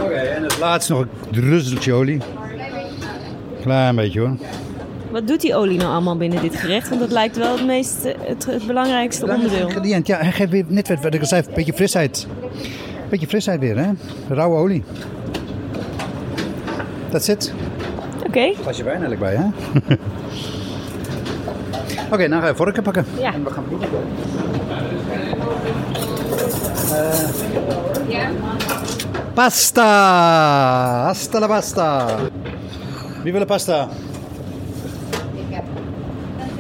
Oké, 0.03 0.13
en 0.13 0.43
het 0.43 0.59
laatste 0.59 0.93
nog 0.93 1.01
een 1.01 1.09
druzzeltje 1.31 1.93
olie. 1.93 2.21
Klein 3.61 3.95
beetje 3.95 4.19
hoor. 4.19 4.37
Wat 5.11 5.27
doet 5.27 5.41
die 5.41 5.55
olie 5.55 5.77
nou 5.77 5.91
allemaal 5.91 6.17
binnen 6.17 6.41
dit 6.41 6.55
gerecht? 6.55 6.89
Want 6.89 7.01
dat 7.01 7.11
lijkt 7.11 7.37
wel 7.37 7.57
het, 7.57 7.65
meest, 7.65 8.03
het, 8.03 8.45
het 8.45 8.67
belangrijkste 8.67 9.25
onderdeel. 9.25 9.85
Ja, 10.03 10.17
hij 10.17 10.31
geeft 10.31 10.51
weer 10.51 10.65
net 10.67 10.87
wat, 10.87 11.01
wat 11.01 11.13
ik 11.13 11.19
al 11.19 11.27
zei, 11.27 11.43
een 11.47 11.53
beetje 11.53 11.73
frisheid. 11.73 12.27
Beetje 13.12 13.28
frisheid 13.28 13.59
weer, 13.59 13.78
hè? 13.78 13.89
Rauwe 14.30 14.57
olie. 14.57 14.84
Dat 17.09 17.24
zit. 17.24 17.53
Oké, 18.28 18.53
Pas 18.64 18.78
je 18.78 18.84
wijn 18.84 19.03
eigenlijk 19.03 19.22
bij, 19.22 19.36
hè? 19.36 19.45
Oké, 22.14 22.28
nou 22.28 22.41
ga 22.41 22.47
je 22.47 22.55
vorken 22.55 22.84
pakken. 22.84 23.05
Ja. 23.20 23.34
En 23.34 23.43
we 23.43 23.49
gaan 23.49 23.64
proeven. 23.64 23.89
Eh, 28.09 28.28
Pasta! 29.34 31.03
Hasta 31.05 31.39
la 31.39 31.47
pasta! 31.47 32.05
Wie 33.24 33.32
wil 33.32 33.41
een 33.41 33.47
pasta? 33.47 33.88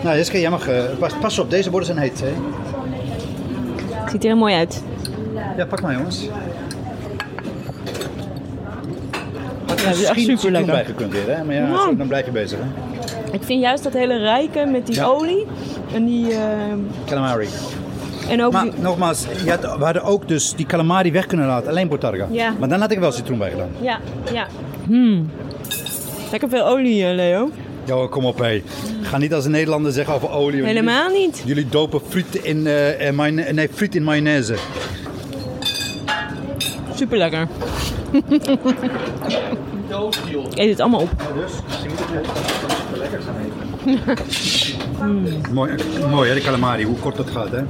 Nou, 0.03 0.15
Jeske, 0.17 0.39
jij 0.39 0.49
mag. 0.49 0.67
eh, 0.67 0.83
pas, 0.99 1.13
pas 1.21 1.39
op, 1.39 1.49
deze 1.49 1.69
borden 1.69 1.87
zijn 1.87 1.99
heet. 1.99 2.21
Hè? 2.21 2.31
ziet 4.11 4.23
er 4.23 4.29
heel 4.29 4.37
mooi 4.39 4.55
uit. 4.55 4.83
Ja, 5.61 5.67
pak 5.67 5.81
maar 5.81 5.93
jongens. 5.93 6.27
Had 9.67 9.79
Ja, 9.81 9.87
dat 9.89 9.97
is 9.97 10.03
echt 10.03 10.19
super 10.19 10.51
lekker. 10.51 10.71
bijgekund 10.73 11.11
weer, 11.11 11.35
hè? 11.35 11.43
Maar 11.43 11.55
ja, 11.55 11.67
Ja. 11.67 11.77
zo, 11.83 11.95
dan 11.95 12.07
blijf 12.07 12.25
je 12.25 12.31
bezig, 12.31 12.57
hè? 12.61 13.31
Ik 13.31 13.43
vind 13.43 13.61
juist 13.61 13.83
dat 13.83 13.93
hele 13.93 14.17
rijke 14.17 14.65
met 14.65 14.85
die 14.85 14.95
Ja. 14.95 15.05
olie 15.05 15.45
en 15.93 16.05
die... 16.05 16.31
eh, 16.33 16.39
Calamari. 17.05 17.47
en 18.29 18.43
ook 18.43 18.51
Maar 18.51 18.63
die, 18.63 18.73
nogmaals, 18.79 19.25
je 19.43 19.49
had, 19.49 19.61
we 19.77 19.83
hadden 19.83 20.03
ook 20.03 20.27
dus 20.27 20.53
die 20.55 20.65
calamari 20.65 21.11
weg 21.11 21.25
kunnen 21.25 21.47
laten, 21.47 21.69
alleen 21.69 21.87
botarga. 21.87 22.27
Ja. 22.31 22.53
Maar 22.59 22.69
dan 22.69 22.79
had 22.81 22.91
ik 22.91 22.99
wel 22.99 23.11
citroen 23.11 23.37
bij 23.37 23.49
gedaan. 23.49 23.69
Ja, 23.81 23.99
ja. 24.33 24.47
Hmm. 24.87 25.29
Lekker 26.31 26.49
veel 26.49 26.67
olie, 26.67 27.05
eh, 27.05 27.13
Leo. 27.15 27.49
Jo, 27.85 28.07
kom 28.07 28.25
op 28.25 28.39
hé. 28.39 28.63
Ga 29.01 29.17
niet 29.17 29.33
als 29.33 29.45
een 29.45 29.51
Nederlander 29.51 29.91
zeggen 29.91 30.13
over 30.13 30.29
olie. 30.31 30.63
Helemaal 30.63 31.09
niet. 31.09 31.41
Jullie, 31.45 31.69
dopen 31.69 32.01
friet 32.09 32.35
in, 32.35 32.67
eh, 32.67 33.07
eh, 33.07 33.13
mayo- 33.15 33.51
nee, 33.51 33.69
friet 33.73 33.95
in 33.95 34.03
mayonaise. 34.03 34.55
Super 37.01 37.17
lekker. 37.17 37.47
Eet 40.53 40.69
het 40.69 40.79
allemaal 40.79 40.99
op. 40.99 41.09
Mooi, 45.51 45.75
mooi 46.09 46.29
hè, 46.29 46.35
de 46.35 46.41
calamari, 46.41 46.83
hoe 46.83 46.99
kort 46.99 47.17
dat 47.17 47.29
gaat 47.29 47.51
hè. 47.51 47.61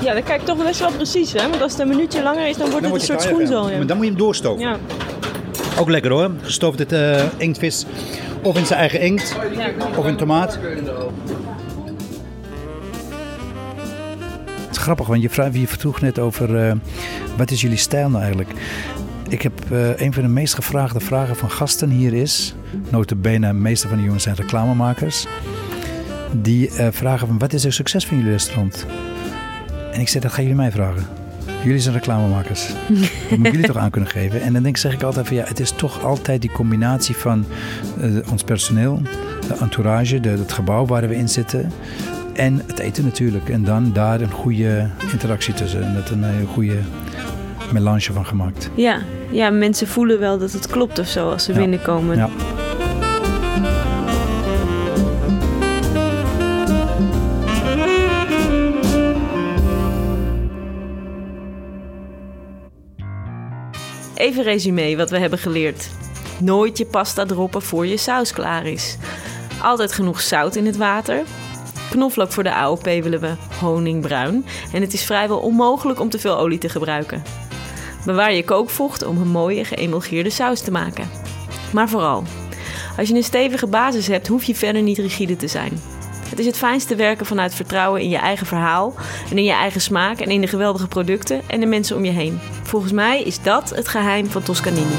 Ja, 0.00 0.14
dat 0.14 0.24
kijk 0.24 0.40
ik 0.40 0.46
toch 0.46 0.64
best 0.64 0.80
wel 0.80 0.90
precies, 0.90 1.32
hè? 1.32 1.48
Want 1.48 1.62
als 1.62 1.72
het 1.72 1.80
een 1.80 1.88
minuutje 1.88 2.22
langer 2.22 2.46
is, 2.46 2.56
dan 2.56 2.70
wordt 2.70 2.82
Dan 2.82 2.92
het 2.92 3.00
een 3.00 3.06
soort 3.06 3.18
taaier, 3.18 3.40
ja. 3.40 3.46
schoenzool. 3.46 3.76
Maar 3.76 3.86
dan 3.86 3.96
moet 3.96 4.04
je 4.04 4.12
hem 4.12 4.20
doorstoven. 4.20 4.60
Ja. 4.60 4.76
Ook 5.78 5.88
lekker 5.88 6.10
hoor. 6.10 6.30
Gestoofde 6.42 6.86
uh, 6.92 7.22
inktvis. 7.36 7.86
Of 8.42 8.56
in 8.56 8.66
zijn 8.66 8.78
eigen 8.78 9.00
inkt. 9.00 9.36
Of 9.96 10.06
in 10.06 10.16
tomaat. 10.16 10.58
Grappig, 14.82 15.06
want 15.06 15.22
je, 15.22 15.30
vraag, 15.30 15.54
je 15.54 15.66
vroeg 15.66 16.00
net 16.00 16.18
over 16.18 16.66
uh, 16.66 16.72
wat 17.36 17.50
is 17.50 17.60
jullie 17.60 17.76
stijl 17.76 18.08
nou 18.08 18.22
eigenlijk? 18.22 18.50
Ik 19.28 19.42
heb 19.42 19.52
uh, 19.72 20.00
een 20.00 20.12
van 20.12 20.22
de 20.22 20.28
meest 20.28 20.54
gevraagde 20.54 21.00
vragen 21.00 21.36
van 21.36 21.50
gasten 21.50 21.90
hier 21.90 22.14
is, 22.14 22.54
notabene, 22.90 23.46
de 23.46 23.52
meeste 23.52 23.88
van 23.88 23.96
de 23.96 24.02
jongens 24.02 24.22
zijn 24.22 24.36
reclamemakers, 24.36 25.26
die 26.32 26.70
uh, 26.70 26.86
vragen 26.90 27.26
van 27.26 27.38
wat 27.38 27.52
is 27.52 27.64
er 27.64 27.72
succes 27.72 28.06
van 28.06 28.16
jullie 28.16 28.32
restaurant? 28.32 28.86
En 29.92 30.00
ik 30.00 30.08
zei, 30.08 30.22
dat 30.22 30.32
gaan 30.32 30.42
jullie 30.42 30.58
mij 30.58 30.72
vragen. 30.72 31.06
Jullie 31.64 31.80
zijn 31.80 31.94
reclamemakers. 31.94 32.66
Dat 33.28 33.38
moeten 33.38 33.52
jullie 33.52 33.66
toch 33.66 33.76
aan 33.76 33.90
kunnen 33.90 34.10
geven. 34.10 34.42
En 34.42 34.52
dan 34.52 34.62
denk, 34.62 34.76
zeg 34.76 34.92
ik 34.92 35.02
altijd 35.02 35.26
van 35.26 35.36
ja, 35.36 35.44
het 35.44 35.60
is 35.60 35.70
toch 35.70 36.04
altijd 36.04 36.40
die 36.40 36.52
combinatie 36.52 37.16
van 37.16 37.44
uh, 38.00 38.30
ons 38.30 38.42
personeel, 38.42 39.02
de 39.48 39.54
entourage, 39.60 40.20
de, 40.20 40.28
het 40.28 40.52
gebouw 40.52 40.86
waar 40.86 41.08
we 41.08 41.16
in 41.16 41.28
zitten. 41.28 41.72
En 42.32 42.62
het 42.66 42.78
eten 42.78 43.04
natuurlijk. 43.04 43.48
En 43.48 43.64
dan 43.64 43.92
daar 43.92 44.20
een 44.20 44.30
goede 44.30 44.88
interactie 45.12 45.54
tussen. 45.54 45.82
En 45.82 45.94
dat 45.94 46.10
een 46.10 46.24
hele 46.24 46.46
goede 46.46 46.78
melange 47.72 48.00
van 48.12 48.26
gemaakt. 48.26 48.70
Ja, 48.74 48.98
ja, 49.30 49.50
mensen 49.50 49.86
voelen 49.86 50.18
wel 50.18 50.38
dat 50.38 50.52
het 50.52 50.66
klopt 50.66 50.98
of 50.98 51.06
zo 51.06 51.30
als 51.30 51.44
ze 51.44 51.52
Ja. 51.52 51.58
binnenkomen. 51.58 52.16
Ja. 52.16 52.28
Even 64.14 64.42
resume 64.42 64.96
wat 64.96 65.10
we 65.10 65.18
hebben 65.18 65.38
geleerd. 65.38 65.88
Nooit 66.40 66.78
je 66.78 66.84
pasta 66.86 67.24
droppen 67.24 67.62
voor 67.62 67.86
je 67.86 67.96
saus 67.96 68.32
klaar 68.32 68.66
is. 68.66 68.96
Altijd 69.62 69.92
genoeg 69.92 70.20
zout 70.20 70.56
in 70.56 70.66
het 70.66 70.76
water. 70.76 71.22
Knoflook 71.92 72.32
voor 72.32 72.42
de 72.42 72.54
AOP 72.54 72.84
willen 72.84 73.20
we 73.20 73.34
honingbruin. 73.60 74.46
En 74.72 74.80
het 74.80 74.92
is 74.92 75.04
vrijwel 75.04 75.38
onmogelijk 75.38 76.00
om 76.00 76.08
te 76.08 76.18
veel 76.18 76.38
olie 76.38 76.58
te 76.58 76.68
gebruiken. 76.68 77.22
Bewaar 78.04 78.32
je 78.32 78.44
kookvocht 78.44 79.04
om 79.04 79.18
een 79.18 79.28
mooie 79.28 79.64
geëmulgeerde 79.64 80.30
saus 80.30 80.60
te 80.60 80.70
maken. 80.70 81.10
Maar 81.72 81.88
vooral, 81.88 82.22
als 82.98 83.08
je 83.08 83.14
een 83.14 83.22
stevige 83.22 83.66
basis 83.66 84.06
hebt, 84.06 84.26
hoef 84.26 84.44
je 84.44 84.54
verder 84.54 84.82
niet 84.82 84.98
rigide 84.98 85.36
te 85.36 85.48
zijn. 85.48 85.80
Het 86.28 86.38
is 86.38 86.46
het 86.46 86.56
fijnste 86.56 86.96
werken 86.96 87.26
vanuit 87.26 87.54
vertrouwen 87.54 88.00
in 88.00 88.08
je 88.08 88.18
eigen 88.18 88.46
verhaal 88.46 88.94
en 89.30 89.38
in 89.38 89.44
je 89.44 89.52
eigen 89.52 89.80
smaak 89.80 90.18
en 90.20 90.30
in 90.30 90.40
de 90.40 90.46
geweldige 90.46 90.88
producten 90.88 91.42
en 91.46 91.60
de 91.60 91.66
mensen 91.66 91.96
om 91.96 92.04
je 92.04 92.10
heen. 92.10 92.40
Volgens 92.62 92.92
mij 92.92 93.22
is 93.22 93.42
dat 93.42 93.70
het 93.70 93.88
geheim 93.88 94.26
van 94.26 94.42
Toscanini. 94.42 94.96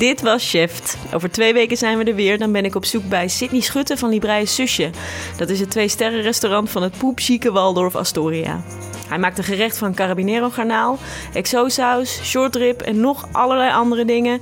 Dit 0.00 0.20
was 0.20 0.50
Chef. 0.50 0.96
Over 1.14 1.30
twee 1.30 1.52
weken 1.52 1.76
zijn 1.76 1.98
we 1.98 2.04
er 2.04 2.14
weer. 2.14 2.38
Dan 2.38 2.52
ben 2.52 2.64
ik 2.64 2.74
op 2.74 2.84
zoek 2.84 3.08
bij 3.08 3.28
Sydney 3.28 3.60
Schutte 3.60 3.96
van 3.96 4.10
Librei 4.10 4.46
Susje. 4.46 4.90
Dat 5.36 5.48
is 5.48 5.60
het 5.60 5.70
twee-sterren 5.70 6.22
restaurant 6.22 6.70
van 6.70 6.82
het 6.82 6.98
poepchique 6.98 7.52
Waldorf 7.52 7.96
Astoria. 7.96 8.62
Hij 9.08 9.18
maakt 9.18 9.38
een 9.38 9.44
gerecht 9.44 9.78
van 9.78 9.94
carabinero 9.94 10.50
garnaal, 10.50 10.98
exosaus, 11.32 12.20
shortrib 12.22 12.80
en 12.80 13.00
nog 13.00 13.28
allerlei 13.32 13.72
andere 13.72 14.04
dingen. 14.04 14.40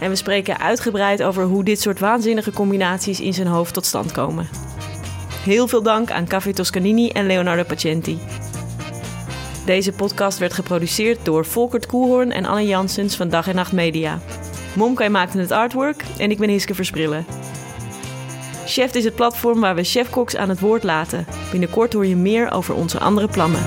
En 0.00 0.10
we 0.10 0.16
spreken 0.16 0.58
uitgebreid 0.58 1.22
over 1.22 1.44
hoe 1.44 1.64
dit 1.64 1.80
soort 1.80 1.98
waanzinnige 1.98 2.52
combinaties 2.52 3.20
in 3.20 3.34
zijn 3.34 3.46
hoofd 3.46 3.74
tot 3.74 3.86
stand 3.86 4.12
komen. 4.12 4.48
Heel 5.44 5.68
veel 5.68 5.82
dank 5.82 6.10
aan 6.10 6.26
Café 6.26 6.52
Toscanini 6.52 7.08
en 7.08 7.26
Leonardo 7.26 7.62
Pacenti. 7.62 8.18
Deze 9.64 9.92
podcast 9.92 10.38
werd 10.38 10.52
geproduceerd 10.52 11.18
door 11.22 11.44
Volkert 11.44 11.86
Koelhoorn 11.86 12.32
en 12.32 12.44
Anne 12.44 12.66
Janssens 12.66 13.16
van 13.16 13.28
Dag 13.28 13.48
en 13.48 13.54
Nacht 13.54 13.72
Media. 13.72 14.18
Momkai 14.76 15.08
maakte 15.08 15.38
het 15.38 15.50
artwork 15.50 16.04
en 16.18 16.30
ik 16.30 16.38
ben 16.38 16.48
Hiske 16.48 16.74
Versprillen. 16.74 17.26
Chef 18.66 18.94
is 18.94 19.04
het 19.04 19.14
platform 19.14 19.60
waar 19.60 19.74
we 19.74 19.84
chefkoks 19.84 20.36
aan 20.36 20.48
het 20.48 20.60
woord 20.60 20.82
laten. 20.82 21.26
Binnenkort 21.50 21.92
hoor 21.92 22.06
je 22.06 22.16
meer 22.16 22.50
over 22.50 22.74
onze 22.74 22.98
andere 22.98 23.28
plannen. 23.28 23.60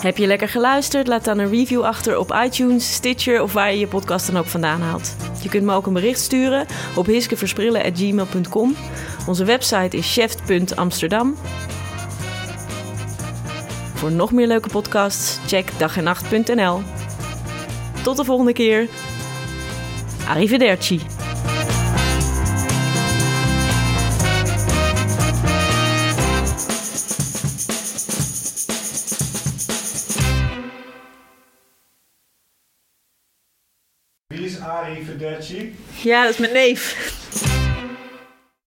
Heb 0.00 0.16
je 0.16 0.26
lekker 0.26 0.48
geluisterd? 0.48 1.06
Laat 1.06 1.24
dan 1.24 1.38
een 1.38 1.50
review 1.50 1.82
achter 1.82 2.18
op 2.18 2.38
iTunes, 2.44 2.94
Stitcher 2.94 3.42
of 3.42 3.52
waar 3.52 3.72
je 3.72 3.78
je 3.78 3.86
podcast 3.86 4.26
dan 4.26 4.36
ook 4.36 4.46
vandaan 4.46 4.80
haalt. 4.80 5.16
Je 5.42 5.48
kunt 5.48 5.64
me 5.64 5.74
ook 5.74 5.86
een 5.86 5.92
bericht 5.92 6.20
sturen 6.20 6.66
op 6.96 7.06
hiskeversprillen.gmail.com. 7.06 8.76
Onze 9.26 9.44
website 9.44 9.96
is 9.96 10.12
chef.amsterdam. 10.12 11.36
Voor 13.94 14.12
nog 14.12 14.32
meer 14.32 14.46
leuke 14.46 14.68
podcasts, 14.68 15.38
check 15.46 15.70
dagennacht.nl. 15.78 16.80
Tot 18.06 18.16
de 18.16 18.24
volgende 18.24 18.52
keer. 18.52 18.88
Arrivederci. 20.28 21.00
Wie 34.26 34.44
is 34.44 34.60
Arie 34.60 35.04
Verdecci? 35.04 35.74
Ja, 36.02 36.22
dat 36.22 36.32
is 36.32 36.38
mijn 36.38 36.52
neef. 36.52 37.15